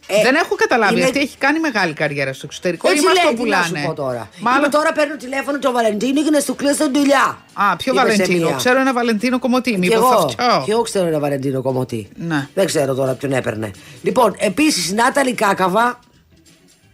ε, 0.06 0.22
Δεν 0.22 0.34
έχω 0.34 0.54
καταλάβει. 0.54 0.94
είναι- 0.94 1.04
Αυτή 1.04 1.18
έχει 1.18 1.36
κάνει 1.38 1.60
μεγάλη 1.60 1.92
καριέρα 1.92 2.32
στο 2.32 2.42
εξωτερικό 2.46 2.88
Έτσι 2.88 3.02
ή 3.02 3.04
μας 3.06 3.14
λέει, 3.14 3.22
το 3.24 3.28
τι 3.30 3.36
να 3.36 3.42
πουλάνε. 3.42 3.78
σου 3.78 3.86
πω 3.86 3.94
τώρα. 3.94 4.28
Μάλλον... 4.40 4.60
Είπε, 4.60 4.68
τώρα 4.76 4.92
παίρνω 4.92 5.16
τηλέφωνο 5.16 5.58
τον 5.58 5.72
Βαλεντίνο 5.72 6.20
για 6.20 6.30
να 6.30 6.40
σου 6.40 6.54
κλείσω 6.56 6.90
δουλειά. 6.90 7.38
Α, 7.52 7.76
ποιο 7.76 7.92
Είπε 7.92 8.00
σε 8.00 8.06
Βαλεντίνο; 8.16 8.46
μία. 8.48 8.56
Ξέρω 8.56 8.80
ένα 8.80 8.92
Βαλεντίνο 8.92 9.38
κομμωτή. 9.38 9.70
Και 9.70 9.76
Μήπως 9.78 9.96
εγώ, 9.96 10.06
αυτό. 10.08 10.62
και 10.66 10.72
εγώ 10.72 10.82
ξέρω 10.82 11.06
ένα 11.06 11.18
Βαλεντίνο 11.18 11.62
κομμωτή. 11.62 12.08
Ναι. 12.16 12.48
Δεν 12.54 12.66
ξέρω 12.66 12.94
τώρα 12.94 13.12
ποιον 13.12 13.32
έπαιρνε. 13.32 13.70
Λοιπόν, 14.02 14.34
επίσης 14.38 14.90
η 14.90 14.94
Νάταλη 14.94 15.32
Κάκαβα 15.34 15.98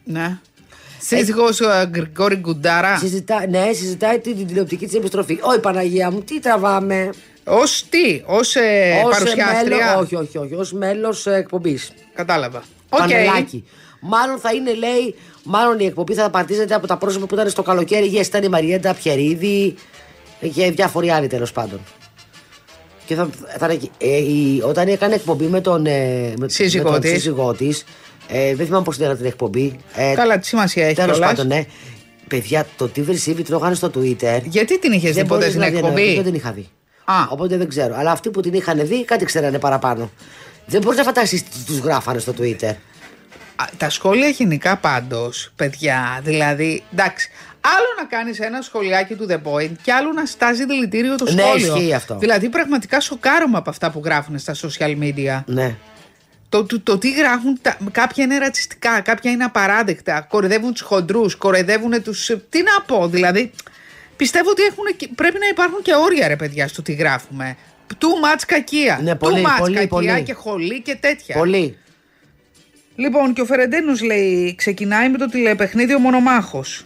Ναι. 0.04 0.38
Σύζυγος 1.00 1.60
ε, 1.60 1.86
Γκρigόρη 1.90 2.36
Γκουντάρα. 2.36 2.98
συζητά, 2.98 3.46
ναι, 3.48 3.72
συζητάει 3.72 4.18
την, 4.18 4.36
την 4.36 4.46
τηλεοπτική 4.46 4.86
της 4.86 4.94
επιστροφή. 4.94 5.38
Όχι, 5.42 5.60
Παναγία 5.60 6.10
μου, 6.10 6.20
τι 6.22 6.40
τραβάμε; 6.40 7.10
Ω 7.44 7.62
τι, 7.90 8.22
ως 8.26 8.54
ε, 8.56 9.02
Ως 9.04 9.10
παρουσιάστρια. 9.18 9.76
μέλο- 9.76 10.00
όχι, 10.00 10.16
όχι, 10.16 10.38
όχι. 10.38 10.54
Ω 10.54 10.66
μέλος 10.78 11.26
εκπομπής. 11.26 11.92
Κατάλαβα. 12.14 12.62
Οκ. 12.88 12.98
Πανελάκι. 12.98 13.64
Μάλλον 14.00 14.38
θα 14.38 14.52
είναι, 14.52 14.74
λέει, 14.74 15.14
μάλλον 15.44 15.78
η 15.78 15.84
εκπομπή 15.84 16.14
θα 16.14 16.30
απαρτίζεται 16.30 16.74
από 16.74 16.86
τα 16.86 16.96
πρόσωπα 16.96 17.26
που 17.26 17.34
ήταν 17.34 17.50
στο 17.50 17.62
καλοκαίρι. 17.62 18.12
Yes, 18.14 18.26
ήταν 18.26 18.42
η 18.42 18.48
Μαριάντα 18.48 18.94
Πιερίδη 18.94 19.74
και 20.54 20.70
διάφοροι 20.70 21.10
άλλοι 21.10 21.26
τέλος 21.26 21.52
πάντων. 21.52 21.80
Και 23.06 23.14
θα, 23.14 23.28
θα 23.58 23.64
είναι 23.66 23.74
εκεί. 23.74 23.90
ε, 23.98 24.16
η- 24.16 24.62
όταν 24.64 24.88
έκανε 24.88 25.14
εκπομπή 25.14 25.44
με 25.44 25.60
τον, 25.60 25.86
ε, 25.86 26.32
με, 26.38 26.48
Σύζυγό 26.48 26.84
με 26.84 26.90
τον 26.90 27.00
της. 27.00 27.10
σύζυγό 27.10 27.52
της, 27.52 27.84
ε, 28.32 28.54
δεν 28.54 28.66
θυμάμαι 28.66 28.84
πώς 28.84 28.96
την 28.96 29.16
την 29.16 29.26
εκπομπή. 29.26 29.76
Ε, 29.94 30.12
Καλά, 30.14 30.38
τι 30.38 30.46
σημασία 30.46 30.86
έχει 30.86 30.94
Τέλος 30.94 31.10
κιόλας. 31.16 31.30
πάντων, 31.34 31.46
ναι. 31.46 31.64
Παιδιά, 32.28 32.66
το 32.76 32.88
τι 32.88 33.02
βρισίδι 33.02 33.42
τρώγανε 33.42 33.74
στο 33.74 33.90
Twitter. 33.94 34.40
Γιατί 34.44 34.78
την 34.78 34.92
είχες 34.92 35.14
δει 35.14 35.20
ποτέ 35.20 35.26
μπορείς 35.34 35.46
στην 35.48 35.60
να 35.60 35.66
διανοηθείς, 35.68 35.98
εκπομπή; 36.00 36.14
Δεν 36.14 36.24
την 36.24 36.34
είχα 36.34 36.52
δει. 36.52 36.68
Α. 37.04 37.14
Οπότε 37.30 37.56
δεν 37.56 37.68
ξέρω. 37.68 37.94
Αλλά 37.96 38.10
αυτοί 38.10 38.30
που 38.30 38.40
την 38.40 38.54
είχαν 38.54 38.86
δει 38.86 39.04
κάτι 39.04 39.24
ξέρανε 39.24 39.58
παραπάνω. 39.58 40.10
Δεν 40.66 40.80
μπορείς 40.82 40.98
να 40.98 41.04
φανταστείς 41.04 41.42
τι 41.42 41.58
τους 41.66 41.78
γράφανε 41.78 42.18
στο 42.18 42.34
Twitter. 42.40 42.74
Α, 43.56 43.64
Τα 43.76 43.90
σχόλια 43.90 44.28
γενικά 44.28 44.76
πάντως, 44.76 45.50
παιδιά, 45.56 46.20
δηλαδή. 46.22 46.82
Εντάξει. 46.92 47.30
Άλλο 47.60 47.86
να 47.98 48.04
κάνεις 48.04 48.38
ένα 48.40 48.62
σχολιάκι 48.62 49.14
του 49.14 49.26
The 49.30 49.34
Point 49.34 49.70
και 49.82 49.92
άλλο 49.92 50.12
να 50.12 50.26
στάζει 50.26 50.64
δηλητήριο 50.66 51.14
το 51.16 51.32
Ναι, 51.32 51.42
σχόλιο. 51.42 51.76
ισχύει 51.76 51.92
αυτό. 51.94 52.18
Δηλαδή, 52.18 52.48
πραγματικά 52.48 53.00
σοκάρομαι 53.00 53.58
από 53.58 53.70
αυτά 53.70 53.90
που 53.90 54.02
γράφουν 54.04 54.38
στα 54.38 54.54
social 54.54 54.98
media. 55.02 55.42
Ναι. 55.46 55.76
Το, 56.50 56.64
το, 56.64 56.80
το 56.80 56.98
τι 56.98 57.10
γράφουν, 57.10 57.58
τα, 57.62 57.78
κάποια 57.92 58.24
είναι 58.24 58.38
ρατσιστικά, 58.38 59.00
κάποια 59.00 59.30
είναι 59.30 59.44
απαράδεκτα. 59.44 60.20
Κοροϊδεύουν 60.20 60.72
τους 60.72 60.80
χοντρούς, 60.80 61.34
κοροϊδεύουν 61.36 62.02
τους. 62.02 62.26
Τι 62.48 62.62
να 62.62 62.82
πω, 62.86 63.08
δηλαδή. 63.08 63.50
Πιστεύω 64.16 64.50
ότι 64.50 64.62
έχουν, 64.62 64.84
και- 64.96 65.08
πρέπει 65.14 65.38
να 65.38 65.46
υπάρχουν 65.46 65.82
και 65.82 65.94
όρια, 65.94 66.28
ρε 66.28 66.36
παιδιά, 66.36 66.68
στο 66.68 66.82
τι 66.82 66.92
γράφουμε. 66.92 67.56
Too 67.98 68.34
much 68.36 68.42
κακία. 68.46 69.00
Ναι, 69.02 69.14
πολύ, 69.14 69.42
Too 69.46 69.48
much 69.48 69.58
πολύ, 69.58 69.74
κακία 69.74 69.88
πολύ. 69.88 70.22
και 70.22 70.32
χολή 70.32 70.82
και 70.82 70.96
τέτοια. 71.00 71.36
Πολύ. 71.36 71.78
Λοιπόν, 72.96 73.32
και 73.32 73.40
ο 73.40 73.44
Φερεντένος 73.44 74.00
λέει: 74.02 74.54
Ξεκινάει 74.54 75.08
με 75.08 75.18
το 75.18 75.26
τηλεπαιχνίδι 75.26 75.94
ο 75.94 75.98
Μονομάχος. 75.98 76.84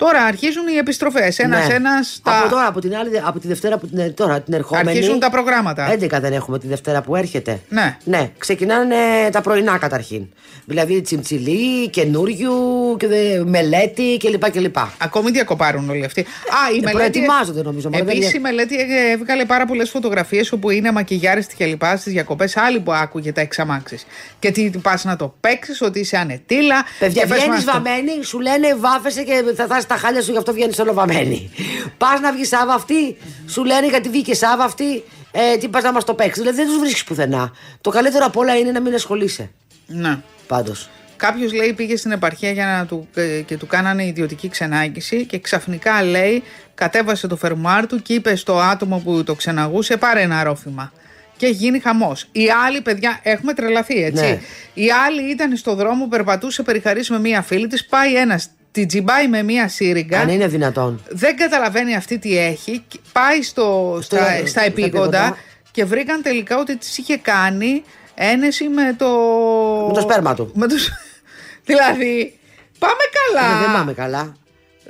Τώρα 0.00 0.22
αρχίζουν 0.22 0.66
οι 0.74 0.76
επιστροφές. 0.76 1.38
Ένα-ένα. 1.38 1.94
Ναι. 1.94 2.00
Από 2.22 2.48
τώρα, 2.48 2.66
από 2.66 2.80
την 2.80 2.96
άλλη, 2.96 3.22
από 3.24 3.38
τη 3.38 3.48
Δευτέρα 3.48 3.78
που 3.78 3.86
την, 3.88 4.14
τώρα, 4.14 4.40
την 4.40 4.54
ερχόμενη. 4.54 4.88
Αρχίζουν 4.90 5.18
τα 5.18 5.30
προγράμματα. 5.30 5.92
11 6.00 6.20
δεν 6.20 6.32
έχουμε 6.32 6.58
τη 6.58 6.66
Δευτέρα 6.66 7.00
που 7.02 7.16
έρχεται. 7.16 7.60
Ναι. 7.68 7.96
Ναι, 8.04 8.30
ξεκινάνε 8.38 8.96
τα 9.32 9.40
πρωινά 9.40 9.78
καταρχήν. 9.78 10.26
Δηλαδή 10.64 11.00
τσιμτσιλί, 11.00 11.88
καινούριου, 11.88 12.52
και 12.98 13.06
δε- 13.06 13.44
μελέτη 13.44 14.16
κλπ. 14.24 14.50
κλπ. 14.50 14.76
Ακόμη 14.98 15.30
διακοπάρουν 15.30 15.90
όλοι 15.90 16.04
αυτοί. 16.04 16.20
Α, 16.20 16.24
η 16.74 16.76
Ε, 16.76 16.80
μελέτη. 16.80 16.92
προετοιμάζονται, 16.96 17.62
νομίζω, 17.62 17.88
μα 17.90 17.98
δεν 17.98 18.08
Επίσης 18.08 18.28
είναι- 18.32 18.38
η 18.38 18.40
μελέτη 18.40 18.76
ε, 18.76 19.10
έβγαλε 19.12 19.44
πάρα 19.44 19.66
πολλές 19.66 19.90
φωτογραφίες 19.90 20.52
όπου 20.52 20.70
είναι 20.70 20.92
μακιγιάριστη 20.92 21.54
και 21.56 21.64
λοιπά 21.66 21.96
στις 21.96 22.12
διακοπές. 22.12 22.56
Άλλοι 22.56 22.80
που 22.80 22.92
άκουγε 22.92 23.32
τα 23.32 23.40
εξαμάξεις. 23.40 24.06
Και 24.38 24.50
τι 24.50 24.70
πας 24.82 25.04
να 25.04 25.16
το 25.16 25.34
παίξεις, 25.40 25.80
ότι 25.82 25.98
είσαι 26.00 26.16
ανετήλα. 26.16 26.84
Παιδιά, 26.98 27.22
και 27.22 27.28
πες 27.28 27.38
βγαίνεις 27.38 27.54
μας 27.56 27.64
το- 27.64 27.72
βαμμένη, 27.72 28.22
σου 28.24 28.40
λένε 28.40 28.74
βάφεσαι 28.76 29.22
και 29.22 29.42
θα 29.56 29.66
θάσει 29.66 29.86
τα 29.90 29.96
χάλια 29.96 30.22
σου, 30.22 30.30
γι' 30.30 30.36
αυτό 30.36 30.52
βγαίνεις 30.52 30.78
όλο 30.78 30.92
βαμμένη. 30.92 31.50
πας 31.98 32.20
να 32.20 32.32
βγεις 32.32 32.48
Σάβα 32.48 32.74
αυτή, 32.74 33.16
σου 33.46 33.64
λένε 33.64 33.86
γιατί 33.86 34.08
βγήκες 34.08 34.38
Σάβα 34.38 34.64
αυτή, 34.64 35.04
ε, 35.30 35.56
τι 35.56 35.68
πας 35.68 35.82
να 35.82 35.92
μας 35.92 36.04
το 36.04 36.14
παίξεις. 36.14 36.42
Δηλαδή 36.42 36.56
δεν 36.56 36.66
τους 36.66 36.78
βρίσκεις 36.78 37.04
πουθενά. 37.04 37.52
Το 37.80 37.90
καλύτερο 37.90 38.24
απ' 38.24 38.36
όλα 38.36 38.56
είναι 38.56 38.70
να 38.70 38.80
μην 38.80 38.94
ασχολείσαι. 38.94 39.50
Ναι. 39.86 40.18
Πάντως. 40.46 40.90
Κάποιος 41.16 41.52
λέει 41.52 41.72
πήγε 41.72 41.96
στην 41.96 42.10
επαρχία 42.10 42.50
για 42.50 42.66
να 42.66 42.86
του, 42.86 43.08
ε, 43.14 43.40
και 43.40 43.56
του 43.56 43.66
κάνανε 43.66 44.06
ιδιωτική 44.06 44.48
ξενάγηση 44.48 45.24
και 45.26 45.38
ξαφνικά 45.38 46.02
λέει 46.02 46.42
κατέβασε 46.74 47.26
το 47.26 47.36
φερμουάρ 47.36 47.86
του 47.86 48.02
και 48.02 48.14
είπε 48.14 48.36
στο 48.36 48.58
άτομο 48.58 49.02
που 49.04 49.24
το 49.24 49.34
ξεναγούσε 49.34 49.96
πάρε 49.96 50.20
ένα 50.20 50.42
ρόφημα. 50.42 50.92
Και 51.36 51.46
γίνει 51.46 51.78
χαμός. 51.78 52.26
Οι 52.32 52.46
άλλοι, 52.66 52.80
παιδιά, 52.80 53.20
έχουμε 53.22 53.54
τρελαθεί, 53.54 54.04
έτσι. 54.04 54.24
Ναι. 54.24 54.40
Οι 54.74 54.86
άλλοι 55.06 55.30
ήταν 55.30 55.56
στο 55.56 55.74
δρόμο, 55.74 56.06
περπατούσε 56.08 56.62
περιχαρής 56.62 57.10
με 57.10 57.18
μία 57.20 57.42
φίλη 57.42 57.66
της. 57.66 57.86
Πάει 57.86 58.14
ένας, 58.14 58.50
την 58.72 58.86
τζιμπάει 58.88 59.28
με 59.28 59.42
μία 59.42 59.68
σύριγγα. 59.68 60.20
Αν 60.20 60.28
είναι 60.28 60.46
δυνατόν. 60.46 61.02
Δεν 61.08 61.36
καταλαβαίνει 61.36 61.96
αυτή 61.96 62.18
τι 62.18 62.38
έχει. 62.38 62.84
και 62.88 62.98
Πάει 63.12 63.42
στο, 63.42 63.98
Στο- 64.02 64.16
στα, 64.16 64.36
στα 64.36 64.46
στα 64.46 64.62
επίγοντα 64.62 65.18
επίγοντα. 65.18 65.36
και 65.70 65.84
βρήκαν 65.84 66.22
τελικά 66.22 66.58
ότι 66.58 66.76
της 66.76 66.98
είχε 66.98 67.16
κάνει 67.16 67.82
ένεση 68.14 68.68
με 68.68 68.94
το. 68.98 69.08
Με 69.88 69.92
το 69.94 70.00
σπέρμα 70.00 70.34
του. 70.34 70.50
Με 70.54 70.66
το... 70.66 70.74
δηλαδή, 71.68 72.38
πάμε 72.78 73.02
καλά. 73.34 73.56
Ε, 73.56 73.64
δεν 73.64 73.72
πάμε 73.72 73.92
καλά. 73.92 74.34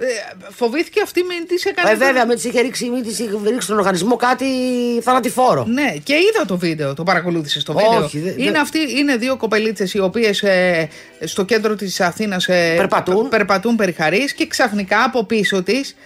Ε, 0.02 0.06
φοβήθηκε 0.50 1.00
αυτή 1.02 1.22
μην 1.22 1.46
τη 1.46 1.68
έκανε. 1.68 1.90
Ε, 1.90 1.94
βέβαια, 1.96 2.26
με 2.26 2.34
τη 2.34 2.48
είχε 2.48 2.60
ρίξει, 2.60 2.88
μην 2.88 3.02
της 3.02 3.18
είχε 3.18 3.30
ρίξει 3.44 3.60
στον 3.66 3.78
οργανισμό 3.78 4.16
κάτι 4.16 4.46
θανατηφόρο. 5.02 5.64
Ναι, 5.64 5.94
και 6.02 6.14
είδα 6.14 6.44
το 6.46 6.58
βίντεο, 6.58 6.94
το 6.94 7.02
παρακολούθησε 7.02 7.62
το 7.62 7.72
βίντεο. 7.72 8.04
Όχι, 8.04 8.18
δε- 8.18 8.34
είναι, 8.36 8.50
δε- 8.50 8.58
αυτοί, 8.58 8.78
είναι 8.98 9.16
δύο 9.16 9.36
κοπελίτσες 9.36 9.94
οι 9.94 9.98
οποίες 9.98 10.44
στο 11.24 11.44
κέντρο 11.44 11.74
της 11.74 12.00
Αθήνας 12.00 12.46
Περπατούν. 12.46 13.28
περπατούν 13.28 13.76
περιχαρείς 13.76 14.32
και 14.32 14.46
ξαφνικά 14.46 15.04
από 15.04 15.24
πίσω 15.24 15.62
της, 15.62 15.96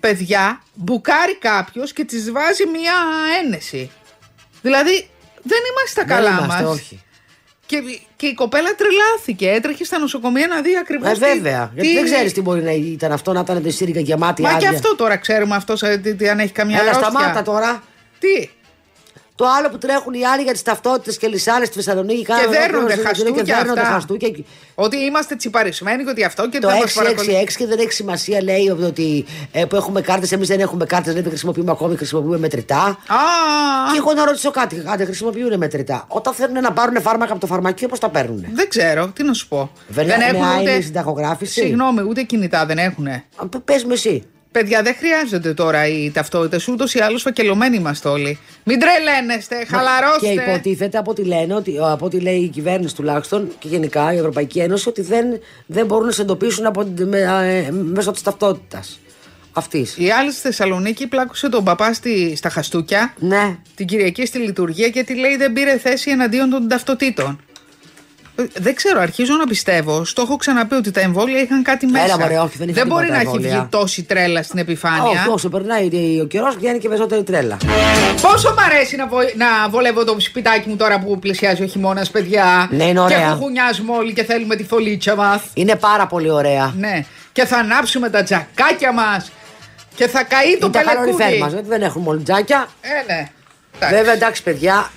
παιδιά, 0.00 0.62
μπουκάρει 0.74 1.36
κάποιος 1.38 1.92
και 1.92 2.04
της 2.04 2.30
βάζει 2.32 2.66
μία 2.66 2.94
ένεση. 3.44 3.90
Δηλαδή, 4.62 5.08
δεν 5.42 5.58
είμαστε 5.70 6.00
Δεν 6.04 6.16
καλά 6.16 6.30
είμαστε, 6.44 6.62
μας. 6.62 6.92
Όχι. 7.76 7.96
Και, 7.96 8.00
και 8.16 8.26
η 8.26 8.34
κοπέλα 8.34 8.74
τρελάθηκε. 8.74 9.50
Έτρεχε 9.50 9.84
στα 9.84 9.98
νοσοκομεία 9.98 10.46
να 10.46 10.60
δει 10.60 10.76
ακριβώς. 10.76 11.10
Ε, 11.10 11.14
βέβαια. 11.14 11.70
Γιατί 11.74 11.94
δεν 11.94 12.04
ξέρεις 12.04 12.32
τι 12.32 12.40
μπορεί 12.40 12.62
να 12.62 12.70
ήταν 12.70 13.12
αυτό, 13.12 13.32
να 13.32 13.40
ήταν 13.40 13.62
τη 13.62 13.70
σύριγγα 13.70 14.00
γεμάτη 14.00 14.42
Μα 14.42 14.48
άδεια. 14.48 14.68
και 14.68 14.74
αυτό 14.74 14.96
τώρα 14.96 15.16
ξέρουμε 15.16 15.54
αυτός 15.54 15.82
αν 15.82 16.38
έχει 16.38 16.52
καμιά 16.52 16.80
Έλα, 16.80 16.90
αρρώστια. 16.90 17.10
σταμάτα 17.10 17.42
τώρα. 17.42 17.82
Τι; 18.18 18.48
Το 19.42 19.48
άλλο 19.58 19.68
που 19.70 19.78
τρέχουν 19.78 20.12
οι 20.14 20.24
άλλοι 20.26 20.42
για 20.42 20.52
τις 20.52 20.62
ταυτότητες 20.62 21.16
και 21.18 21.26
λυσάρες 21.26 21.66
στη 21.68 21.76
Θεσσαλονίκη. 21.76 22.24
Και 22.24 22.32
κάνουν 22.32 22.50
δέρνονται 22.50 22.76
ολόκληρο 22.76 23.08
χαστούκια 23.08 23.42
και 23.42 23.52
δέρνονται 23.54 23.80
αυτά. 23.80 23.92
χαστούκια. 23.92 24.28
Ότι 24.74 24.96
είμαστε 24.96 25.36
τσιπαρισμένοι 25.36 26.04
και 26.04 26.10
ότι 26.10 26.24
αυτό 26.24 26.48
και 26.48 26.58
Το 26.58 26.68
δεν 26.68 26.76
μας 26.78 26.92
666 26.92 26.94
παρακολουθεί. 26.94 27.56
και 27.56 27.66
δεν 27.66 27.78
έχει 27.78 27.92
σημασία, 27.92 28.42
λέει 28.42 28.68
ότι 28.68 29.24
ε, 29.52 29.64
που 29.64 29.76
έχουμε 29.76 30.00
κάρτες. 30.00 30.32
Εμείς 30.32 30.48
δεν 30.48 30.60
έχουμε 30.60 30.84
κάρτες, 30.84 31.14
δεν 31.14 31.24
χρησιμοποιούμε 31.24 31.70
ακόμη, 31.70 31.96
χρησιμοποιούμε 31.96 32.38
μετρητά. 32.38 32.82
Α, 32.82 32.96
Και 33.92 33.98
εγώ 33.98 34.12
να 34.12 34.24
ρωτήσω 34.24 34.50
κάτι, 34.50 34.82
άντε 34.86 35.04
χρησιμοποιούν 35.04 35.56
μετρητά. 35.56 36.04
Όταν 36.08 36.34
θέλουν 36.34 36.60
να 36.60 36.72
πάρουν 36.72 37.00
φάρμακα 37.00 37.32
από 37.32 37.40
το 37.40 37.46
φαρμακείο, 37.46 37.88
πώς 37.88 37.98
τα 37.98 38.08
παίρνουν. 38.08 38.46
δεν 38.52 38.68
ξέρω, 38.68 39.08
τι 39.14 39.22
να 39.22 39.32
σου 39.32 39.48
πω. 39.48 39.70
Δεν 39.88 40.08
έχουν 40.08 40.44
άειλη 40.44 40.82
συνταγογράφηση; 40.82 41.52
Συγγνώμη, 41.60 42.02
ούτε 42.08 42.22
κινητά 42.22 42.66
δεν 42.66 42.78
έχουν. 42.78 43.06
Πες 43.64 43.84
μου 43.84 43.92
εσύ. 43.92 44.26
Παιδιά, 44.52 44.82
δεν 44.82 44.94
χρειάζονται 44.94 45.54
τώρα 45.54 45.86
οι 45.86 46.10
ταυτότητες. 46.10 46.68
Ούτως 46.68 46.94
ή 46.94 46.98
άλλως 47.00 47.22
φακελωμένοι 47.22 47.76
είμαστε 47.76 48.08
όλοι. 48.08 48.38
Μην 48.64 48.78
τρελαίνεστε, 48.78 49.64
χαλαρώστε. 49.68 50.26
Και 50.26 50.32
υποτίθεται 50.50 50.98
από 50.98 51.10
ό,τι 51.10 51.24
λένε, 51.24 51.54
ότι, 51.54 51.76
από 51.80 52.04
ό,τι 52.06 52.20
λέει 52.20 52.36
η 52.38 52.48
κυβέρνηση 52.48 52.94
τουλάχιστον 52.94 53.48
και 53.58 53.68
γενικά 53.68 54.12
η 54.12 54.16
Ευρωπαϊκή 54.16 54.58
Ένωση, 54.58 54.88
ότι 54.88 55.02
δεν, 55.02 55.26
δεν 55.66 55.86
μπορούν 55.86 56.06
να 56.06 56.12
σε 56.12 56.22
εντοπίσουν 56.22 56.66
από, 56.66 56.84
την- 56.84 57.08
με, 57.08 57.18
ε, 57.66 57.70
μέσω 57.70 58.10
της 58.10 58.22
ταυτότητας 58.22 58.98
αυτής. 59.52 59.96
Η 59.98 60.10
άλλη 60.10 60.30
στη 60.32 60.40
Θεσσαλονίκη 60.40 61.06
πλάκωσε 61.06 61.48
τον 61.48 61.64
παπά 61.64 61.92
στη, 61.92 62.36
στα 62.36 62.48
χαστούκια 62.48 63.14
Ναι. 63.18 63.56
την 63.74 63.86
Κυριακή 63.86 64.26
στη 64.26 64.38
λειτουργία 64.38 64.86
γιατί 64.86 65.14
λέει 65.14 65.36
δεν 65.36 65.52
πήρε 65.52 65.78
θέση 65.78 66.10
εναντίον 66.10 66.50
των 66.50 66.68
ταυτοτήτων. 66.68 67.40
Ε, 68.42 68.60
Δεν 68.60 68.74
ξέρω, 68.74 69.00
αρχίζω 69.00 69.34
να 69.36 69.46
πιστεύω. 69.46 70.04
Στο 70.04 70.22
έχω 70.22 70.36
ξαναπεί 70.36 70.74
ότι 70.74 70.90
τα 70.90 71.00
εμβόλια 71.00 71.40
είχαν 71.40 71.62
κάτι 71.62 71.86
μέσα. 71.86 72.04
Έλα, 72.04 72.18
μωρέ, 72.18 72.38
όχι, 72.38 72.56
δεν 72.58 72.68
είχαν 72.68 72.86
μπορεί 72.86 73.04
τίποτα 73.06 73.22
να 73.22 73.28
έχει 73.28 73.36
εμβόλια. 73.36 73.58
βγει 73.58 73.66
τόση 73.70 74.02
τρέλα 74.02 74.42
στην 74.42 74.58
επιφάνεια. 74.58 75.02
Όχι, 75.02 75.28
όσο 75.28 75.48
περνάει 75.48 75.88
ο 76.22 76.24
καιρός, 76.24 76.56
βγαίνει 76.56 76.78
και 76.78 76.88
περισσότερη 76.88 77.22
τρέλα. 77.22 77.56
Πόσο 78.22 78.54
μ' 78.58 78.60
αρέσει 78.70 78.96
να, 78.96 79.06
βο- 79.06 79.18
να 79.36 79.68
βολεύω 79.70 80.04
το 80.04 80.16
σπιτάκι 80.20 80.68
μου 80.68 80.76
τώρα 80.76 80.98
που 81.00 81.18
πλησιάζει 81.18 81.62
ο 81.62 81.66
χειμώνας, 81.66 82.10
παιδιά. 82.10 82.68
Ναι, 82.70 82.84
είναι 82.84 83.00
ωραία. 83.00 83.18
Και 83.18 83.24
χουχουνιάζουμε 83.24 83.92
όλοι 83.96 84.12
και 84.12 84.24
θέλουμε 84.24 84.56
τη 84.56 84.64
φωλίτσα 84.64 85.14
μας. 85.16 85.42
Είναι 85.54 85.76
πάρα 85.76 86.06
πολύ 86.06 86.30
ωραία. 86.30 86.74
Ναι. 86.78 87.04
Και 87.32 87.44
θα 87.44 87.56
ανάψουμε 87.56 88.10
τα 88.10 88.22
τζακάκια 88.22 88.92
μας. 88.92 89.32
Και 89.94 90.08
θα 90.08 90.22
καεί 90.22 90.58
το 90.58 90.66
Είναι 90.66 90.70
τα 90.70 90.82
καλοριφέρ 90.82 91.16
πελεκούδι. 91.16 91.40
μας, 91.42 91.52
γιατί 91.52 91.68
δεν 91.68 91.82
έχουμε 91.82 92.08
όλοι 92.08 92.22
τζάκια. 92.22 92.66
Ε, 92.80 93.12
ναι. 93.12 93.30
Εντάξει. 93.76 93.94
Βέβαια, 93.96 94.12
εντάξει, 94.12 94.42
παιδιά, 94.42 94.90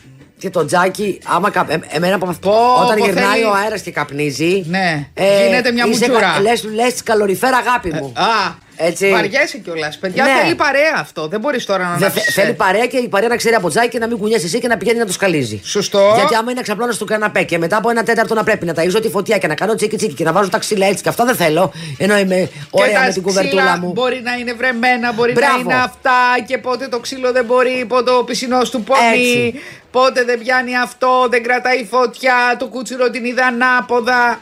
και 0.46 0.52
το 0.52 0.66
τζάκι, 0.66 1.20
άμα 1.26 1.50
κα... 1.50 1.66
ε, 1.70 1.78
εμένα 1.90 2.18
που 2.18 2.36
Πω, 2.42 2.52
όταν 2.84 2.98
πω, 2.98 3.06
γυρνάει 3.06 3.26
θέλει- 3.32 3.46
ο 3.46 3.54
αέρας 3.54 3.82
και 3.82 3.92
καπνίζει. 3.92 4.64
Ναι, 4.68 5.08
γίνεται 5.48 5.72
μια 5.72 5.86
είσαι 5.86 6.06
μουτζούρα. 6.06 6.32
κα- 6.36 6.42
Λες, 6.42 6.64
λες 6.64 7.04
καλοριφέρ 7.04 7.54
αγάπη 7.54 7.94
μου. 7.94 8.12
Α, 8.16 8.54
Έτσι. 8.78 9.10
βαριέσαι 9.10 9.58
κιόλας. 9.58 9.98
Παιδιά, 9.98 10.24
Ναι. 10.24 10.32
θέλει 10.42 10.56
παρέα 10.56 10.94
αυτό. 10.98 11.28
Δεν 11.28 11.40
μπορείς 11.40 11.66
τώρα 11.66 11.84
να 11.84 11.96
Δε- 11.96 12.06
ανάψεις, 12.06 12.34
θέλει 12.34 12.50
ε. 12.50 12.54
παρέα 12.54 12.86
και 12.86 12.98
η 12.98 13.08
παρέα 13.08 13.30
να 13.30 13.36
ξέρει 13.36 13.56
από 13.56 13.70
τζάκι 13.70 13.88
και 13.88 14.00
να 14.00 14.08
μην 14.08 14.18
κουνιέσαι 14.18 14.46
εσύ 14.46 14.60
και 14.60 14.68
να 14.68 14.78
πηγαίνει 14.78 14.98
να 15.00 15.06
το 15.06 15.12
σκαλίζει. 15.12 15.62
Σωστό. 15.64 16.12
Γιατί 16.16 16.34
άμα 16.36 16.44
είναι 16.44 16.54
να 16.54 16.62
ξαπλώνω 16.62 16.92
στο 16.92 17.06
καναπέ 17.06 17.44
και 17.44 17.58
μετά 17.58 17.78
από 17.78 17.90
ένα 17.90 18.04
τέταρτο 18.04 18.34
να 18.34 18.44
πρέπει 18.44 18.66
να 18.66 18.74
ταΐζω 18.78 19.02
τη 19.02 19.10
φωτιά 19.10 19.38
και 19.38 19.48
να 19.48 19.56
κάνω 19.56 19.76
τσίκι 19.76 19.96
τσίκι 19.96 20.14
και 20.14 20.24
να 20.24 20.32
βάζω 20.32 20.50
τα 20.50 20.58
ξύλα 20.58 20.86
έτσι 20.88 21.04
και 21.04 21.10
αυτά 21.10 21.26
δεν 21.26 21.36
θέλω. 21.36 21.74
Ενώ 21.98 22.18
είμαι 22.18 22.36
Και 22.52 22.68
ωραία 22.72 23.00
τα 23.00 23.06
με 23.06 23.12
την 23.12 23.22
κουβερτούλα 23.22 23.62
ξύλα 23.64 23.78
μου. 23.80 23.92
Μπορεί 23.92 24.22
να 24.24 24.34
είναι 24.34 24.54
βρεμένα, 24.54 25.12
μπορεί 25.14 25.32
Μπράβο. 25.32 25.54
να 25.54 25.60
είναι 25.60 25.74
αυτά 25.84 26.12
και 26.48 26.58
πότε 26.58 26.88
το 26.88 27.00
ξύλο 27.00 27.32
δεν 27.32 27.46
μπορεί, 27.46 27.86
πότε 27.88 28.12
ο 28.12 28.24
πισινός 28.24 28.70
του 28.70 28.84
πονεί, 28.84 29.02
Έτσι. 29.14 29.62
πότε 29.92 30.24
δεν 30.24 30.40
πιάνει 30.40 30.78
αυτό, 30.78 31.28
δεν 31.30 31.44
κρατάει 31.44 31.88
φωτιά, 31.92 32.36
το 32.60 32.68
κούτσιρο 32.68 33.10
την 33.10 33.26
είδα 33.26 33.46
ανάποδα. 33.46 34.40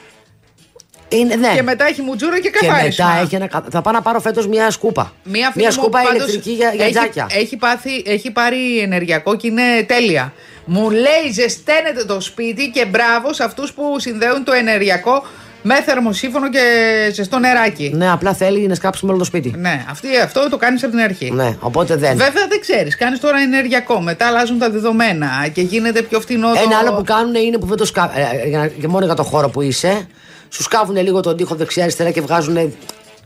Είναι, 1.18 1.36
ναι. 1.36 1.52
Και 1.56 1.62
μετά 1.64 1.86
έχει 1.88 2.02
μουτζούρα 2.02 2.40
και 2.40 2.50
Και 2.50 2.66
καθάρισμα. 2.68 3.06
μετά 3.08 3.20
έχει 3.22 3.36
ένα. 3.36 3.48
κα- 3.48 3.64
Θα 3.72 3.82
πάω 3.82 3.94
να 3.94 4.02
πάρω 4.02 4.20
φέτος 4.20 4.48
μια 4.48 4.72
σκούπα. 4.72 5.14
Μία 5.24 5.52
φίλη 5.52 5.66
μου 5.66 5.72
σκούπα 5.72 6.02
πάντως 6.02 6.14
ηλεκτρική 6.16 6.52
για, 6.52 6.72
για 6.76 6.84
έχει, 6.86 6.94
τζάκια. 6.94 7.28
Έχει, 7.32 7.58
πάθει, 7.58 8.04
έχει 8.06 8.32
πάρει 8.32 8.80
ενεργειακό 8.80 9.36
και 9.36 9.48
είναι 9.48 9.62
τέλεια. 9.88 10.34
Μου 10.66 10.90
λέει 10.90 11.32
ζεσταίνεται 11.34 12.06
το 12.06 12.20
σπίτι 12.22 12.70
και 12.70 12.86
μπράβο 12.86 13.34
σε 13.34 13.44
αυτούς 13.44 13.74
που 13.74 14.00
συνδέουν 14.00 14.44
το 14.44 14.52
ενεργειακό 14.52 15.24
με 15.66 15.82
θερμοσύφωνο 15.82 16.50
και 16.50 16.60
ζεστό 17.14 17.40
νεράκι. 17.40 17.92
Ναι, 17.96 18.12
απλά 18.12 18.34
θέλει 18.34 18.68
να 18.68 18.76
σκάψουμε 18.76 19.10
όλο 19.12 19.20
το 19.20 19.26
σπίτι. 19.26 19.54
Ναι, 19.58 19.86
αυτή, 19.90 20.08
αυτό 20.24 20.50
το 20.50 20.58
κάνεις 20.58 20.84
από 20.84 20.92
την 20.92 21.02
αρχή. 21.02 21.32
Ναι, 21.32 21.58
οπότε 21.60 21.96
δεν. 21.96 22.18
Βέβαια 22.18 22.48
δεν 22.50 22.60
ξέρεις, 22.60 22.96
κάνεις 22.98 23.20
τώρα 23.20 23.38
ενεργειακό, 23.40 24.02
μετά 24.02 24.28
αλλάζουν 24.28 24.60
τα 24.60 24.70
δεδομένα 24.70 25.28
και 25.54 25.62
γίνεται 25.62 26.02
πιο 26.02 26.20
φθηνό 26.22 26.48
το... 26.54 26.60
Ένα 26.66 26.78
άλλο 26.78 26.94
που 26.94 27.04
κάνουν 27.04 27.36
είναι 27.36 27.58
που 27.58 27.66
δεν 27.66 27.78
το 27.78 27.86
σκάβουν. 27.86 28.14
Και 28.82 28.88
μόνο 28.88 29.06
για 29.06 29.14
το 29.16 29.24
χώρο 29.24 29.50
που 29.50 29.62
είσαι, 29.62 30.08
σου 30.54 30.64
σκάβουν 30.64 30.96
λίγο 30.96 31.20
τον 31.20 31.38
τοίχο 31.38 31.56
δεξιά-αριστερά 31.56 32.12
και 32.12 32.22
βγάζουν 32.22 32.74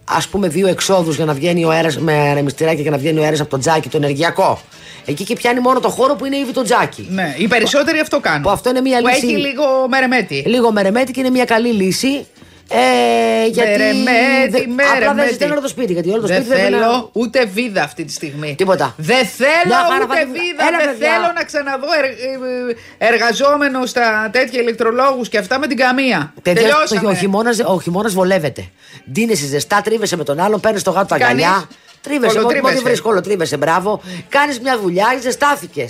ας 0.06 0.28
πούμε 0.28 0.48
δύο 0.48 0.68
εξόδους 0.68 1.16
για 1.16 1.26
να 1.26 1.34
βγαίνει 1.34 1.66
ο 1.66 1.70
αέρας 1.70 1.98
με 1.98 2.14
ανεμιστηράκια 2.30 2.84
και 2.84 2.90
να 2.90 2.98
βγαίνει 2.98 3.20
ο 3.20 3.24
αέρας 3.24 3.40
από 3.40 3.50
το 3.50 3.58
τζάκι, 3.58 3.90
το 3.90 3.98
ενεργειακό. 3.98 4.62
Εκεί 5.06 5.24
και 5.24 5.36
πιάνει 5.36 5.60
μόνο 5.60 5.80
το 5.80 5.90
χώρο 5.90 6.16
που 6.16 6.26
είναι 6.26 6.38
ήδη 6.38 6.52
το 6.52 6.62
τζάκι. 6.64 7.08
Ναι, 7.12 7.36
οι 7.38 7.48
περισσότεροι 7.48 8.00
αυτό 8.00 8.20
κάνουν. 8.20 8.42
Που 8.42 8.50
αυτό 8.50 8.70
είναι 8.70 8.82
μια 8.82 9.00
Που 9.00 9.08
λύση- 9.08 9.26
έχει 9.26 9.36
λίγο 9.38 9.64
μερεμέτη. 9.90 10.44
Λίγο 10.46 10.72
μερεμέτη 10.72 11.12
και 11.12 11.20
είναι 11.20 11.30
μια 11.30 11.46
καλή 11.46 11.72
λύση. 11.72 12.26
Ε, 12.70 13.48
γιατί. 13.48 13.70
Μερεμέτη, 13.70 14.50
δε- 14.50 14.58
Απλά 14.58 14.76
δεν 14.76 14.76
μερεμέτη. 15.00 15.32
ζητάνε 15.32 15.52
όλο 15.52 15.62
το 15.62 15.68
σπίτι. 15.68 15.94
Γιατί 15.94 16.10
όλο 16.10 16.22
το 16.22 16.28
Δεν 16.28 16.36
σπίτι 16.36 16.50
πρέπει 16.56 16.74
θέλω 16.74 16.86
να- 16.86 17.10
ούτε 17.12 17.46
βίδα 17.46 17.84
αυτή 17.84 18.06
τη 18.06 18.14
στιγμή. 18.14 18.56
Τίποτα. 18.58 18.94
Δεν 18.98 19.26
θέλω 19.26 19.50
Μια 19.66 19.78
χαρά 19.78 20.04
ούτε 20.04 20.16
θα 20.16 20.20
τη- 20.26 20.26
βίδα. 20.32 20.68
Έλα, 20.68 20.78
δεν 20.78 20.88
παιδιά. 20.90 21.12
θέλω 21.14 21.32
να 21.36 21.44
ξαναδώ 21.44 21.88
ερ, 21.98 22.04
ε, 22.04 23.08
εργαζόμενο 23.08 23.86
στα 23.86 24.30
τέτοια 24.32 24.62
ηλεκτρολόγου 24.62 25.22
και 25.22 25.38
αυτά 25.38 25.60
με 25.60 25.68
την 25.68 25.78
καμία. 25.78 26.34
Παιδιά, 26.42 26.62
το, 26.64 26.70
Τελειώσαμε. 26.70 27.10
ο 27.10 27.14
χειμώνα 27.14 27.52
ο 27.66 27.82
χειμώνας 27.82 28.14
βολεύεται. 28.14 28.68
Ντύνεσαι 29.12 29.46
ζεστά, 29.46 29.82
τρίβεσαι 29.82 30.16
με 30.18 30.24
τον 30.24 30.40
άλλον, 30.40 30.60
παίρνει 30.60 30.82
το 30.82 30.92
γάτο 30.92 31.06
τα 31.08 31.18
Κάνεις 31.18 31.44
αγκαλιά. 31.46 31.68
Τρίβεσαι, 32.02 32.40
ό,τι 32.40 32.46
κολοτρίβεσαι. 32.46 32.82
βρει 32.84 32.98
κολοτρίβεσαι, 33.02 33.58
μπράβο. 33.58 34.02
Κάνει 34.30 34.58
μια 34.62 34.80
δουλειά, 34.80 35.06
ζεστάθηκε. 35.22 35.86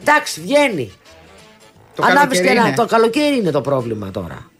Εντάξει, 0.00 0.40
βγαίνει. 0.40 0.92
Το 1.94 2.02
Ανάβεις 2.02 2.18
καλοκαίρι 2.18 2.46
και 2.46 2.52
ένα- 2.52 2.66
είναι. 2.66 2.76
Το 2.76 2.86
καλοκαίρι 2.86 3.36
είναι 3.36 3.50
το 3.50 3.60
πρόβλημα 3.60 4.10
τώρα. 4.10 4.50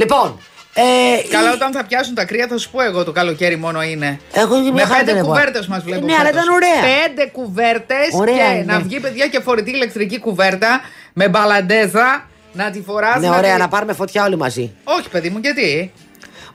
Λοιπόν. 0.00 0.38
Ε, 0.74 0.82
Καλά, 1.30 1.50
η- 1.50 1.52
όταν 1.54 1.72
θα 1.72 1.84
πιάσουν 1.84 2.14
τα 2.14 2.24
κρύα 2.24 2.46
θα 2.48 2.58
σου 2.58 2.70
πω 2.70 2.80
εγώ 2.82 3.04
το 3.04 3.12
καλοκαίρι 3.12 3.56
μόνο 3.56 3.82
είναι. 3.82 4.20
Εγώ 4.32 4.58
μια 4.60 4.72
Με 4.72 4.80
χαρά 4.80 4.94
πέντε 4.98 5.10
ήταν 5.10 5.16
εγώ. 5.16 5.26
κουβέρτες 5.28 5.66
μας 5.66 5.82
βλέπω. 5.82 6.06
Ναι, 6.06 6.12
αλλά 6.12 6.24
φέτος. 6.24 6.42
ήταν 6.42 6.54
ωραία. 6.54 6.70
Πέντε 7.06 7.26
κουβέρτες 7.32 8.08
Ωραία 8.12 8.48
και 8.50 8.54
είναι. 8.54 8.72
να 8.72 8.80
βγει 8.80 9.00
παιδιά 9.00 9.26
και 9.26 9.40
φορητή 9.40 9.70
ηλεκτρική 9.70 10.18
κουβέρτα 10.18 10.80
με 11.12 11.28
μπαλαντέζα 11.28 12.24
να 12.52 12.70
τη 12.70 12.82
φοράς. 12.82 13.20
Ναι, 13.20 13.30
ωραία, 13.30 13.56
να 13.56 13.68
πάρουμε 13.68 13.92
φωτιά 13.92 14.24
όλοι 14.24 14.36
μαζί. 14.36 14.72
Όχι, 14.84 15.08
παιδί 15.08 15.28
μου, 15.30 15.38
γιατί; 15.38 15.92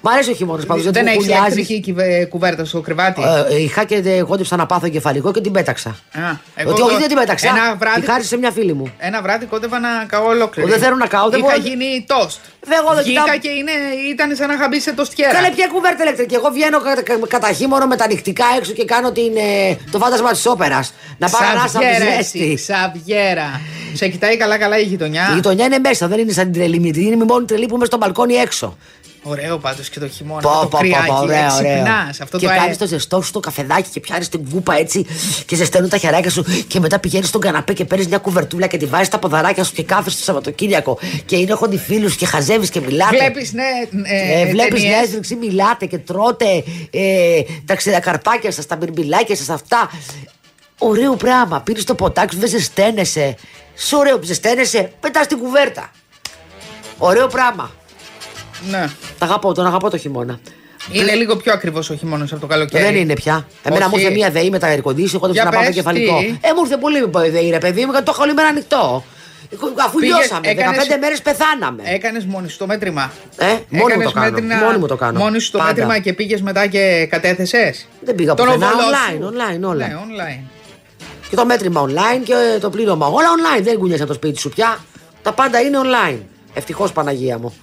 Μ' 0.06 0.08
αρέσει 0.08 0.32
ο 0.32 0.34
χειμώνας 0.34 0.66
πάντως. 0.66 0.84
Δεν 0.84 1.08
έχει 1.08 1.24
ηλεκτρική 1.24 1.80
κυβε- 1.80 2.28
κουβέρτα 2.30 2.66
στο 2.66 2.82
κρεβάτι; 2.82 3.22
Ε, 3.50 3.62
είχα 3.62 3.84
και 3.84 3.96
ε, 4.06 4.22
κόντυψα 4.24 4.56
να 4.56 4.66
πάθω 4.66 4.88
κεφαλικό 4.90 5.32
και 5.32 5.42
την 5.42 5.52
πέταξα. 5.52 5.90
Α, 5.90 5.96
εγώ 6.56 6.72
Ότι 6.72 6.80
το- 6.80 6.86
όχι 6.88 6.98
δεν 6.98 7.08
την 7.08 7.18
πέταξα. 7.18 7.48
Ένα 7.48 7.76
βράδυ, 7.80 8.00
Τη 8.02 8.06
χάρισε 8.06 8.28
σε 8.28 8.38
μια 8.38 8.52
φίλη 8.52 8.74
μου. 8.74 8.94
ένα 8.98 9.22
βράδυ 9.22 9.46
κόντευα 9.46 9.80
να 9.80 9.90
καώ 10.08 10.28
ολόκληρη. 10.28 10.70
Δεν 10.70 10.80
θέλω 10.80 10.96
να 10.96 11.08
καώ, 11.08 11.30
δεν 11.30 11.40
Είχα 11.40 11.48
μπορώ- 11.50 11.68
γίνει 11.68 12.06
τόστ. 12.08 12.40
Δεν, 12.68 12.78
εγώ 12.84 12.94
δεν 12.94 13.04
Βγήκα 13.04 13.22
κοιτάω. 13.22 13.38
και 13.38 13.50
είναι, 13.50 13.72
ήταν 14.12 14.36
σαν 14.36 14.48
να 14.48 14.54
είχα 14.54 14.68
μπει 14.68 14.80
σε 14.80 14.94
τοστιέρα. 14.94 15.34
Καλέ, 15.34 15.50
ποια 15.56 15.68
κουβέρτα 15.74 16.04
ηλεκτρική. 16.04 16.36
Εγώ 16.36 16.50
βγαίνω 16.50 16.80
κα, 16.82 17.02
κα, 17.04 17.14
κατά 17.28 17.52
χείμωνο 17.52 17.86
με 17.86 17.96
τα 17.96 18.08
νυχτικά 18.08 18.46
έξω 18.58 18.72
και 18.72 18.86
κάνω 18.86 19.12
την, 19.12 19.32
ε, 19.38 19.76
το 19.92 19.98
φάντασμα 20.00 20.32
της 20.32 20.46
όπερας. 20.46 20.94
Να 21.18 21.30
πάρω 21.30 21.46
ανάσα 21.50 21.78
από 21.78 21.88
τη 21.88 21.94
Σαβιέρα, 21.94 22.16
ζέστη. 22.18 22.40
εσύ, 22.52 22.58
Σαβιέρα. 22.64 23.62
Σε 23.94 24.08
κοιτάει 24.08 24.38
καλά-καλά 24.38 24.80
η 24.80 24.84
γειτονιά. 24.84 25.28
Η 25.32 25.34
γειτονιά 25.34 25.66
είναι 25.66 25.80
μέσα, 25.80 26.08
δεν 26.08 26.20
είναι 26.20 26.32
σαν 26.32 26.44
την 26.44 26.54
τρελή 26.54 26.80
μύτη. 26.80 27.02
Είναι 27.06 27.24
η 27.24 27.26
μόνη 27.28 27.46
τρελή 27.46 27.66
που 27.66 27.76
είμαι 27.76 27.86
στο 27.86 27.98
μπαλκόνι 27.98 28.34
έξω. 28.34 28.78
Ωραίο 29.28 29.58
πάντως 29.58 29.90
και 29.90 30.00
το 30.00 30.08
χειμώνα. 30.08 30.42
Πω, 30.42 30.50
το 30.50 30.58
πω, 30.60 30.68
πω, 30.72 30.78
κρυάκι, 30.78 31.08
πω, 31.08 31.16
ωραίο, 31.18 31.56
ωραίο. 31.56 31.72
εξυπνάς, 31.72 32.22
Αυτό 32.22 32.38
και 32.38 32.46
το 32.46 32.52
κάνεις 32.52 32.64
αέρα. 32.66 32.78
το 32.78 32.88
ζεστό 32.88 33.22
σου 33.22 33.32
το 33.32 33.40
καφεδάκι 33.40 33.90
και 33.90 34.00
πιάνεις 34.00 34.30
την 34.30 34.50
κούπα 34.50 34.76
έτσι 34.78 35.06
και 35.46 35.56
ζεσταίνουν 35.56 35.90
τα 35.90 35.98
χεράκια 35.98 36.30
σου 36.32 36.46
και 36.68 36.80
μετά 36.80 37.00
πηγαίνεις 37.00 37.28
στον 37.28 37.42
καναπέ 37.42 37.74
και 37.74 37.86
παίρνεις 37.86 38.08
μια 38.08 38.18
κουβερτούλα 38.18 38.68
και 38.68 38.78
τη 38.78 38.86
βάζεις 38.86 39.08
στα 39.08 39.20
ποδαράκια 39.20 39.64
σου 39.64 39.74
και 39.74 39.84
κάθεσαι 39.84 40.18
το 40.18 40.24
Σαββατοκύριακο 40.24 41.00
και 41.26 41.36
είναι 41.38 41.52
έχοντι 41.52 41.78
φίλους 41.78 42.16
και 42.16 42.26
χαζεύεις 42.26 42.70
και 42.70 42.80
μιλάτε. 42.82 43.16
Βλέπεις, 43.18 43.54
ναι. 43.54 43.64
Ε, 44.06 44.42
Ε, 44.42 44.46
Βλέπεις 44.50 44.70
ταινίες. 44.74 44.90
μια 44.90 44.98
έστριξη, 45.04 45.36
μιλάτε 45.36 45.86
και 45.86 45.98
τρώτε 45.98 46.64
ε, 46.92 47.42
τα 47.66 47.76
ξεδακαρπάκια 47.76 48.52
σας, 48.52 48.66
τα 48.66 48.76
μπιρμπιλάκια 48.76 49.36
σας, 49.36 49.50
αυτά. 49.50 49.90
Ωραίο 50.78 51.16
πράγμα. 51.16 51.62
Πίνεις 51.62 51.84
το 51.84 51.96
ποτάκι 51.96 52.34
σου, 52.34 52.40
δεν 52.40 52.50
ζεσταίνεσαι. 52.50 53.36
Σου 53.78 53.98
ωραίο 54.00 54.20
που 54.20 54.26
ζεσταίνεσαι, 54.26 54.92
πετάς 55.00 55.28
την 55.28 55.38
κουβέρτα. 55.38 55.92
Ωραίο 56.98 57.28
πράγμα. 57.28 57.72
Ναι. 58.70 58.88
Τα 59.20 59.26
αγαπώ, 59.26 59.54
τον 59.54 59.66
αγαπώ 59.66 59.90
το 59.90 59.98
χειμώνα. 59.98 60.40
Είναι 60.92 61.14
λίγο 61.14 61.36
πιο 61.36 61.54
ακριβώς 61.54 61.90
ο 61.90 61.96
χειμώνας 61.96 62.32
από 62.32 62.42
το 62.42 62.48
καλοκαίρι. 62.48 62.84
Δεν 62.84 62.96
είναι 62.96 63.14
πια. 63.14 63.48
Εμένα 63.64 63.86
μου 63.86 63.92
Όχι. 63.96 64.04
ήρθε 64.04 64.16
μία 64.16 64.30
ΔΕΗ 64.30 64.50
με 64.50 64.60
τα 64.60 64.68
air 64.76 64.82
condition, 64.82 65.14
εγώ 65.14 65.28
Για 65.28 65.34
δεν 65.34 65.44
να 65.44 65.50
πάω 65.52 65.64
πες, 65.64 65.76
κεφαλικό. 65.76 66.20
τι; 66.20 66.26
Ε, 66.26 66.54
μου 66.56 66.62
ήρθε 66.64 66.78
πολύ 66.78 67.08
με 67.14 67.30
ΔΕΗ, 67.30 67.50
ρε 67.50 67.58
παιδί 67.58 67.86
μου, 67.86 67.92
γιατί 67.92 68.06
το 68.06 68.12
έχω 68.16 68.24
όλη 68.24 68.34
μέρα 68.34 68.48
ανοιχτό. 68.48 69.04
Αφού 69.86 69.98
Πήγες, 70.00 70.16
λιώσαμε, 70.18 70.48
15 70.48 70.60
έκανες- 70.60 70.98
μέρες 71.02 71.22
πεθάναμε. 71.22 71.82
Έκανες 71.86 72.26
μόνη 72.26 72.50
σου 72.50 72.58
το 72.58 72.66
μέτρημα. 72.68 73.12
Ε, 73.38 73.46
μόνη 73.46 73.60
μου 73.70 73.86
Έκανες 73.88 74.06
το 74.08 74.12
κάνω. 74.12 74.32
μέτρημα- 74.32 74.56
Μόνη 74.64 74.78
μου 74.78 74.88
το 74.88 74.96
κάνω. 74.96 75.20
Μόνη 75.20 75.40
σου 75.40 75.52
το 75.52 75.58
Πάντα. 75.58 75.70
μέτρημα 75.72 76.00
και 76.00 76.14
πήγες 76.14 76.42
μετά 76.42 76.68
και 76.68 77.08
κατέθεσες; 77.10 77.88
Δεν 78.02 78.16
πήγα 78.16 78.34
Τον 78.34 78.46
πουθενά, 78.46 78.68
οβολό 78.68 78.84
online, 78.88 79.22
σου. 79.22 79.34
online, 79.34 79.70
όλα. 79.70 79.88
Ναι, 79.88 79.96
online. 79.96 80.44
Και 81.30 81.36
το 81.36 81.46
μέτρημα 81.46 81.86
online 81.88 82.24
και 82.24 82.34
το 82.62 82.70
πλήρωμα. 82.70 83.08
Όλα 83.08 83.28
online. 83.38 83.64
Δεν 83.64 83.78
κουνιέσαι 83.78 84.02
από 84.04 84.12
το 84.12 84.18
σπίτι 84.18 84.40
σου 84.40 84.50
πια. 84.50 84.78
Τα 85.22 85.32
πάντα 85.34 85.60
είναι 85.62 85.78
online. 85.84 86.18
Ευτυχώς 86.54 86.92
Παναγία 86.92 87.38
μου. 87.40 87.54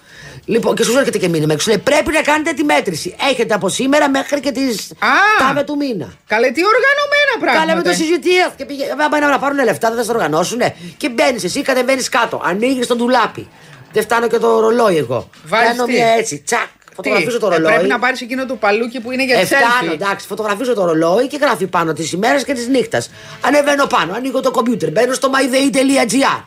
Λοιπόν, 0.45 0.75
και 0.75 0.85
σου 0.85 0.99
έρχεται 0.99 1.19
και 1.19 1.29
μήνυμα. 1.29 1.55
και 1.55 1.61
Σου 1.61 1.69
λέει 1.69 1.79
πρέπει 1.79 2.13
να 2.13 2.21
κάνετε 2.21 2.53
τη 2.53 2.65
μέτρηση. 2.65 3.15
Έχετε 3.31 3.55
από 3.55 3.69
σήμερα 3.69 4.11
μέχρι 4.11 4.41
και 4.41 4.51
τις 4.53 4.91
Α! 4.99 5.07
τάβε 5.47 5.63
του 5.63 5.77
μήνα. 5.77 6.13
Καλέ, 6.27 6.51
τι 6.51 6.61
οργανωμένα 6.65 7.33
πράγματα. 7.41 7.67
Καλά 7.67 7.77
με 7.77 7.83
το 7.83 7.93
συζητήρ. 7.93 8.47
Και 8.57 8.65
πήγε. 8.65 8.85
Βέβαια, 8.87 9.09
πάνε 9.09 9.27
να 9.27 9.39
πάρουν 9.39 9.65
λεφτά, 9.65 9.89
δεν 9.89 9.97
θα 9.99 10.05
σε 10.05 10.11
οργανώσουνε. 10.11 10.75
Και 10.97 11.09
μπαίνεις 11.09 11.45
εσύ, 11.45 11.63
κατεβαίνεις 11.63 12.09
κάτω. 12.09 12.43
Ανοίγεις 12.45 12.87
τον 12.87 12.97
ντουλάπι. 12.97 13.49
Δεν 13.93 14.03
φτάνω 14.03 14.27
και 14.29 14.39
το 14.39 14.61
ρολόι 14.61 14.97
εγώ. 14.97 15.29
Βάζεις 15.47 15.69
Κάνω 15.69 15.85
τι; 15.85 15.93
μια 15.93 16.07
έτσι. 16.19 16.43
Τσακ. 16.47 16.61
Τι, 16.61 16.95
Φωτογραφίζω 16.95 17.39
το 17.39 17.47
ε, 17.53 17.57
ρολόι. 17.57 17.73
Πρέπει 17.73 17.89
να 17.89 17.99
πάρεις 17.99 18.21
εκείνο 18.21 18.47
το 18.47 18.55
παλούκι 18.55 19.01
που 19.01 19.11
είναι 19.11 19.25
για 19.25 19.37
Ε, 19.37 19.41
τη 19.41 19.47
φτάνω, 19.47 19.65
selfie. 19.91 19.93
εντάξει, 19.93 20.27
φωτογραφίζω 20.27 20.75
το 20.75 20.85
ρολόι 20.85 21.27
και 21.27 21.39
γράφει 21.41 21.67
πάνω 21.67 21.93
τη 21.93 22.11
ημέρα 22.15 22.43
και 22.43 22.53
τη 22.53 22.71
νύχτα. 22.71 23.03
Ανεβαίνω 23.41 23.87
πάνω, 23.87 24.13
ανοίγω 24.15 24.41
το 24.41 24.51
κομπιούτερ, 24.51 24.91
μπαίνω 24.91 25.13
στο 25.15 25.31
myday.gr. 25.35 26.43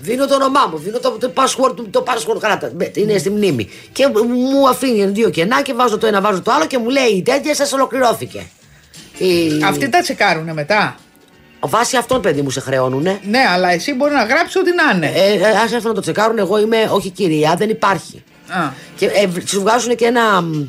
Δίνω 0.00 0.26
το 0.26 0.34
όνομά 0.34 0.66
μου, 0.70 0.78
δίνω 0.78 0.98
το, 0.98 1.10
το 1.10 1.32
password, 1.34 1.76
του- 1.76 1.88
το 1.90 2.04
password 2.06 2.38
κράτας. 2.40 2.72
μπε, 2.72 2.90
Είναι 2.94 3.18
στη 3.18 3.30
μνήμη. 3.30 3.68
Και 3.92 4.06
μου 4.28 4.68
αφήνει 4.68 5.04
δύο 5.06 5.30
κενά 5.30 5.62
και 5.62 5.72
βάζω 5.74 5.98
το 5.98 6.06
ένα, 6.06 6.20
βάζω 6.20 6.40
το 6.42 6.50
άλλο 6.52 6.66
και 6.66 6.78
μου 6.78 6.88
λέει 6.88 7.08
η 7.08 7.22
τέτοια 7.22 7.54
σας 7.54 7.72
ολοκληρώθηκε. 7.72 8.46
Η... 9.18 9.62
Αυτοί 9.64 9.88
τα 9.88 10.00
τσεκάρουνε 10.00 10.52
μετά. 10.52 10.96
Βάσει 11.60 11.96
αυτών, 11.96 12.20
παιδί 12.20 12.42
μου, 12.42 12.50
σε 12.50 12.60
χρεώνουνε. 12.60 13.20
Ναι, 13.24 13.38
αλλά 13.54 13.70
εσύ 13.72 13.94
μπορεί 13.94 14.12
να 14.14 14.24
γράψει 14.24 14.58
ό,τι 14.58 14.70
να 14.74 14.96
είναι. 14.96 15.12
Ε, 15.20 15.32
ε, 15.32 15.48
ας 15.48 15.72
έρθουν 15.72 15.88
να 15.88 15.94
το 15.94 16.00
τσεκάρουν, 16.00 16.38
εγώ 16.38 16.58
είμαι, 16.58 16.88
όχι 16.92 17.10
κυρία, 17.10 17.54
δεν 17.58 17.68
υπάρχει. 17.70 18.22
Α. 18.48 18.68
Και 18.96 19.06
ε, 19.06 19.28
σου 19.46 19.60
βγάζουν 19.60 19.96
και 19.96 20.04
ένα, 20.04 20.40
μ, 20.42 20.66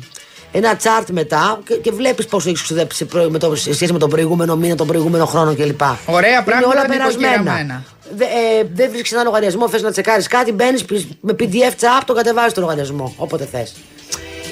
ένα 0.52 0.76
chart 0.82 1.04
μετά 1.10 1.60
και, 1.66 1.74
και 1.74 1.90
βλέπεις 1.92 2.26
πόσο 2.26 2.48
έχεις 2.48 2.62
ξοδέψει 2.62 3.04
προ- 3.04 3.30
με 3.30 3.38
το, 3.38 3.54
σε 3.56 3.74
σχέση 3.74 3.92
με 3.92 3.98
τον 3.98 4.10
προηγούμενο 4.10 4.56
μήνα, 4.56 4.74
τον 4.74 4.86
προηγούμενο 4.86 5.26
χρόνο 5.26 5.54
κλπ. 5.54 5.80
Ωραία 6.06 6.30
Είναι 6.30 6.42
πράγματα, 6.44 6.68
όλα 6.78 6.86
περασμένα. 6.86 7.30
νοικοκυραμένα. 7.30 7.84
Δε, 8.14 8.24
ε, 8.24 8.64
δεν 8.74 8.90
βρίσκεις 8.90 9.12
ένα 9.12 9.22
λογαριασμό, 9.22 9.68
θες 9.68 9.82
να 9.82 9.90
τσεκάρεις 9.90 10.26
κάτι, 10.26 10.52
μπαίνεις 10.52 10.84
με 11.20 11.32
PDF 11.38 11.72
τσαπ, 11.76 12.04
τον 12.04 12.16
κατεβάζεις 12.16 12.52
το 12.52 12.60
λογαριασμό. 12.60 13.14
Όποτε 13.16 13.44
θες. 13.52 13.74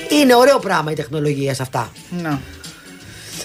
Είναι 0.09 0.34
ωραίο 0.34 0.59
πράγμα 0.59 0.90
η 0.90 0.94
τεχνολογία 0.94 1.55
σε 1.55 1.62
αυτά. 1.62 1.92
Να. 2.22 2.40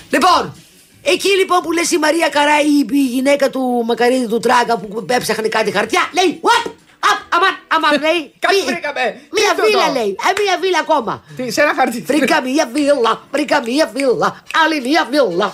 Λοιπόν, 0.10 0.54
εκεί 1.02 1.28
λοιπόν 1.28 1.60
που 1.62 1.72
λες 1.72 1.92
η 1.92 1.98
Μαρία 1.98 2.30
Καρά, 2.30 2.60
η, 2.62 2.86
η 2.98 3.06
γυναίκα 3.06 3.50
του 3.50 3.84
Μακαρίδη 3.86 4.28
του 4.28 4.40
Τράγκα 4.40 4.78
που 4.78 5.06
έψαχνε 5.10 5.48
κάτι 5.48 5.72
χαρτιά, 5.72 6.02
λέει 6.14 6.40
Ουαπ! 6.42 6.75
Απ, 7.10 7.18
αμάν, 7.36 7.54
αμάν, 7.76 7.94
λέει. 8.06 8.22
Κάτι 8.46 8.56
«Μη- 8.56 8.66
βρήκαμε. 8.72 9.04
Μία 9.38 9.50
Τι 9.56 9.62
είναι 9.62 9.68
βίλα, 9.70 9.82
αυτό;» 9.88 9.94
λέει. 10.00 10.10
Ε, 10.28 10.32
μία 10.42 10.56
βίλα 10.64 10.80
ακόμα. 10.86 11.14
Τι, 11.38 11.44
σε 11.52 11.62
ένα 11.62 11.74
χαρτί. 11.78 12.00
Βρήκα 12.12 12.38
μία 12.42 12.66
βίλα, 12.74 13.12
βρήκα 13.34 13.58
μία 13.68 13.86
βίλα, 13.96 14.30
άλλη 14.64 14.78
μία 14.88 15.04
βίλα. 15.12 15.48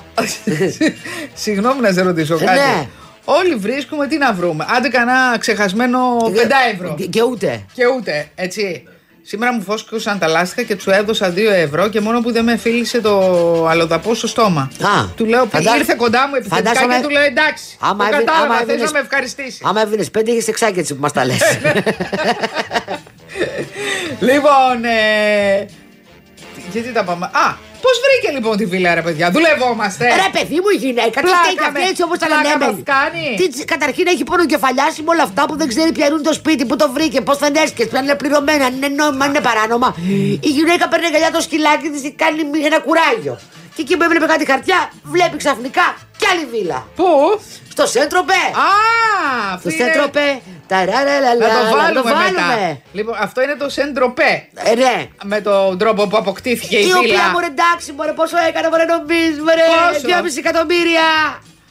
Συγγνώμη 1.43 1.81
να 1.81 1.91
σε 1.91 2.01
ρωτήσω 2.01 2.33
Ε, 2.41 2.45
κάτι. 2.45 2.59
ναι. 2.59 2.87
Όλοι 3.25 3.55
βρίσκουμε 3.55 4.07
τι 4.07 4.17
να 4.17 4.33
βρούμε. 4.33 4.65
Άντε 4.69 4.89
κανένα 4.89 5.37
ξεχασμένο 5.39 6.17
5 6.25 6.33
ευρώ. 6.73 6.95
Και, 6.97 7.05
και 7.05 7.21
ούτε. 7.23 7.65
Και 7.73 7.85
ούτε, 7.87 8.31
έτσι. 8.35 8.87
Σήμερα 9.23 9.53
μου 9.53 9.61
φώσκωσαν 9.61 10.19
τα 10.19 10.27
λάστιχα 10.27 10.63
και 10.63 10.75
τους 10.75 10.85
έδωσα 10.87 11.33
2 11.33 11.37
ευρώ 11.37 11.87
και 11.89 11.99
μόνο 12.01 12.21
που 12.21 12.31
δεν 12.31 12.43
με 12.43 12.57
φίλησε 12.57 13.01
το 13.01 13.67
αλλοδαπό 13.67 14.13
στο 14.13 14.27
στόμα. 14.27 14.61
Α, 14.81 15.05
του 15.15 15.25
λέω, 15.25 15.45
φαντά- 15.45 15.77
ήρθε 15.77 15.93
κοντά 15.97 16.27
μου 16.27 16.35
επιθετικά 16.35 16.69
φαντάζομαι- 16.69 16.95
και 16.95 17.01
του 17.01 17.09
λέω 17.09 17.21
εντάξει. 17.23 17.63
Άμα 17.79 17.97
το 17.97 18.03
έβγαινε- 18.03 18.25
κατάλαβα, 18.25 18.45
άμα 18.53 18.55
θες 18.57 18.65
να 18.67 18.71
έβγαινες- 18.73 18.91
με 18.91 18.99
ευχαριστήσεις. 18.99 19.59
Άμα 19.63 19.81
έβγαινες 19.81 20.11
πέντε, 20.11 20.31
είχες 20.31 20.47
εξάκι 20.47 20.79
έτσι 20.79 20.93
που 20.95 21.01
μας 21.01 21.11
τα 21.11 21.25
λες. 21.25 21.37
λοιπόν, 24.29 24.83
ε... 24.85 25.65
Γιατί 26.71 26.91
τα 26.91 27.03
πάμε. 27.03 27.25
Α, 27.25 27.55
πώς 27.85 27.95
βρήκε 28.05 28.29
λοιπόν 28.35 28.53
τη 28.57 28.65
βίλα, 28.65 28.89
ρε 28.95 29.01
παιδιά; 29.01 29.25
Δουλευόμαστε. 29.31 30.05
Ρε 30.23 30.29
παιδί 30.35 30.55
μου 30.63 30.69
η 30.75 30.77
γυναίκα, 30.85 31.19
τι 31.21 31.27
Πλάκα 31.27 31.37
φταίει 31.41 31.55
και 31.55 31.65
αυτή 31.69 31.79
με- 31.81 31.87
έτσι 31.91 32.01
όπως 32.07 32.17
τα 32.19 32.25
πλάκα 32.25 32.41
λένε. 32.49 32.65
μας 32.65 32.75
κάνει. 32.93 33.25
Τι, 33.39 33.45
τσι- 33.53 33.65
καταρχήν 33.73 34.05
έχει 34.13 34.23
πόνο 34.29 34.45
κεφαλιάσει 34.53 34.99
με 35.05 35.09
όλα 35.13 35.23
αυτά 35.29 35.41
που 35.47 35.55
δεν 35.61 35.67
ξέρει 35.73 35.91
ποια 35.97 36.05
είναι 36.07 36.21
το 36.29 36.33
σπίτι, 36.33 36.63
που 36.69 36.75
το 36.81 36.87
βρήκε, 36.95 37.21
πώς 37.21 37.37
δεν 37.43 37.53
έσκες, 37.63 37.87
ποια 37.87 37.99
είναι 38.01 38.15
πληρωμένα, 38.21 38.65
αν 38.65 38.73
είναι 38.77 38.87
νόμιμα, 38.87 39.23
αν 39.25 39.29
είναι 39.33 39.43
παράνομα. 39.49 39.95
Η 40.49 40.49
γυναίκα 40.57 40.87
παίρνει 40.87 41.05
αγκαλιά 41.05 41.31
το 41.31 41.41
σκυλάκι 41.41 41.87
της 41.93 42.01
και 42.01 42.11
κάνει 42.23 42.43
μη- 42.51 42.65
ένα 42.69 42.79
κουράγιο. 42.79 43.35
Και 43.75 43.81
εκεί 43.81 43.97
που 43.97 44.03
έβλεπε 44.03 44.25
κάτι 44.25 44.45
χαρτιά, 44.51 44.79
βλέπει 45.03 45.37
ξαφνικά 45.37 45.85
κι 46.19 46.25
άλλη 46.31 46.45
βίλα. 46.53 46.87
Πού; 46.95 47.05
Στο 47.71 47.85
Σέντροπε! 47.87 48.33
Α, 48.33 48.69
Στο 49.59 49.69
αυτό 49.69 50.19
είναι... 50.75 50.91
Σέντροπε! 50.91 51.39
Να 51.39 51.45
Ταραραλαλα, 51.45 51.69
το 51.69 51.77
βάλουμε, 51.77 52.01
το 52.01 52.03
βάλουμε. 52.03 52.31
μετά. 52.31 52.77
Λοιπόν, 52.93 53.15
αυτό 53.19 53.41
είναι 53.41 53.55
το 53.55 53.69
Σεντροπέ. 53.69 54.31
Ε, 54.71 54.75
ναι. 54.75 55.05
Με 55.23 55.41
τον 55.41 55.77
τρόπο 55.77 56.07
που 56.07 56.17
αποκτήθηκε 56.17 56.77
η, 56.77 56.87
Η 56.87 56.91
οποία 56.93 57.01
βίλα. 57.01 57.29
μωρέ 57.33 57.45
εντάξει, 57.45 57.91
μωρέ 57.97 58.11
πόσο 58.11 58.37
έκανε, 58.49 58.67
μωρέ 58.71 58.85
νομίζεις, 58.93 59.39
μωρέ, 59.45 59.65
Πόσο; 59.91 60.05
2,5 60.07 60.37
εκατομμύρια. 60.43 61.07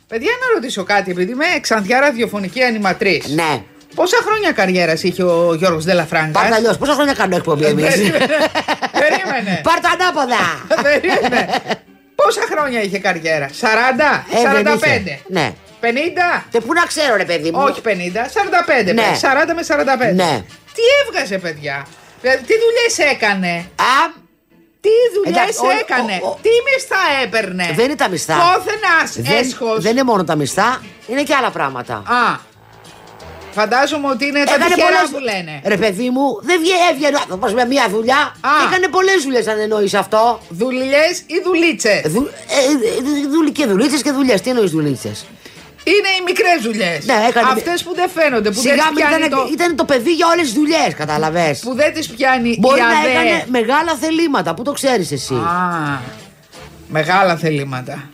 Παιδιά, 0.08 0.30
να 0.42 0.46
ρωτήσω 0.54 0.82
κάτι, 0.84 1.10
επειδή 1.10 1.32
είμαι 1.32 1.46
ξανθιά 1.60 2.00
ραδιοφωνική 2.00 2.62
ανηματρή. 2.62 3.22
Ναι. 3.26 3.62
Πόσα 3.94 4.16
χρόνια 4.26 4.52
καριέρας 4.52 5.02
είχε 5.02 5.22
ο 5.22 5.54
Γιώργος 5.54 5.84
Δελαφράγκα. 5.84 6.30
Πάρ' 6.40 6.48
το 6.48 6.54
αλλιώς, 6.54 6.76
πόσα 6.78 6.92
χρόνια 6.92 7.12
κάνω 7.14 7.36
εκπομπή 7.36 7.64
εμείς; 7.64 7.84
Περίμενε. 9.02 9.60
Πάρ' 9.68 9.80
το 9.80 9.88
ανάποδα. 9.98 10.42
Περίμενε. 10.82 11.48
Πόσα 12.14 12.40
χρόνια 12.50 12.82
είχε 12.82 12.98
καριέρα, 12.98 13.48
40, 13.60 14.24
Ε, 14.30 14.62
δεν 14.62 14.66
45, 14.66 14.84
είχε. 14.86 15.20
Ναι. 15.28 15.52
50, 15.80 16.44
Και 16.50 16.60
πού 16.60 16.72
να 16.72 16.82
ξέρω 16.86 17.16
ρε 17.16 17.24
παιδί 17.24 17.50
μου; 17.50 17.60
όχι 17.62 17.80
50, 17.80 17.88
45, 17.88 18.92
Ναι. 18.94 19.10
40 19.20 19.54
με 19.54 19.62
45. 19.62 20.14
Ναι. 20.14 20.44
Τι 20.74 20.82
έβγαζε, 21.06 21.38
παιδιά; 21.38 21.86
Δηλαδή, 22.20 22.42
τι 22.44 22.52
δουλειές 22.64 23.12
έκανε; 23.12 23.52
Α, 23.76 24.18
Τι 24.80 24.88
δουλειές 25.14 25.36
Εντάξει, 25.42 25.66
ο- 25.66 25.78
έκανε; 25.80 26.20
ο- 26.22 26.26
ο- 26.28 26.38
Τι 26.42 26.48
μισθά 26.74 27.02
έπαιρνε; 27.24 27.72
δεν 27.76 27.84
είναι 27.84 27.94
τα 27.96 28.08
μισθά. 28.08 28.34
Πόθεν 28.34 28.78
δεν, 29.26 29.38
έσχος. 29.38 29.82
δεν 29.82 29.92
είναι 29.92 30.02
μόνο 30.02 30.24
τα 30.24 30.34
μισθά, 30.36 30.82
είναι 31.06 31.22
και 31.22 31.34
άλλα 31.34 31.50
πράγματα. 31.50 31.94
Α. 31.94 32.48
Φαντάζομαι 33.52 34.08
ότι 34.08 34.24
είναι 34.26 34.44
τα 34.44 34.54
Έκανε 34.54 34.74
τυχερά 34.74 34.86
πολλές- 34.96 35.10
που 35.10 35.18
λένε. 35.18 35.60
Ρε 35.64 35.76
παιδί 35.76 36.10
μου, 36.10 36.38
δεν 36.42 36.60
βγαίνει, 36.60 36.78
έβγαινε 36.92 37.16
ο 37.16 37.18
άνθρωπο 37.22 37.46
με 37.54 37.64
μία 37.64 37.86
δουλειά. 37.88 38.16
Α. 38.40 38.50
Έκανε 38.66 38.88
πολλές 38.88 39.22
δουλειές, 39.22 39.46
αν 39.46 39.58
εννοείς 39.60 39.94
αυτό. 39.94 40.40
Δουλειές 40.48 41.18
ή 41.26 41.40
δουλίτσες; 41.44 42.00
Δου, 42.06 42.28
ε, 42.48 42.60
ε, 42.86 43.28
δουλ- 43.28 43.52
και 43.52 43.66
δουλίτσες 43.66 44.02
και 44.02 44.10
δουλειές. 44.10 44.40
Τι 44.40 44.50
εννοείς 44.50 44.70
δουλίτσες; 44.70 45.26
Είναι 45.84 46.08
οι 46.18 46.22
μικρές 46.26 46.58
δουλειές. 46.62 47.04
Ναι, 47.04 47.18
έκανε- 47.28 47.48
Αυτές 47.52 47.82
που 47.82 47.94
δεν 47.94 48.08
φαίνονται, 48.16 48.48
που 48.50 48.54
δεν 48.60 48.62
Σιγά 48.72 48.74
τις 48.74 48.84
μην 48.84 48.94
πιάνει 48.94 49.24
ήταν, 49.24 49.30
το. 49.38 49.48
ήταν 49.52 49.76
το 49.76 49.84
παιδί 49.84 50.12
για 50.12 50.26
όλες 50.32 50.44
τις 50.44 50.52
δουλειές, 50.52 50.94
κατάλαβες. 50.96 51.58
Που 51.58 51.74
δεν 51.74 51.92
τις 51.94 52.08
πιάνει 52.08 52.56
Μπορεί 52.60 52.78
η 52.80 52.82
να 52.82 52.88
ΑΔΕ. 52.88 53.08
έκανε 53.10 53.44
μεγάλα 53.48 53.94
θελήματα, 54.00 54.54
πού 54.54 54.62
το 54.62 54.72
ξέρεις 54.72 55.12
εσύ. 55.12 55.34
Α, 55.34 56.00
μεγάλα 56.88 57.36
θελήματα. 57.36 58.08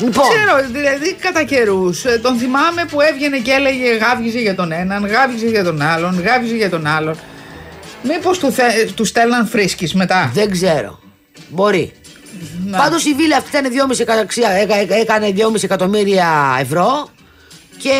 Λοιπόν, 0.00 0.24
Ξέρω, 0.28 0.68
δηλαδή 0.72 1.14
κατά 1.14 1.42
καιρούς 1.42 2.02
τον 2.22 2.36
θυμάμαι 2.38 2.84
που 2.90 3.00
έβγαινε 3.00 3.38
και 3.38 3.50
έλεγε 3.52 3.94
γάβγιζε 3.96 4.38
για 4.38 4.54
τον 4.54 4.72
έναν, 4.72 5.06
γάβγιζε 5.06 5.46
για 5.46 5.64
τον 5.64 5.82
άλλον, 5.82 6.22
γάβγιζε 6.22 6.54
για 6.56 6.70
τον 6.70 6.86
άλλον. 6.86 7.16
Μήπως 8.02 8.38
του, 8.38 8.52
θε, 8.52 8.64
του 8.94 9.04
στέλναν 9.04 9.46
φρίσκι 9.46 9.96
μετά; 9.96 10.30
δεν 10.34 10.50
ξέρω. 10.50 11.00
Μπορεί. 11.48 11.92
Να. 12.66 12.78
Πάντως 12.78 13.04
η 13.04 13.14
βίλα 13.14 13.36
αυτή 13.36 13.56
ήταν 13.56 13.72
2,5 13.72 14.00
εκα- 14.00 14.14
αξία- 14.14 14.50
έκα- 14.50 14.76
έκα- 14.76 14.94
έκανε 14.96 15.30
2,5 15.36 15.62
εκατομμύρια 15.64 16.56
ευρώ. 16.60 17.08
Και 17.78 17.96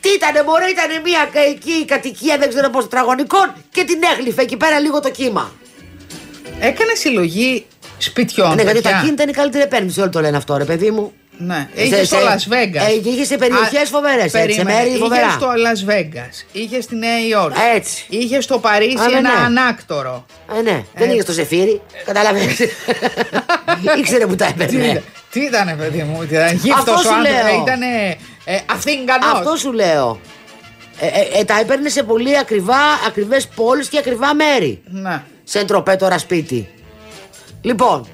τι 0.00 0.08
ήτανε, 0.08 0.42
μπορεί 0.42 0.70
ήταν 0.70 1.02
μια 1.04 1.28
κα- 1.32 1.40
εκεί 1.40 1.84
κατοικία 1.84 2.38
δεν 2.38 2.48
ξέρω 2.48 2.70
πόσο 2.70 2.86
τετραγωνικών 2.88 3.52
και 3.70 3.84
την 3.84 3.98
έγλυφε 4.16 4.42
εκεί 4.42 4.56
πέρα 4.56 4.78
λίγο 4.78 5.00
το 5.00 5.10
κύμα. 5.10 5.52
Έκανε 6.60 6.94
συλλογή 6.94 7.66
σπιτιών. 7.98 8.54
ναι, 8.54 8.62
γιατί 8.62 8.80
παιδιά. 8.80 8.90
τα 8.90 9.00
κίνητα 9.04 9.22
είναι 9.22 9.30
η 9.30 9.34
καλύτερη 9.34 9.64
επένδυση, 9.64 10.00
όλοι 10.00 10.10
το 10.10 10.20
λένε 10.20 10.36
αυτό, 10.36 10.56
ρε 10.56 10.64
παιδί 10.64 10.90
μου. 10.90 11.12
Ναι, 11.38 11.68
Σε- 11.74 11.82
είχε 11.82 12.04
στο 12.04 12.16
σε- 12.16 12.22
Las 12.22 12.52
Vegas. 12.52 12.88
ε, 13.04 13.10
είχε 13.10 13.24
σε 13.24 13.36
περιοχές 13.36 13.88
φοβερές, 13.88 14.34
έτσι, 14.34 14.52
σε 14.54 14.64
μέρη 14.64 14.96
φοβερά. 14.98 15.26
Είχε 15.26 15.30
στο 15.36 15.48
Las 15.48 15.90
Vegas, 15.90 16.46
είχε 16.52 16.80
στη 16.80 16.96
Νέα 16.96 17.26
Υόρκη. 17.28 17.58
Έτσι. 17.74 18.04
Είχε 18.08 18.40
στο 18.40 18.58
Παρίσι 18.58 18.96
Α, 19.04 19.08
ναι, 19.08 19.16
ένα 19.18 19.38
ναι. 19.38 19.44
ανάκτορο. 19.44 20.26
Ε, 20.58 20.62
ναι, 20.62 20.84
δεν 20.94 21.10
είχε 21.10 21.20
στο 21.22 21.32
ζεφύρι. 21.32 21.80
Καταλαβαίνεις. 22.04 22.58
Ήξερε 23.98 24.26
που 24.26 24.34
τα 24.34 24.46
Τι, 24.46 24.52
έπαιρνε. 24.62 24.84
ήταν- 24.86 25.02
τι 25.30 25.40
ήταν, 25.40 25.76
παιδί 25.78 26.02
μου, 26.02 26.22
ήταν 26.22 26.42
Αυτό 26.44 26.56
γύφτος 26.62 27.00
σου 27.00 27.08
ο 27.10 27.14
άνθρωπος, 27.14 27.50
λέω. 27.52 27.62
ήταν 27.62 27.82
ε, 28.44 28.58
Αθήγανος. 28.72 29.32
Αυτό 29.32 29.56
σου 29.56 29.72
λέω. 29.72 30.20
Ε, 31.00 31.06
ε, 31.06 31.40
ε, 31.40 31.44
τα 31.44 31.58
έπαιρνε 31.60 31.88
σε 31.88 32.02
πολύ 32.02 32.38
ακριβά, 32.38 32.76
ακριβές 33.06 33.46
πόλεις 33.46 33.88
και 33.88 33.98
ακριβά 33.98 34.34
μέρη. 34.34 34.82
Ναι. 34.84 35.22
Σε 35.44 35.64
ντροπέ 35.64 35.96
τώρα 35.96 36.18
σπίτι. 36.18 36.68
Λοιπόν, 37.60 38.06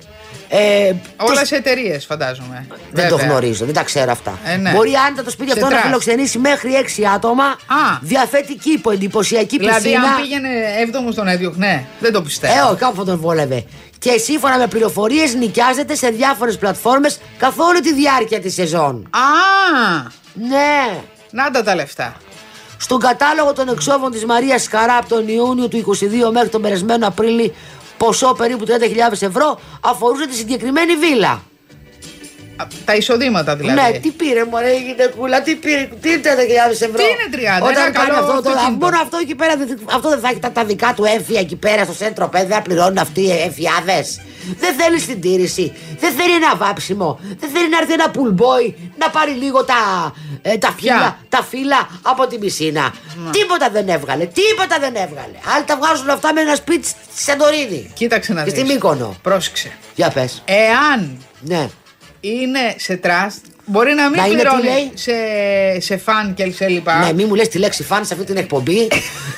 ε, 0.53 0.93
Όλα 1.17 1.41
το- 1.41 1.47
σε 1.47 1.57
εταιρείες, 1.57 2.05
φαντάζομαι. 2.05 2.67
δεν 2.93 3.09
το 3.09 3.17
Βέβαια. 3.17 3.31
γνωρίζω, 3.33 3.65
δεν 3.65 3.75
τα 3.75 3.83
ξέρω 3.83 4.11
αυτά. 4.11 4.39
Ε, 4.45 4.57
ναι. 4.57 4.71
Μπορεί 4.71 4.93
άνετα 5.07 5.23
το 5.25 5.31
σπίτι 5.31 5.51
Σε 5.51 5.55
αυτό 5.55 5.65
να 5.67 5.73
τρας. 5.73 5.83
φιλοξενήσει 5.85 6.39
μέχρι 6.39 6.75
6 6.75 7.05
άτομα. 7.15 7.45
Α. 7.45 7.99
Διαθέτει 8.01 8.55
κήπο, 8.55 8.91
εντυπωσιακή 8.91 9.59
Δηλαδή, 9.59 9.83
πισίνα. 9.83 10.03
αν 10.03 10.21
πήγαινε 10.23 10.49
έβδομος 10.81 11.13
στον 11.13 11.29
έδιωχνε, 11.29 11.87
δεν 12.01 12.13
το 12.13 12.23
πιστεύω. 12.23 12.53
Ε, 12.53 12.61
όχι, 12.61 12.77
κάπου 12.77 12.97
θα 12.97 13.05
τον 13.05 13.19
βόλευε. 13.21 13.65
Και 13.99 14.19
σύμφωνα 14.19 14.59
με 14.59 14.67
πληροφορίες 14.67 15.35
νοικιάζεται 15.35 15.95
σε 15.95 16.09
διάφορες 16.09 16.59
πλατφόρμες 16.59 17.19
καθ' 17.39 17.59
όλη 17.59 17.81
τη 17.81 17.95
διάρκεια 17.95 18.41
της 18.41 18.55
σεζόν. 18.55 19.09
Α, 19.11 19.21
Ναι. 20.35 20.99
να 21.31 21.51
τα 21.51 21.63
τα 21.63 21.75
λεφτά. 21.75 22.15
Στον 22.79 23.01
κατάλογο 23.01 23.53
των 23.53 23.69
εξώβων 23.69 24.11
της 24.11 24.25
Μαρίας 24.25 24.63
Σκαρά 24.63 24.97
από 24.97 25.09
τον 25.09 25.29
Ιούνιο 25.29 25.69
του 25.69 25.77
22 25.77 26.31
μέχρι 26.33 26.49
τον 26.49 26.63
περασμένο 26.63 27.07
Απρίλη 27.07 27.55
ποσό 28.05 28.35
περίπου 28.35 28.65
30.000 28.67 28.73
ευρώ 29.21 29.61
αφορούσε 29.81 30.27
τη 30.27 30.35
συγκεκριμένη 30.35 30.97
βίλα. 30.97 31.43
Α, 32.61 32.67
Τα 32.85 32.95
εισοδήματα 32.95 33.57
δηλαδή. 33.57 33.81
Ναι, 33.93 33.99
τι 33.99 34.11
πήρε 34.11 34.45
μωρέ 34.45 34.71
η 34.71 34.83
γυναικούλα, 34.87 35.43
τι 35.43 35.55
πήρε, 35.55 35.89
τι 36.01 36.09
είναι 36.11 36.21
30.000 36.25 36.71
ευρώ; 36.71 36.93
Τι 36.97 37.03
είναι 37.03 37.59
30, 37.59 37.63
Όταν 37.63 37.77
ένα 37.77 37.91
κάνει 37.91 38.07
καλό 38.09 38.19
αυτό, 38.19 38.43
το, 38.43 38.49
αυτοκίνητο. 38.51 38.85
μόνο 38.87 38.97
αυτό 39.03 39.17
εκεί 39.23 39.35
πέρα, 39.35 39.57
δεν- 39.57 39.81
αυτό 39.93 40.09
δεν 40.09 40.21
θα 40.21 40.29
έχει 40.29 40.39
τα, 40.39 40.51
τα 40.53 40.65
δικά 40.65 40.93
του 40.97 41.05
έμφυα 41.05 41.41
εκεί 41.41 41.57
πέρα 41.57 41.85
στο 41.85 41.93
σέντρο 41.93 42.29
παιδί, 42.29 42.47
δεν 42.47 42.63
πληρώνουν 42.63 42.99
αυτοί 42.99 43.21
οι 43.21 43.31
εμφιάδες. 43.31 44.21
Δεν 44.59 44.75
θέλει 44.75 44.99
συντήρηση, 45.01 45.73
δεν 46.01 46.13
θέλει 46.13 46.35
ένα 46.35 46.57
βάψιμο, 46.57 47.19
δεν 47.41 47.51
θέλει 47.51 47.69
να 47.69 47.79
έρθει 47.79 47.93
ένα 47.93 48.11
πουλμπόι 48.11 48.93
να 48.99 49.11
πάρει 49.11 49.31
λίγο 49.33 49.65
τα, 49.65 50.13
ε, 50.43 50.57
τα, 50.59 50.73
Ποια; 50.77 50.95
φύλλα, 50.95 51.19
τα 51.29 51.43
φύλλα 51.51 51.89
από 52.03 52.27
την 52.27 52.41
πισίνα. 52.41 52.95
Τίποτα 53.31 53.71
δεν 53.71 53.89
έβγαλε, 53.89 54.25
τίποτα 54.27 54.77
δεν 54.81 54.95
έβγαλε. 54.95 55.37
Άλλοι 55.55 55.65
τα 55.65 55.77
βγάζουν 55.77 56.11
αυτά 56.11 56.33
με 56.33 56.41
ένα 56.41 56.55
σπίτι 56.55 56.87
στη 56.87 57.23
Σαντορίνη. 57.23 57.91
Κοίταξε 57.95 58.33
να 58.33 58.45
Και 58.45 58.51
δεις. 58.51 58.61
στη 58.61 58.73
Μύκονο. 58.73 59.17
Πρόσεξε. 59.23 59.71
Για 59.95 60.11
πες. 60.11 60.43
Εάν 60.45 61.19
Ναι. 61.41 61.69
Είναι 62.21 62.75
σε 62.77 62.97
τραστ, 62.97 63.45
μπορεί 63.65 63.95
να 63.95 64.09
μην 64.09 64.21
Να 64.21 64.27
είναι 64.27 64.37
τι 64.37 64.41
πληρώνει 64.43 64.63
λέει; 64.63 64.91
σε, 64.95 65.13
σε 65.81 65.97
φαν 65.97 66.35
και 66.35 66.53
σε 66.53 66.69
λοιπά. 66.69 66.99
Ναι, 66.99 67.13
μην 67.13 67.27
μου 67.29 67.35
λες 67.35 67.49
τη 67.49 67.59
λέξη 67.59 67.83
φαν 67.83 68.05
σε 68.05 68.15
αυτή 68.15 68.27
την 68.27 68.37
εκπομπή. 68.37 68.81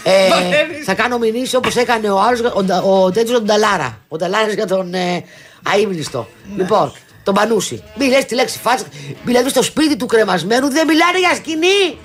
ε, 0.04 0.28
Βαρεύεις. 0.28 0.84
θα 0.84 0.94
κάνω 0.94 1.18
μηνύσει 1.18 1.56
όπως 1.56 1.76
έκανε 1.76 2.10
ο 2.10 2.20
άλλο, 2.20 2.52
ο, 2.54 2.62
Ντα- 2.62 2.82
ο 2.82 3.10
τέτοιο 3.10 3.36
ο 3.36 3.40
Νταλάρα. 3.40 3.98
Ο 4.08 4.16
Νταλάρας 4.16 4.52
για 4.54 4.66
τον 4.66 4.94
ε, 4.94 5.24
αείμνηστο. 5.62 6.28
Ναι. 6.56 6.62
Λοιπόν, 6.62 6.92
τον 7.22 7.34
Πανούση. 7.34 7.82
Μην 7.94 8.08
λες 8.10 8.24
τη 8.24 8.34
λέξη 8.34 8.58
φαν. 8.58 8.78
Δηλαδή 9.24 9.48
στο 9.48 9.62
σπίτι 9.62 9.96
του 9.96 10.06
κρεμασμένου 10.06 10.70
δεν 10.70 10.86
μιλάνε 10.86 11.18
για 11.18 11.34
σκηνή. 11.34 11.98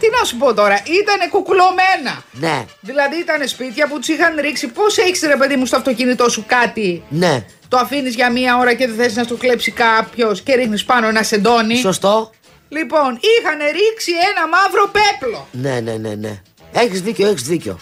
Τι 0.00 0.06
να 0.18 0.24
σου 0.24 0.36
πω 0.36 0.54
τώρα, 0.54 0.74
ήταν 0.74 1.30
κουκουλωμένα. 1.30 2.22
Ναι, 2.32 2.64
Δηλαδή 2.80 3.16
ήταν 3.18 3.48
σπίτια 3.48 3.88
που 3.88 3.98
τους 3.98 4.08
είχαν 4.08 4.36
ρίξει. 4.40 4.66
Πώς 4.66 4.98
έχεις 4.98 5.20
ρε 5.20 5.36
παιδί 5.36 5.56
μου 5.56 5.66
στο 5.66 5.76
αυτοκίνητό 5.76 6.28
σου 6.28 6.44
κάτι, 6.46 7.02
ναι. 7.08 7.44
Το 7.68 7.76
αφήνεις 7.76 8.14
για 8.14 8.30
μία 8.30 8.56
ώρα 8.56 8.74
και 8.74 8.86
δεν 8.86 8.96
θες 8.96 9.14
να 9.16 9.22
στο 9.22 9.34
κλέψει 9.36 9.70
κάποιος 9.70 10.42
και 10.42 10.54
ρίχνεις 10.54 10.84
πάνω 10.84 11.08
ένα 11.08 11.22
σεντόνι. 11.22 11.76
Σωστό. 11.76 12.30
Λοιπόν, 12.68 13.18
είχαν 13.38 13.58
ρίξει 13.58 14.12
ένα 14.30 14.48
μαύρο 14.48 14.90
πέπλο. 14.92 15.48
Ναι, 15.52 15.80
ναι, 15.80 15.96
ναι, 16.08 16.14
ναι. 16.14 16.42
Έχεις 16.72 17.02
δίκιο, 17.02 17.28
έχεις 17.28 17.42
δίκιο. 17.42 17.78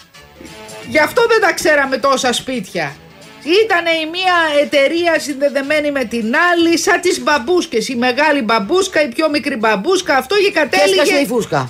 Γι' 0.89 0.99
αυτό 0.99 1.25
δεν 1.27 1.41
τα 1.41 1.53
ξέραμε 1.53 1.97
τόσα 1.97 2.33
σπίτια. 2.33 2.95
Ήταν 3.63 3.85
η 3.85 4.09
μία 4.11 4.61
εταιρεία 4.61 5.19
συνδεδεμένη 5.19 5.91
με 5.91 6.03
την 6.03 6.33
άλλη, 6.51 6.77
σαν 6.77 7.01
τις 7.01 7.23
μπαμπούσκες. 7.23 7.87
Η 7.87 7.95
μεγάλη 7.95 8.41
μπαμπούσκα, 8.41 9.03
η 9.03 9.07
πιο 9.07 9.29
μικρή 9.29 9.55
μπαμπούσκα, 9.55 10.17
αυτό 10.17 10.35
και 10.35 10.43
Και 10.43 10.51
κατέληγε. 10.51 11.01
έσκασε 11.01 11.21
η 11.21 11.25
φούσκα. 11.25 11.69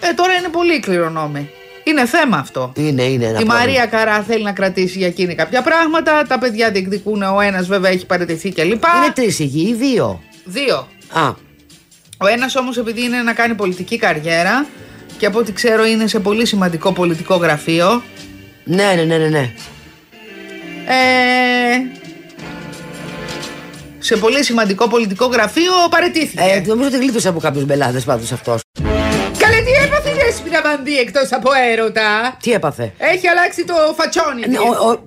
Ε, 0.00 0.12
τώρα 0.14 0.32
είναι 0.32 0.48
πολύ 0.48 0.80
κληρονόμη. 0.80 1.50
Είναι 1.88 2.06
θέμα 2.06 2.36
αυτό. 2.36 2.72
είναι, 2.76 3.02
είναι 3.02 3.24
ένα 3.24 3.32
Η 3.32 3.32
πρόβλημα. 3.32 3.54
Μαρία 3.54 3.86
Καρά 3.86 4.22
θέλει 4.22 4.42
να 4.42 4.52
κρατήσει 4.52 4.98
για 4.98 5.06
εκείνη 5.06 5.34
κάποια 5.34 5.62
πράγματα. 5.62 6.22
Τα 6.28 6.38
παιδιά 6.38 6.70
διεκδικούν. 6.70 7.22
Ο 7.22 7.40
ένας 7.40 7.66
βέβαια 7.66 7.90
έχει 7.90 8.06
παραιτηθεί 8.06 8.52
κλπ. 8.52 8.64
Είναι 8.70 9.12
τρεις 9.14 9.38
υγιεί 9.38 9.66
ή 9.70 9.74
δύο; 9.74 10.22
Δύο. 10.44 10.88
Α, 11.12 11.28
Ο 12.18 12.26
ένας 12.26 12.56
όμως 12.56 12.78
επειδή 12.78 13.02
είναι 13.02 13.22
να 13.22 13.32
κάνει 13.32 13.54
πολιτική 13.54 13.96
καριέρα 13.98 14.66
και 15.18 15.26
από 15.26 15.38
ό,τι 15.38 15.52
ξέρω 15.52 15.84
είναι 15.86 16.06
σε 16.06 16.18
πολύ 16.20 16.46
σημαντικό 16.46 16.92
πολιτικό 16.92 17.34
γραφείο. 17.36 18.02
ναι, 18.64 18.92
ναι, 18.96 19.02
ναι, 19.04 19.16
ναι. 19.18 19.28
ναι. 19.28 19.52
Ε, 20.88 21.76
σε 23.98 24.16
πολύ 24.16 24.44
σημαντικό 24.44 24.88
πολιτικό 24.88 25.26
γραφείο 25.26 25.72
παρετήθηκε. 25.90 26.42
Ε, 26.42 26.62
νομίζω 26.66 26.88
ότι 26.88 26.98
γλίτωσε 26.98 27.28
από 27.28 27.40
κάποιους 27.40 27.64
μπελάδες 27.64 28.04
πάντως 28.04 28.32
αυτός. 28.32 28.60
Καλέ 29.56 29.64
τι 29.68 29.84
έπαθε 29.84 30.10
η 30.10 30.12
Δέσποινα 30.24 30.60
Βανδύ 30.62 30.98
εκτός 30.98 31.32
από 31.32 31.50
έρωτα; 31.72 32.36
Τι 32.42 32.52
έπαθε; 32.52 32.92
Έχει 32.98 33.28
αλλάξει 33.28 33.64
το 33.64 33.74
φατσόνι 33.96 34.42
της. 34.42 34.50
Ναι, 34.52 34.58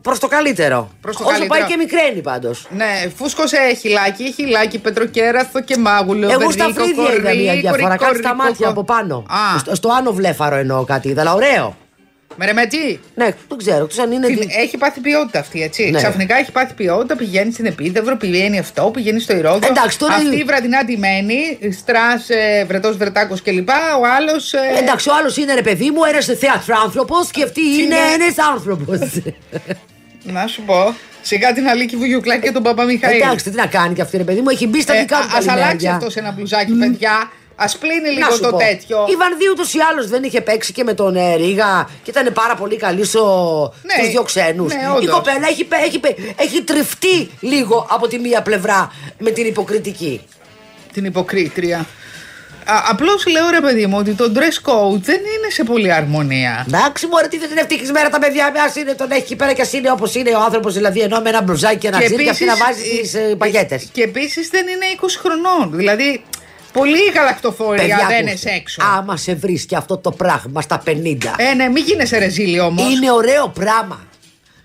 Προς 0.01 0.19
το 0.19 0.27
καλύτερο. 0.27 0.89
Προς 1.01 1.17
το 1.17 1.23
Όσο 1.23 1.31
καλύτερο. 1.33 1.59
πάει 1.59 1.69
και 1.69 1.77
μικραίνει 1.77 2.21
πάντως. 2.21 2.67
Ναι, 2.69 3.09
φούσκωσε 3.17 3.57
χυλάκι, 3.79 4.33
χυλάκι, 4.33 4.79
πετροκέραθο 4.79 5.61
και 5.61 5.77
μάγουλο. 5.77 6.29
Εγώ 6.31 6.51
στα 6.51 6.69
βερνίκο, 6.71 7.01
φρύδια 7.03 7.19
είδα 7.19 7.29
κορί, 7.31 7.41
μια 7.43 7.53
διαφορά. 7.53 7.95
κορί, 7.95 7.97
Κάτι 7.99 8.17
στα 8.17 8.29
κορί, 8.29 8.37
μάτια 8.37 8.67
κοκο. 8.67 8.69
από 8.69 8.83
πάνω. 8.83 9.15
Α, 9.55 9.59
Στο, 9.59 9.75
στο 9.75 9.89
άνω 9.97 10.11
βλέφαρο 10.13 10.55
εννοώ 10.55 10.83
κάτι 10.83 11.07
είδα, 11.09 11.21
αλλά 11.21 11.33
ωραίο. 11.33 11.75
Με 12.39 12.45
ρεμετζή. 12.45 12.99
Ναι, 13.15 13.25
δεν 13.47 13.57
ξέρω. 13.57 13.83
Εκτό 13.89 14.01
αν 14.01 14.11
είναι. 14.11 14.27
Την- 14.27 14.37
δι- 14.39 14.51
Έχει 14.57 14.77
πάθει 14.77 14.99
ποιότητα 14.99 15.39
αυτή, 15.39 15.61
έτσι. 15.63 15.89
Ναι. 15.89 15.97
Ξαφνικά 15.97 16.37
έχει 16.37 16.51
πάθει 16.51 16.73
ποιότητα, 16.73 17.15
πηγαίνει 17.15 17.51
στην 17.51 17.65
Επίδευρο, 17.65 18.17
πηγαίνει 18.17 18.59
αυτό, 18.59 18.83
πηγαίνει 18.93 19.19
στο 19.19 19.35
Ηρόδιο. 19.35 19.67
Εντάξει, 19.71 19.99
τώρα 19.99 20.13
Αυτή 20.13 20.25
είναι- 20.25 20.35
η 20.35 20.43
βραδινά 20.43 20.83
ντυμένη, 20.85 21.57
στρας, 21.79 22.29
ε, 22.29 22.65
βρετός 22.67 22.97
βρετάκος 22.97 23.41
κλπ. 23.41 23.69
Ο 23.69 24.05
άλλος. 24.17 24.53
Ε, 24.53 24.59
Εντάξει, 24.79 25.09
ο 25.09 25.13
άλλος 25.19 25.37
είναι 25.37 25.53
ρε 25.53 25.61
παιδί 25.61 25.89
μου, 25.91 26.03
ένας 26.03 26.25
θεατράνθρωπο 26.25 27.15
και 27.31 27.43
αυτή 27.43 27.61
είναι 27.61 27.81
είναι; 27.81 27.95
ένας 28.23 28.35
άνθρωπος. 28.51 28.99
Να 30.23 30.47
σου 30.47 30.61
πω. 30.61 30.95
Σιγά 31.21 31.53
την 31.53 31.67
Αλίκη 31.67 31.95
Βουγιουκλάκη 31.95 32.41
και 32.41 32.51
τον 32.51 32.63
Παπα 32.63 32.83
Μιχαήλ. 32.83 33.21
Εντάξει, 33.21 33.49
τι 33.49 33.55
να 33.55 33.65
κάνει 33.65 33.93
και 33.93 34.01
αυτή 34.01 34.17
ρε 34.17 34.23
παιδί 34.23 34.39
μου, 34.41 34.49
έχει 34.49 34.67
μπει 34.67 34.81
στα 34.81 34.93
Ε, 34.95 34.99
δικά 34.99 35.15
του 35.17 35.21
α 35.23 35.27
αλλάξει 35.35 35.47
καλημέρια. 35.47 35.93
αυτό 35.93 36.09
σε 36.09 36.19
ένα 36.19 36.31
μπλουζάκι, 36.31 36.71
παιδιά. 36.71 37.31
Α 37.65 37.77
πλύνει 37.79 38.01
Να 38.01 38.09
λίγο 38.09 38.31
σου 38.31 38.41
το 38.41 38.49
πω. 38.49 38.57
τέτοιο. 38.57 38.97
Η 39.09 39.15
Βανδί 39.15 39.49
ούτω 39.51 39.63
ή 39.63 39.79
άλλω 39.91 40.07
δεν 40.07 40.23
είχε 40.23 40.41
παίξει 40.41 40.71
και 40.73 40.83
με 40.83 40.93
τον 40.93 41.15
ε, 41.15 41.35
Ρίγα 41.35 41.89
και 42.03 42.09
ήταν 42.11 42.33
πάρα 42.33 42.55
πολύ 42.55 42.75
καλή 42.77 43.05
στο, 43.05 43.23
Ναι, 43.83 43.93
στους 43.93 44.07
δύο 44.09 44.23
ξένους. 44.23 44.73
ναι, 44.73 44.79
η 44.81 44.97
όντως. 44.97 45.13
κοπέλα 45.13 45.47
έχει, 45.49 45.63
πε- 45.63 45.83
έχει, 45.85 45.99
πε- 45.99 46.17
έχει 46.35 46.61
τριφτεί 46.63 47.29
λίγο 47.39 47.87
από 47.89 48.07
τη 48.07 48.19
μία 48.19 48.41
πλευρά 48.41 48.91
με 49.17 49.29
την 49.31 49.45
υποκριτική. 49.45 50.21
Την 50.93 51.05
υποκρίτρια. 51.05 51.85
Απλώς 52.89 53.27
λέω 53.27 53.49
ρε 53.49 53.59
παιδί 53.61 53.85
μου 53.85 53.97
ότι 53.97 54.13
το 54.13 54.31
dress 54.35 54.69
code 54.69 54.99
δεν 55.01 55.15
είναι 55.19 55.49
σε 55.49 55.63
πολύ 55.63 55.93
αρμονία. 55.93 56.65
Εντάξει, 56.67 57.07
μωρέ, 57.07 57.27
τι 57.27 57.37
δεν 57.37 57.49
είναι 57.51 57.59
ευτυχή 57.59 57.91
μέρα 57.91 58.09
τα 58.09 58.19
παιδιά. 58.19 58.45
Α 58.45 58.51
είναι 58.79 58.93
τον 58.93 59.11
έχει 59.11 59.21
εκεί 59.21 59.35
πέρα 59.35 59.53
και 59.53 59.61
ας 59.61 59.73
είναι 59.73 59.91
όπως 59.91 60.15
είναι 60.15 60.29
ο 60.29 60.39
άνθρωπος, 60.39 60.73
δηλαδή 60.73 60.99
ενώ 60.99 61.19
με 61.21 61.29
ένα 61.29 61.41
μπλουζάκι 61.41 61.77
και 61.77 61.87
ένα 61.87 61.99
Και 61.99 62.05
τζιν 62.05 62.17
και 62.17 62.29
αυτή 62.29 62.45
να 62.45 62.51
επίσης, 62.51 62.65
βάζει 62.67 62.99
τις 63.01 63.13
ε, 63.13 63.35
παγέτες. 63.37 63.87
Και 63.91 64.01
επίσης 64.03 64.49
δεν 64.49 64.67
είναι 64.67 64.85
20 65.01 65.05
χρονών. 65.19 65.77
Δηλαδή, 65.77 66.23
πολύ 66.73 67.11
γαλακτοφορία 67.15 68.05
δεν 68.07 68.21
είναι 68.27 68.55
έξω. 68.55 68.81
Άμα 68.97 69.17
σε 69.17 69.33
βρίσκει 69.35 69.75
αυτό 69.75 69.97
το 69.97 70.11
πράγμα 70.11 70.61
στα 70.61 70.83
50. 70.85 70.91
Ε, 71.37 71.53
ναι, 71.55 71.67
μην 71.67 71.83
γίνεσαι 71.83 72.17
ρεζίλη 72.17 72.59
όμως. 72.59 72.93
Είναι 72.93 73.11
ωραίο 73.11 73.47
πράγμα. 73.47 73.99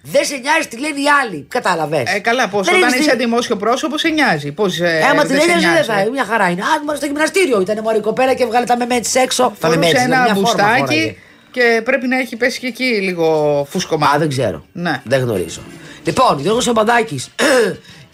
Δεν 0.06 0.24
σε 0.24 0.36
νοιάζει 0.36 0.68
τι 0.68 0.78
λένε 0.78 1.00
οι 1.00 1.04
άλλοι. 1.22 1.46
Κατάλαβες. 1.48 2.14
Ε, 2.14 2.18
καλά, 2.18 2.48
πώς 2.48 2.66
Δεν 2.66 2.74
όταν 2.76 2.88
είναι 2.88 2.98
είσαι 2.98 3.08
στη- 3.08 3.16
δημόσιο 3.18 3.56
πρόσωπο, 3.56 3.98
σε 3.98 4.08
νοιάζει. 4.08 4.52
Πώς. 4.52 4.80
Ε, 4.80 4.84
Ε, 4.86 5.04
άμα 5.04 5.20
την 5.24 5.28
δεν 5.30 5.40
σε 5.40 5.44
ένοιαζε 5.50 5.60
δεν 5.60 5.72
νοιάζει. 5.72 5.88
θα. 5.88 5.98
ε, 6.00 6.08
Μια 6.10 6.24
χαρά 6.24 6.48
είναι. 6.50 6.60
Α, 6.62 6.66
μόλι 6.86 6.96
στο 6.96 7.06
γυμναστήριο 7.06 7.60
ήταν 7.60 7.78
μωρή 7.82 8.00
κοπέλα 8.00 8.34
και 8.34 8.44
βγάλε 8.46 8.64
τα 8.66 8.76
μεμέτς 8.76 9.14
έξω. 9.14 9.42
Τα 9.42 9.52
Φορούσε 9.68 9.78
μεμέτς, 9.78 10.00
ένα 10.04 10.16
μια 10.22 10.34
φόρμα 10.34 10.40
μπουστάκι 10.40 10.78
φόραγε. 10.80 11.14
και 11.50 11.80
πρέπει 11.84 12.06
να 12.06 12.18
έχει 12.18 12.36
πέσει 12.36 12.58
και 12.60 12.66
εκεί 12.66 12.84
λίγο 12.84 13.66
φούσκωμα. 13.70 14.06
Α, 14.06 14.18
δεν 14.18 14.28
ξέρω. 14.28 14.64
Ναι. 14.72 15.00
Δεν 15.04 15.20
γνωρίζω. 15.20 15.60
Λοιπόν, 16.04 16.38
Γιώργος 16.40 16.64
Σαμπαδάκη 16.64 17.24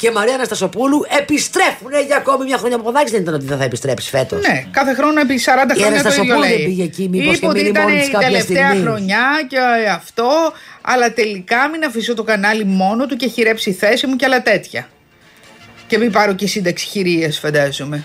και 0.01 0.11
Μαρία 0.11 0.35
Αναστασοπούλου 0.35 1.05
επιστρέφουν 1.21 1.91
για 2.07 2.17
ακόμη 2.17 2.45
μια 2.45 2.59
χρονιά. 2.59 2.77
Παπαδάκης 2.77 3.11
δεν 3.13 3.21
ήταν 3.21 3.35
ότι 3.35 3.45
δεν 3.45 3.59
θα 3.59 3.65
επιστρέψει 3.65 4.09
φέτος. 4.09 4.47
Ναι, 4.49 4.67
κάθε 4.71 4.95
χρόνο 4.95 5.21
επί 5.21 5.35
40 5.35 5.43
χρόνια 5.45 5.67
το 5.67 5.75
ίδιο 5.75 5.87
Αναστασοπούλου 5.87 6.41
δεν 6.41 6.49
λέει. 6.51 6.65
πήγε 6.65 6.83
εκεί, 6.83 7.09
μήπως 7.11 7.27
Είπε 7.37 7.37
και 7.39 7.47
ότι 7.47 7.57
μείνει 7.59 7.69
ήταν 7.69 7.83
μόνη 7.83 7.97
της 7.99 8.07
η 8.07 8.11
κάποια 8.11 8.27
τελευταία 8.29 8.67
στιγμή. 8.69 8.85
χρονιά 8.87 9.25
και 9.49 9.57
αυτό, 9.95 10.29
αλλά 10.81 11.13
τελικά 11.13 11.69
μην 11.69 11.85
αφήσω 11.85 12.15
το 12.15 12.23
κανάλι 12.23 12.65
μόνο 12.65 13.07
του 13.07 13.17
και 13.17 13.29
χειρέψει 13.29 13.71
η 13.71 13.73
θέση 13.73 14.07
μου 14.07 14.17
και 14.17 14.25
άλλα 14.25 14.43
τέτοια. 14.43 14.89
Και 15.87 15.99
μην 15.99 16.13
πάρω 16.13 16.33
και 16.33 16.47
σύνταξη 16.47 16.87
χειρίες 16.87 17.39
φαντάζομαι. 17.39 18.05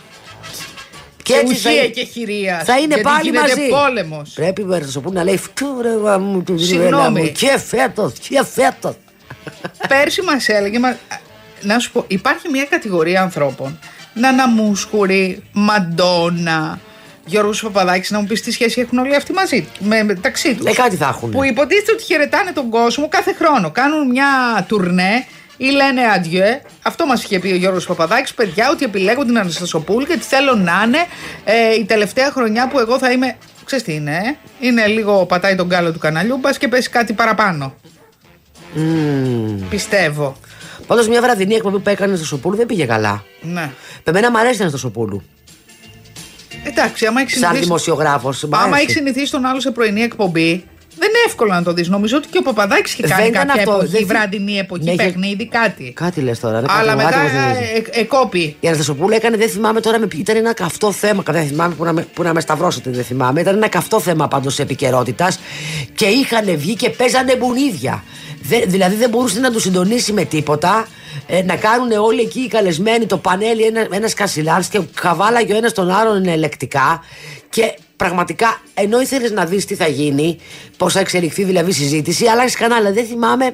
Και 1.24 1.34
Και 1.34 1.40
έτσι 1.40 1.56
θα, 1.56 1.70
ουσία 1.70 1.82
είναι- 1.84 1.92
και 1.92 2.04
χειρίας. 2.04 2.64
θα 2.64 2.74
είναι 2.78 2.86
γιατί 2.88 3.02
πάλι 3.02 3.30
γίνεται 3.30 3.48
μαζί. 3.56 3.68
πόλεμος. 3.70 4.30
Πρέπει 4.36 4.62
ο 4.62 4.66
Αναστασοπούλου 4.66 5.14
να 5.14 5.24
λέει 5.24 5.38
φτού 5.38 5.82
ρε 5.82 5.94
γαμού 6.04 6.44
του 6.44 6.58
Συγγνώμη. 6.60 6.90
Συγγνώμη. 6.92 7.22
μου 7.22 7.32
και 7.32 7.58
φέτος, 7.66 8.14
και 8.30 8.44
φέτος. 8.54 8.96
Πέρσι 9.88 10.22
μας 10.22 10.48
έλεγε, 10.50 10.80
μα, 10.80 10.98
να 11.62 11.80
σου 11.80 11.92
πω, 11.92 12.06
υπάρχει 12.08 12.50
μια 12.50 12.66
κατηγορία 12.66 13.22
ανθρώπων, 13.22 13.80
Ναναμούσκουρη, 14.14 15.44
Μαντόνα, 15.52 16.80
Γιώργος 17.26 17.62
Παπαδάκης, 17.62 18.12
να 18.12 18.20
μου 18.20 18.26
πεις 18.26 18.42
τι 18.42 18.52
σχέση 18.52 18.82
έχουν 18.82 18.98
όλοι 18.98 19.16
αυτοί 19.16 19.34
μαζί, 19.34 19.68
με, 19.80 20.04
μεταξύ 20.04 20.56
τους. 20.56 20.66
Ε, 20.66 20.74
κάτι 20.74 20.96
θα 20.96 21.08
έχουν. 21.08 21.30
Που 21.30 21.44
υποτίθεται 21.44 21.92
ότι 21.92 22.04
χαιρετάνε 22.04 22.52
τον 22.52 22.70
κόσμο 22.70 23.08
κάθε 23.08 23.34
χρόνο. 23.34 23.72
Κάνουν 23.72 24.08
μια 24.08 24.28
τουρνέ 24.68 25.26
ή 25.58 25.66
λένε 25.66 26.02
αντιέ. 26.16 26.62
Αυτό 26.82 27.06
μας 27.06 27.24
είχε 27.24 27.40
πει 27.40 27.52
ο 27.52 27.56
Γιώργος 27.56 27.86
Παπαδάκης. 27.86 28.34
Παιδιά, 28.34 28.70
ότι 28.70 28.86
επιλέγω 28.86 29.26
την 29.26 29.40
Αναστασοπούλου 29.40 30.06
και 30.06 30.14
ότι 30.14 30.24
θέλω 30.24 30.56
να 30.56 30.84
είναι 30.86 31.06
ε, 31.44 31.74
η 31.74 31.86
τελευταία 31.86 32.32
χρονιά 32.32 32.68
που 32.68 32.80
εγώ 32.80 32.98
θα 32.98 33.12
είμαι. 33.12 33.38
Ξέρεις 33.66 33.86
τι 33.86 33.94
είναι, 33.94 34.16
ε; 34.16 34.36
είναι 34.68 34.88
λίγο 34.88 35.26
πατάει 35.26 35.56
τον 35.56 35.70
κάλο 35.70 35.92
του 35.92 36.00
καναλιού, 36.00 36.38
μπας 36.38 36.58
και 36.58 36.68
πέσει 36.68 36.90
κάτι 36.90 37.14
παραπάνω. 37.14 37.76
Πιστεύω. 39.70 40.36
Πάντως 40.88 41.08
μια 41.08 41.22
βραδινή 41.22 41.54
εκπομπή 41.56 41.80
που 41.80 41.90
έκανε 41.90 42.16
στο 42.16 42.26
Σοπούλου 42.26 42.56
δεν 42.56 42.66
πήγε 42.66 42.86
καλά. 42.86 43.24
Ναι. 43.42 43.72
Εμένα 44.04 44.32
μου 44.32 44.38
αρέσει 44.40 44.62
να 44.64 44.70
στο 44.70 44.78
Σοπούλου. 44.78 45.24
Εντάξει, 46.64 47.06
άμα 47.06 47.22
έχεις 47.22 47.32
Σαν 47.34 47.42
συνηθίσει, 47.42 47.64
δημοσιογράφος. 47.66 48.48
άμα 48.50 48.78
έχεις 48.80 48.94
συνηθίσει 48.94 49.32
τον 49.32 49.46
άλλο 49.46 49.60
σε 49.60 49.72
πρωινή 49.72 50.02
εκπομπή, 50.02 50.64
δεν 50.98 51.10
είναι 51.10 51.18
εύκολο 51.28 51.54
να 51.54 51.64
το 51.64 51.74
δεις. 51.74 51.88
Νομίζω 51.88 52.18
ότι 52.18 52.28
και 52.28 52.38
ο 52.38 52.42
Παπαδάκης 52.42 52.94
είχε 52.94 53.02
Δεν 53.02 53.12
κάνει 53.18 53.28
ήταν 53.28 53.48
κάποια 53.48 53.62
αυτό, 53.62 53.72
εποχή, 53.74 53.90
δεν 53.92 54.00
θυ- 54.00 54.08
βραδινή 54.08 54.58
εποχή, 54.58 54.84
Ναι, 54.84 54.92
είχε- 54.92 55.04
παιχνίδι, 55.04 55.48
κάτι. 55.48 55.92
Κάτι 55.96 56.22
λες 56.22 56.40
τώρα. 56.40 56.60
ρε, 56.60 56.66
Αλλά 56.70 56.78
κάτι 56.86 56.90
μου, 56.90 56.96
μετά 57.06 57.10
κάτι 57.10 57.34
μου 57.34 57.40
θυμίζει. 57.40 57.72
ε, 57.74 57.98
ε, 57.98 58.00
εκόπη. 58.00 58.56
Η 58.60 58.68
Αναστασοπούλου 58.68 59.14
έκανε, 59.16 59.38
δεν 59.38 59.50
θυμάμαι 59.50 59.82
τώρα, 59.82 60.00
με, 60.00 60.08
ήταν 60.16 60.36
ένα 60.36 60.54
καυτό 60.54 60.92
θέμα. 60.92 61.24
Δεν 61.32 61.48
θυμάμαι 61.48 61.74
που 61.76 61.84
να, 61.84 61.94
με, 61.94 62.08
που 62.14 62.24
να 62.24 62.34
με 62.34 62.40
σταυρώσετε, 62.42 62.90
δεν 62.90 63.04
θυμάμαι. 63.04 63.42
Ήταν 63.42 63.56
ένα 63.56 63.68
καυτό 63.68 64.00
θέμα 64.00 64.28
πάντως 64.28 64.60
επικαιρότητας 64.60 65.40
και 65.96 66.06
είχαν 66.06 66.46
βγει 66.58 66.76
και 66.76 66.90
παίζανε 66.90 67.36
μπουνίδια. 67.36 68.04
Δε, 68.48 68.66
δηλαδή 68.66 68.96
δεν 68.96 69.10
μπορούσε 69.10 69.40
να 69.40 69.52
του 69.52 69.60
συντονίσει 69.60 70.14
με 70.14 70.26
τίποτα. 70.26 70.88
Ε, 71.28 71.44
να 71.44 71.56
κάνουν 71.56 71.92
όλοι 71.92 72.22
εκεί 72.22 72.40
οι 72.40 72.48
καλεσμένοι 72.48 73.06
το 73.06 73.18
πανέλι 73.18 73.64
ένα 73.64 73.88
ένας 73.92 74.14
κασιλάρς 74.14 74.68
και 74.68 74.82
καβάλαγε 75.02 75.54
ο 75.54 75.58
ένας 75.58 75.74
τον 75.74 75.90
άλλον 75.90 76.26
ελεκτικά. 76.26 77.04
Και 77.50 77.78
πραγματικά, 77.96 78.62
ενώ 78.74 79.02
ήθελες 79.02 79.32
να 79.32 79.46
δεις 79.46 79.66
τι 79.66 79.76
θα 79.76 79.88
γίνει, 79.88 80.38
πώς 80.78 80.94
θα 80.94 81.00
εξελιχθεί 81.00 81.44
δηλαδή 81.44 81.70
η 81.70 81.74
συζήτηση, 81.74 82.26
άλλαξε 82.26 82.58
κανάλι. 82.58 82.92
Δεν 82.92 83.06
θυμάμαι. 83.06 83.54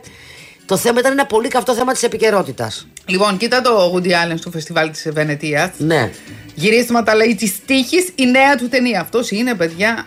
Το 0.65 0.77
θέμα 0.77 0.99
ήταν 0.99 1.11
ένα 1.11 1.25
πολύ 1.25 1.47
καυτό 1.47 1.73
θέμα 1.73 1.93
της 1.93 2.03
επικαιρότητας. 2.03 2.87
Λοιπόν, 3.05 3.37
κοίτα 3.37 3.61
το 3.61 3.93
Woody 3.95 4.07
Allen 4.07 4.35
στο 4.37 4.51
φεστιβάλ 4.51 4.91
της 4.91 5.07
Βενετίας. 5.11 5.69
Ναι. 5.77 6.11
Γυρίσματα 6.55 7.15
λέει 7.15 7.35
της 7.35 7.55
τύχης, 7.65 8.09
η 8.15 8.25
νέα 8.25 8.55
του 8.55 8.69
ταινία. 8.69 9.01
Αυτός 9.01 9.31
είναι, 9.31 9.55
παιδιά. 9.55 10.05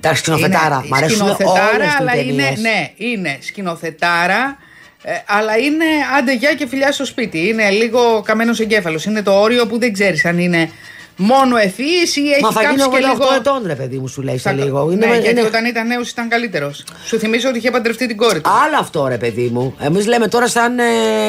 Εντάξει, 0.00 0.20
σκηνοθετάρα. 0.22 0.76
Είναι 0.84 0.88
Μ' 0.88 0.94
αρέσουν 0.94 1.16
σκηνοθετάρα, 1.16 1.74
όλες 1.74 1.88
του 1.88 1.96
αλλά 2.00 2.16
είναι, 2.16 2.42
ταινίες. 2.42 2.60
ναι, 2.60 2.90
είναι 2.96 3.38
σκηνοθετάρα. 3.40 4.58
ε, 5.02 5.12
αλλά 5.26 5.56
είναι 5.56 5.84
άντε 6.18 6.34
γεια 6.34 6.54
και 6.54 6.66
φιλιά 6.66 6.92
στο 6.92 7.04
σπίτι. 7.04 7.48
Είναι 7.48 7.70
λίγο 7.70 8.22
καμένος 8.24 8.60
εγκέφαλος. 8.60 9.04
Είναι 9.04 9.22
το 9.22 9.40
όριο 9.40 9.66
που 9.66 9.78
δεν 9.78 9.92
ξέρεις 9.92 10.24
αν 10.24 10.38
είναι 10.38 10.70
μόνο 11.16 11.56
ευθύ 11.56 11.82
ή 11.82 12.30
έχει 12.32 12.40
Μα 12.42 12.50
θα 12.52 12.60
κάψει 12.62 12.76
γίνω 12.76 12.90
και 12.90 12.96
εγώ 13.04 13.12
λίγο. 13.12 13.24
8 13.32 13.36
ετών, 13.36 13.62
ρε 13.66 13.74
παιδί 13.74 13.98
μου, 13.98 14.08
σου 14.08 14.22
λέει 14.22 14.36
σε 14.38 14.42
Θα- 14.42 14.52
λίγο. 14.52 14.84
Ναι, 14.84 14.92
Είναι, 15.06 15.06
γιατί 15.18 15.28
είναι... 15.30 15.42
όταν 15.42 15.64
ήταν 15.64 15.86
νέος 15.86 16.10
ήταν 16.10 16.28
καλύτερος. 16.28 16.84
Σου 17.04 17.18
θυμίζω 17.18 17.48
ότι 17.48 17.58
είχε 17.58 17.70
παντρευτεί 17.70 18.06
την 18.06 18.16
κόρη 18.16 18.40
του. 18.40 18.50
Άλλο 18.64 18.76
αυτό, 18.78 19.06
ρε 19.06 19.16
παιδί 19.16 19.48
μου. 19.52 19.74
Εμείς 19.80 20.06
λέμε 20.06 20.28
τώρα 20.28 20.48
σαν 20.48 20.78
ε, 20.78 20.84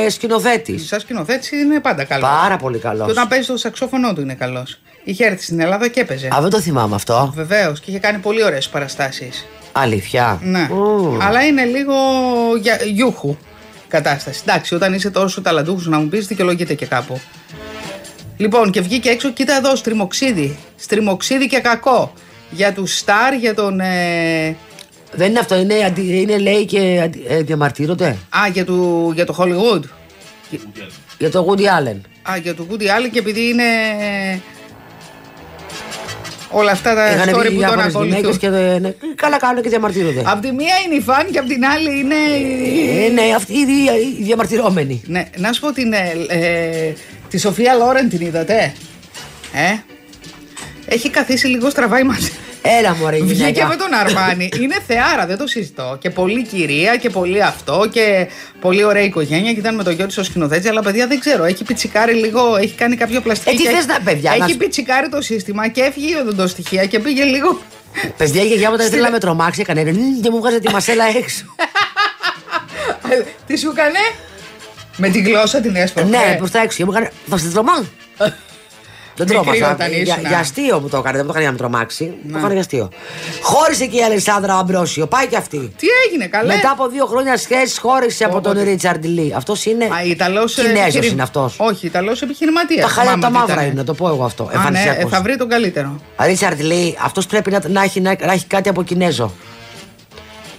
σκηνοθέτης. 0.10 0.88
Σαν 0.88 1.00
σκηνοθέτης 1.00 1.52
είναι 1.52 1.80
πάντα 1.80 2.04
καλός. 2.04 2.30
Πάρα 2.30 2.58
πολύ 2.58 2.78
καλός. 2.78 3.06
Και 3.06 3.12
όταν 3.12 3.28
παίζει 3.28 3.48
το 3.48 3.58
σαξόφωνο 3.58 4.14
του 4.14 4.22
είναι 4.22 4.34
καλός. 4.34 4.80
Είχε 5.04 5.26
έρθει 5.26 5.44
στην 5.44 5.60
Ελλάδα 5.60 5.88
και 5.88 6.00
έπαιζε. 6.00 6.28
Α, 6.36 6.42
δεν 6.42 6.50
το 6.50 6.60
θυμάμαι 6.62 6.96
αυτό. 6.96 7.32
Βεβαίως 7.36 7.80
και 7.80 7.90
είχε 7.92 8.00
κάνει 8.00 8.18
πολύ 8.18 8.44
ωραίες 8.44 8.70
παραστάσεις. 8.70 9.46
Αλήθεια; 9.72 10.40
Ναι. 10.44 10.68
Ου. 10.72 11.18
Αλλά 11.22 11.44
είναι 11.46 11.64
λίγο 11.66 11.94
για, 12.62 12.80
γιούχου 12.86 13.38
κατάσταση. 13.88 14.40
Εντάξει, 14.48 14.76
όταν 14.76 14.94
είσαι 14.94 15.10
τόσο 15.10 15.42
ταλαντούχος 15.42 15.88
να 15.88 16.00
μου 16.00 16.08
πεις, 16.08 16.28
δικαιολογείται 16.28 16.74
και 16.74 16.86
κάπου. 16.86 17.20
Λοιπόν, 18.38 18.72
και 18.72 18.82
βγήκε 18.82 19.10
έξω, 19.10 19.32
κοίτα 19.32 19.56
εδώ, 19.56 19.76
στριμοξίδι. 19.76 20.58
Στριμοξίδι 20.76 21.48
και 21.48 21.60
κακό. 21.60 22.14
Για 22.52 22.74
τους 22.74 22.98
Σταρ, 22.98 23.34
για 23.34 23.54
τον. 23.54 23.80
Ε, 23.80 24.56
Δεν 25.12 25.30
είναι 25.30 25.40
αυτό, 25.40 25.56
είναι, 25.56 25.74
αντι- 25.86 26.10
είναι 26.22 26.38
λέει 26.38 26.66
και 26.66 27.00
αντι- 27.04 27.26
ε, 27.28 27.42
διαμαρτύρονται. 27.42 28.08
α, 28.30 28.48
για, 28.54 28.66
του, 28.66 29.12
για 29.16 29.26
το 29.26 29.36
Hollywood. 29.40 29.82
Για 31.18 31.32
το 31.32 31.46
Woody 31.50 31.62
Allen. 31.62 31.98
Α, 32.32 32.38
για 32.38 32.56
το 32.56 32.68
Woody 32.72 32.82
Allen 32.84 33.10
και 33.12 33.20
επειδή 33.20 33.50
είναι. 33.50 33.64
Ε, 36.54 36.58
όλα 36.58 36.72
αυτά 36.72 36.96
τα 36.96 37.12
Είχαν 37.12 37.22
story 37.30 37.32
βγει 37.32 37.34
που 37.34 37.44
τον 37.44 37.58
διάφορες 37.58 37.86
ακολουθούν. 37.86 38.06
γυναίκες 38.08 38.38
και 38.38 38.50
δεν- 38.50 38.82
ναι, 38.82 38.94
καλά 39.16 39.38
κάνουν 39.38 39.62
και 39.64 39.70
διαμαρτύρονται. 39.70 40.22
Απ' 40.26 40.42
τη 40.42 40.52
μία 40.52 40.74
είναι 40.86 40.96
η 40.96 41.02
φαν 41.02 41.28
και 41.32 41.40
απ' 41.40 41.48
την 41.48 41.66
άλλη 41.66 42.00
είναι. 42.00 42.16
η- 42.16 43.06
Ε, 43.06 43.10
ναι, 43.10 43.22
αυτοί 43.36 43.54
οι, 43.54 43.66
δι- 43.66 44.20
οι 44.20 44.24
διαμαρτυρόμενοι. 44.24 45.02
Ναι, 45.06 45.26
να 45.38 45.54
σου 45.54 45.62
πω 45.62 45.72
την. 45.72 45.94
ε, 45.94 46.12
ε, 46.28 46.94
τη 47.30 47.38
Σοφία 47.40 47.74
Λόρεν 47.74 48.10
την 48.10 48.22
είδατε. 48.22 48.74
Ε; 49.54 49.76
Έχει 50.86 51.10
καθίσει 51.10 51.48
λίγο 51.48 51.70
στραβά 51.70 52.00
η 52.00 52.04
μαζί. 52.04 52.32
Έλα 52.64 52.96
μωρέ 52.96 53.16
η 53.18 53.22
Βγήκε 53.22 53.34
γυναίκα. 53.34 53.68
με 53.68 53.76
τον 53.76 53.94
Αρμάνι. 53.94 54.50
Είναι 54.60 54.76
θεάρα, 54.88 55.26
δεν 55.26 55.38
το 55.38 55.48
συζητώ. 55.48 55.98
Και 56.02 56.10
πολύ 56.10 56.44
κυρία 56.44 56.96
και 56.98 57.10
πολύ 57.10 57.44
αυτό 57.44 57.88
και 57.92 58.28
πολύ 58.62 58.84
ωραία 58.84 59.04
οικογένεια. 59.04 59.54
Και 59.54 59.60
ήταν 59.60 59.76
με 59.76 59.84
το 59.84 59.90
γιο 59.92 60.06
της 60.08 60.18
ο 60.18 60.24
σκηνοθέτη. 60.24 60.68
Αλλά 60.68 60.82
παιδιά 60.82 61.08
δεν 61.08 61.20
ξέρω, 61.20 61.44
έχει 61.44 61.64
πιτσικάρει 61.64 62.14
λίγο, 62.14 62.56
έχει 62.56 62.74
κάνει 62.74 62.96
κάποιο 62.96 63.22
πλαστικό. 63.22 63.52
Ε, 63.52 63.56
τι 63.56 63.64
θες 63.66 63.86
να- 63.86 64.00
παιδιά, 64.02 64.30
να 64.30 64.36
Έχει 64.44 64.52
σου- 64.52 64.58
πιτσικάρει 64.58 65.10
το 65.10 65.22
σύστημα 65.22 65.68
και 65.68 65.82
έφυγε 65.82 66.08
η 66.08 66.20
οδοντοστοιχεία 66.22 66.86
και 66.86 67.00
πήγε 67.00 67.24
λίγο. 67.24 67.62
Παιδιά, 68.18 68.42
η 68.44 68.46
γιαγιά 68.48 68.68
μου 68.68 68.74
όταν 68.74 68.86
Στη- 68.86 68.96
ήθελε 68.96 69.08
να 69.08 69.14
με 69.14 69.20
τρομάξει, 69.20 69.62
έκανε 69.62 69.82
«Νι», 69.84 70.20
και 70.22 70.30
μου 70.30 70.38
βγάζε 70.40 70.60
τη 70.60 70.72
μασέλα 70.72 71.06
έξω. 71.24 71.46
Ε, 73.10 73.22
Τι 73.48 73.58
σου 73.58 73.70
έκανε, 73.70 74.00
Με 74.98 75.10
τη 75.10 75.20
γλώσσα 75.20 75.62
την 75.62 75.76
έσπρωξε. 75.76 76.18
ναι, 76.18 76.36
προς 76.38 76.52
τα 76.52 76.62
έξω. 76.62 76.78
Και 76.78 76.86
μου 76.86 76.92
έκανε 76.92 77.12
Θα 77.30 77.38
σε 77.38 77.50
τρομά. 77.50 77.86
Δεν 79.16 79.28
Μικρή 79.30 79.42
τρόμαξα. 79.44 79.72
όταν 79.72 79.90
Για, 79.90 79.98
ήσουν, 80.02 80.20
για 80.28 80.38
α. 80.38 80.40
αστείο 80.40 80.80
μου 80.80 80.90
το 80.90 80.98
έκανε, 80.98 81.18
δεν 81.18 81.26
το 81.26 81.32
έκανε 81.38 81.40
για 81.44 81.46
να 81.46 81.52
με 81.52 81.58
τρομάξει. 81.58 82.14
Το 82.32 82.38
έκανε 82.38 82.52
για 82.54 82.62
αστείο. 82.62 82.90
Χώρισε 83.42 83.86
και 83.86 83.98
η 83.98 84.04
Αλεξάνδρα 84.04 84.56
Αμπρόσιο, 84.58 85.08
πάει 85.08 85.28
και 85.28 85.36
αυτή. 85.38 85.58
Τι 85.78 85.88
έγινε, 86.08 86.26
καλέ. 86.28 86.56
Μετά 86.56 86.70
από 86.72 86.88
δύο 86.88 87.06
χρόνια 87.06 87.38
σχέση 87.38 87.80
χώρισε 87.80 88.24
από 88.24 88.42
τον 88.42 88.52
Όποτε. 88.52 88.70
Ρίτσαρντ 88.70 89.06
Λί. 89.06 89.34
Αυτός 89.36 89.66
είναι. 89.66 89.86
Α, 89.86 90.04
Ιταλός 90.06 90.54
Κινέζος 90.54 90.80
επιχειρη- 90.82 91.12
είναι 91.12 91.22
αυτός. 91.22 91.56
Όχι, 91.60 91.86
Ιταλός 91.86 92.22
επιχειρηματίας. 92.22 92.82
Τα 92.86 92.88
χάλια 93.02 93.18
τα 93.18 93.30
μαύρα 93.30 93.64
είναι, 93.64 93.74
να 93.74 93.84
το 93.84 93.94
πω 93.94 94.08
εγώ 94.08 94.24
αυτό. 94.24 94.44
Α, 94.44 94.48
ναι, 94.48 94.54
ε, 94.54 94.58
Εμφανισιακός. 94.58 95.12
θα 95.12 95.22
βρει 95.22 95.38
τον 95.38 95.50
καλύτερο. 95.50 96.02
Ρίτσαρντ 96.20 96.60
Λί, 96.62 96.98
αυτός 97.04 97.26
πρέπει 97.26 97.52
να, 97.52 97.62
να, 97.68 97.84
έχει, 97.84 98.02
να, 98.02 98.16
να 98.26 98.32
έχει 98.34 98.46
κάτι 98.46 98.70
από 98.70 98.84
Κινέζο. 98.84 99.34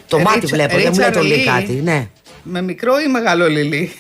Το 0.09 0.17
Ε, 0.17 0.23
μάτι 0.23 0.39
Ρίτσα- 0.41 0.57
βλέπω, 0.57 0.77
δεν 0.77 0.89
μου 0.93 0.99
λέει 0.99 1.11
το 1.11 1.21
Ρίτσαρντ 1.21 1.27
Λί 1.27 1.37
Λί. 1.37 1.45
κάτι. 1.45 1.81
Ναι. 1.85 2.07
Με 2.43 2.63
μικρό 2.63 2.93
ή 3.07 3.09
μεγάλο 3.11 3.49
λιλί. 3.49 3.93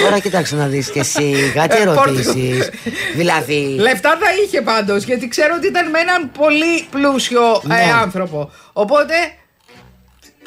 Τώρα 0.00 0.18
κοίταξε 0.18 0.56
να 0.56 0.66
δεις 0.66 0.90
και 0.90 1.00
εσύ 1.00 1.34
κάτι 1.54 1.76
Ε, 1.80 1.84
πόρτο. 1.84 2.02
ερωτήσεις. 2.02 2.70
δηλαδή. 3.16 3.76
Λεφτά 3.80 4.10
θα 4.20 4.26
είχε 4.44 4.60
πάντως, 4.62 5.04
γιατί 5.04 5.28
ξέρω 5.28 5.54
ότι 5.56 5.66
ήταν 5.66 5.90
με 5.90 5.98
έναν 5.98 6.30
πολύ 6.38 6.86
πλούσιο 6.90 7.42
ε, 7.64 7.66
Ναι. 7.66 7.92
άνθρωπο. 8.02 8.50
Οπότε 8.72 9.14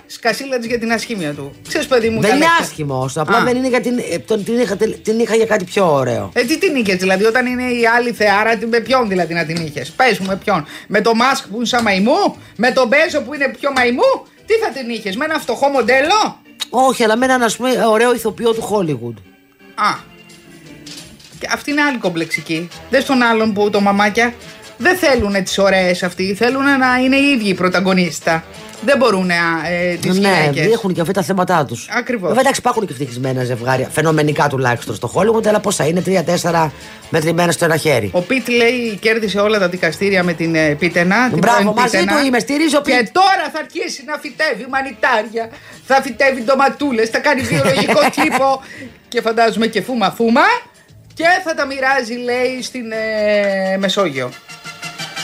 σκασίλα 0.07 0.57
της 0.57 0.67
για 0.67 0.79
την 0.79 0.91
ασχήμια 0.91 1.33
του. 1.33 1.55
Ξέρεις, 1.67 1.87
παιδί 1.87 2.09
μου, 2.09 2.21
Δεν 2.21 2.29
τα 2.29 2.35
είναι 2.35 2.45
λεφτά. 2.45 2.63
άσχημο. 2.63 3.09
Απλά 3.15 3.37
Α. 3.37 3.43
δεν 3.43 3.55
είναι 3.55 3.67
για 3.67 3.81
την. 3.81 3.97
ε, 4.11 4.19
τον- 4.19 4.43
την, 4.43 4.59
είχα, 4.59 4.75
την 5.03 5.19
είχα 5.19 5.35
για 5.35 5.45
κάτι 5.45 5.63
πιο 5.63 5.93
ωραίο. 5.93 6.29
Ε, 6.33 6.43
τι 6.43 6.57
την 6.59 6.75
είχες, 6.75 6.95
δηλαδή, 6.95 7.23
όταν 7.25 7.45
είναι 7.45 7.63
η 7.63 7.87
άλλη 7.97 8.11
θεάρα, 8.11 8.55
τι- 8.57 8.65
με 8.65 8.79
ποιον 8.79 9.07
δηλαδή 9.09 9.33
να 9.33 9.45
την 9.45 9.65
είχες; 9.65 9.89
Πες 9.91 10.17
μου, 10.19 10.25
με 10.27 10.35
ποιον; 10.43 10.65
Με 10.87 11.01
το 11.01 11.15
Μάσκ 11.15 11.47
που 11.47 11.55
είναι 11.55 11.65
σαν 11.65 11.83
μαϊμού, 11.83 12.35
με 12.55 12.71
τον 12.71 12.87
Μπέζο 12.87 13.21
που 13.21 13.33
είναι 13.33 13.53
πιο 13.59 13.71
μαϊμού, 13.71 14.25
τι 14.45 14.53
θα 14.53 14.69
την 14.69 14.89
είχες, 14.89 15.15
με 15.15 15.25
ένα 15.25 15.39
φτωχό 15.39 15.67
μοντέλο; 15.67 16.39
Όχι, 16.69 17.03
αλλά 17.03 17.17
με 17.17 17.25
έναν 17.25 17.41
ας 17.43 17.55
πούμε 17.55 17.85
ωραίο 17.89 18.13
ηθοποιό 18.13 18.53
του 18.53 18.69
Hollywood. 18.71 19.21
Α. 19.75 20.13
Και 21.39 21.47
αυτή 21.53 21.71
είναι 21.71 21.81
άλλη 21.81 21.97
κομπλεξική. 21.97 22.67
Δεν 22.89 23.01
στον 23.01 23.21
άλλον 23.21 23.53
που 23.53 23.69
το 23.69 23.81
μαμάκια 23.81 24.33
δεν 24.77 24.97
θέλουν 24.97 25.43
τις 25.43 25.57
ωραίες 25.57 26.03
αυτοί. 26.03 26.33
Θέλουν 26.33 26.63
να 26.63 26.97
είναι 27.03 27.15
οι 27.15 27.31
ίδιοι 27.31 27.49
οι 27.49 27.53
πρωταγωνίστα. 27.53 28.43
Δεν 28.85 28.97
μπορούν 28.97 29.29
ε, 29.29 29.35
τις 30.01 30.19
ναι, 30.19 30.27
γυναίκες. 30.27 30.73
έχουν 30.73 30.93
και 30.93 31.01
αυτά 31.01 31.13
τα 31.13 31.21
θέματα 31.21 31.65
τους. 31.65 31.87
Ακριβώς. 31.91 32.27
Βέβαια, 32.27 32.41
εντάξει, 32.41 32.59
υπάρχουν 32.59 32.85
και 32.85 32.91
ευτυχισμένα 32.93 33.43
ζευγάρια. 33.43 33.89
Φαινομενικά 33.91 34.47
τουλάχιστον 34.47 34.95
στο 34.95 35.11
Hollywood, 35.15 35.47
αλλά 35.47 35.59
πόσα 35.59 35.87
είναι, 35.87 36.01
τρία-τέσσερα 36.01 36.71
μετρημένα 37.09 37.51
στο 37.51 37.65
ένα 37.65 37.77
χέρι. 37.77 38.09
Ο 38.13 38.21
Πιτ 38.21 38.47
λέει 38.47 38.97
κέρδισε 39.01 39.39
όλα 39.39 39.59
τα 39.59 39.69
δικαστήρια 39.69 40.23
με 40.23 40.33
την 40.33 40.55
ε, 40.55 40.75
Πίτενα. 40.75 41.29
την 41.29 41.37
Μπράβο, 41.37 41.61
πρώην 41.61 41.75
μαζί 41.75 41.97
Πίτενα. 41.97 42.19
του 42.19 42.25
είμαι, 42.25 42.39
στηρίζω 42.39 42.81
Πιτ. 42.81 42.93
Και 42.93 43.09
τώρα 43.11 43.49
θα 43.53 43.59
αρχίσει 43.59 44.03
να 44.05 44.17
φυτεύει 44.17 44.65
μανιτάρια, 44.69 45.49
θα 45.85 46.01
φυτεύει 46.01 46.41
ντοματούλες, 46.43 47.09
θα 47.09 47.19
κάνει 47.19 47.41
βιολογικό 47.41 47.99
τύπο 48.21 48.61
και 49.15 49.21
φαντάζομαι 49.21 49.67
και 49.67 49.81
φούμα 49.81 50.11
φούμα 50.11 50.41
και 51.13 51.23
θα 51.43 51.53
τα 51.53 51.65
μοιράζει 51.65 52.13
λέει 52.13 52.61
στην 52.61 52.91
ε, 52.91 53.77
Μεσόγειο. 53.77 54.29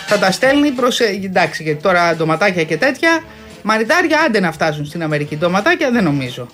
Θα 0.07 0.17
τα 0.19 0.31
στέλνει 0.31 0.69
προς, 0.71 0.99
ε, 0.99 1.05
εντάξει 1.23 1.63
γιατί 1.63 1.81
τώρα 1.81 2.15
ντοματάκια 2.15 2.63
και 2.63 2.77
τέτοια, 2.77 3.23
μανιτάρια 3.61 4.19
άντε 4.25 4.39
να 4.39 4.51
φτάσουν 4.51 4.85
στην 4.85 5.03
Αμερική, 5.03 5.35
ντοματάκια 5.37 5.91
δεν 5.91 6.03
νομίζω. 6.03 6.47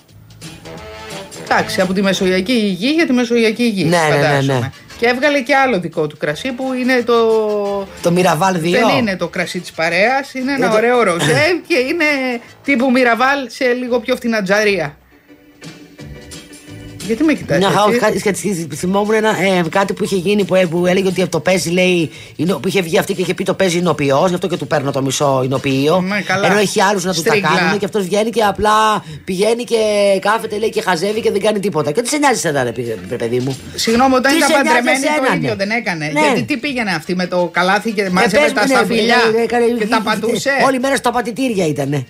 Εντάξει, 1.44 1.80
από 1.80 1.92
τη 1.92 2.02
Μεσογειακή 2.02 2.52
Υγεία 2.52 2.90
για 2.90 3.06
τη 3.06 3.12
Μεσογειακή 3.12 3.62
Υγεία. 3.62 3.86
Ναι, 3.86 3.96
ναι, 3.96 4.16
ναι, 4.16 4.22
φαντάζομαι. 4.26 4.58
ναι. 4.58 4.70
Και 4.98 5.06
έβγαλε 5.06 5.40
και 5.40 5.54
άλλο 5.54 5.80
δικό 5.80 6.06
του 6.06 6.16
κρασί 6.16 6.52
που 6.52 6.72
είναι 6.72 7.02
το. 7.02 7.14
Το 8.02 8.10
Μιραβάλ 8.10 8.56
2. 8.56 8.60
Δεν 8.60 8.88
είναι 8.98 9.16
το 9.16 9.28
κρασί 9.28 9.60
της 9.60 9.72
παρέας, 9.72 10.34
είναι 10.34 10.52
ένα 10.52 10.56
Είναι 10.56 10.66
το- 10.68 10.74
ωραίο 10.76 11.02
ροζέ 11.02 11.60
και 11.66 11.78
είναι 11.78 12.04
τύπου 12.64 12.90
Μιραβάλ 12.90 13.38
σε 13.50 13.64
λίγο 13.72 14.00
πιο 14.00 14.16
φτηνά 14.16 14.42
τζαρία. 14.42 14.96
Γιατί 17.08 17.24
με 17.24 17.32
κοιτάς 17.32 17.58
Μια 17.58 17.66
έτσι; 17.68 17.78
χαρά, 17.80 17.96
κάτι 17.98 18.18
σχετική. 18.18 18.68
Θυμόμουν 18.74 19.14
ένα, 19.14 19.28
ε, 19.28 19.62
κάτι 19.70 19.92
που 19.92 20.04
είχε 20.04 20.16
γίνει 20.16 20.44
που, 20.44 20.54
ε, 20.54 20.64
που 20.64 20.86
έλεγε 20.86 21.08
ότι 21.08 21.26
το 21.26 21.40
παίζει, 21.40 21.70
λέει. 21.70 22.10
Είναι, 22.36 22.52
που 22.52 22.68
είχε 22.68 22.80
βγει 22.82 22.98
αυτή 22.98 23.14
και 23.14 23.20
είχε 23.22 23.34
πει 23.34 23.44
το 23.44 23.54
παίζει 23.54 23.78
εινοποιός, 23.78 24.28
γι' 24.28 24.34
αυτό 24.34 24.46
και 24.48 24.56
του 24.56 24.66
παίρνω 24.66 24.90
το 24.90 25.02
μισό 25.02 25.40
εινοποιείο. 25.44 26.00
Ναι, 26.00 26.20
καλά. 26.20 26.46
Ενώ 26.46 26.58
έχει 26.58 26.82
άλλους 26.82 27.04
να 27.04 27.12
τους 27.12 27.22
τα 27.22 27.28
Στρίγκλα. 27.30 27.50
κάνουν 27.56 27.78
και 27.78 27.84
αυτός 27.84 28.04
βγαίνει 28.04 28.30
και 28.30 28.42
απλά 28.42 29.04
πηγαίνει 29.24 29.64
και 29.64 29.76
κάθεται, 30.20 30.58
λέει 30.58 30.70
και 30.70 30.82
χαζεύει 30.82 31.20
και 31.20 31.30
δεν 31.30 31.40
κάνει 31.40 31.60
τίποτα. 31.60 31.92
Και 31.92 32.02
τι 32.02 32.08
σε 32.08 32.16
νοιάζει 32.18 32.34
εσένα, 32.34 32.62
ρε, 32.62 32.72
παι- 32.72 32.98
ρε 33.10 33.16
παιδί 33.16 33.38
μου; 33.38 33.58
Συγγνώμη, 33.74 34.14
όταν 34.14 34.32
Τι 34.32 34.36
ήταν 34.38 34.48
σε 34.50 34.54
νοιάζει 34.56 34.68
παντρεμένη 34.68 35.04
το 35.04 35.10
εσένα, 35.22 35.36
ίδιο 35.36 35.48
ναι. 35.48 35.54
δεν 35.54 35.70
έκανε. 35.70 36.10
Ναι. 36.12 36.20
Γιατί 36.20 36.42
τι 36.42 36.56
πήγαινε 36.56 36.90
αυτή 36.90 37.14
με 37.14 37.26
το 37.26 37.48
καλάθι 37.52 37.90
και 37.92 38.02
Ε, 38.02 38.10
μάζευε 38.10 38.42
πες 38.44 38.52
τα 38.52 38.60
μου, 38.60 38.66
ναι, 38.68 38.74
σταφυλιά 38.74 39.16
ε, 39.38 39.42
έκανε- 39.42 39.78
και 39.78 39.86
τα 39.86 40.00
πατούσε; 40.04 40.50
Όλη 40.66 40.78
μέρα 40.80 40.96
στα 40.96 41.10
πατητήρια 41.10 41.66
ήταν. 41.66 42.06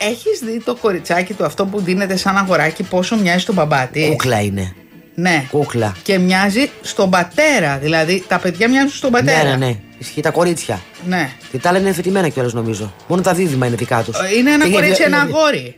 Έχεις 0.00 0.38
δει 0.38 0.62
το 0.64 0.74
κοριτσάκι 0.74 1.34
του 1.34 1.44
αυτό 1.44 1.64
που 1.66 1.80
δίνεται 1.80 2.16
σαν 2.16 2.36
αγοράκι 2.36 2.82
πόσο 2.82 3.16
μοιάζει 3.16 3.38
στον 3.38 3.54
μπαμπάτη; 3.54 4.06
Κούκλα 4.10 4.40
είναι. 4.40 4.74
Ναι. 5.14 5.46
Κούκλα. 5.50 5.96
Και 6.02 6.18
μοιάζει 6.18 6.70
στον 6.80 7.10
πατέρα. 7.10 7.78
Δηλαδή 7.82 8.24
τα 8.28 8.38
παιδιά 8.38 8.68
μοιάζουν 8.68 8.90
στον 8.90 9.10
πατέρα. 9.10 9.42
Ναι, 9.42 9.50
ναι, 9.50 9.66
ναι. 9.66 9.76
Ισχύει 9.98 10.20
τα 10.20 10.30
κορίτσια. 10.30 10.80
ναι. 11.06 11.30
Και 11.50 11.58
τα 11.58 11.68
άλλα 11.68 11.78
είναι 11.78 11.92
φετιμένα 11.92 12.28
κιόλας 12.28 12.52
νομίζω. 12.52 12.92
Μόνο 13.06 13.22
τα 13.22 13.32
δίδυμα 13.34 13.66
είναι 13.66 13.76
δικά 13.76 14.02
τους. 14.02 14.16
Ε, 14.18 14.36
Είναι 14.38 14.52
ένα 14.52 14.70
κορίτσι, 14.70 15.02
ένα 15.02 15.18
αγόρι. 15.20 15.76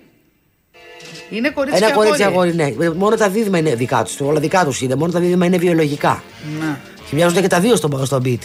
Είναι 1.31 1.51
κορίτσι 1.51 1.77
Ένα 1.79 1.87
και 1.87 1.93
κορίτσι 1.93 2.23
αγόρι, 2.23 2.55
ναι. 2.55 2.71
Μόνο 2.97 3.17
τα 3.17 3.29
δίδυμα 3.29 3.59
είναι 3.59 3.75
δικά 3.75 4.03
τους. 4.03 4.21
Όλα 4.21 4.41
δικά 4.41 4.65
τους 4.65 4.81
είναι. 4.81 4.95
Μόνο 4.95 5.13
τα 5.13 5.21
δίδυμα 5.21 5.47
είναι 5.47 5.57
βιολογικά. 5.59 6.23
Ναι. 6.61 6.77
Και 7.09 7.15
μοιάζουν 7.17 7.43
και 7.43 7.49
τα 7.49 7.61
δύο 7.61 7.77
στον, 7.77 8.07
στον 8.07 8.23
beat. 8.25 8.39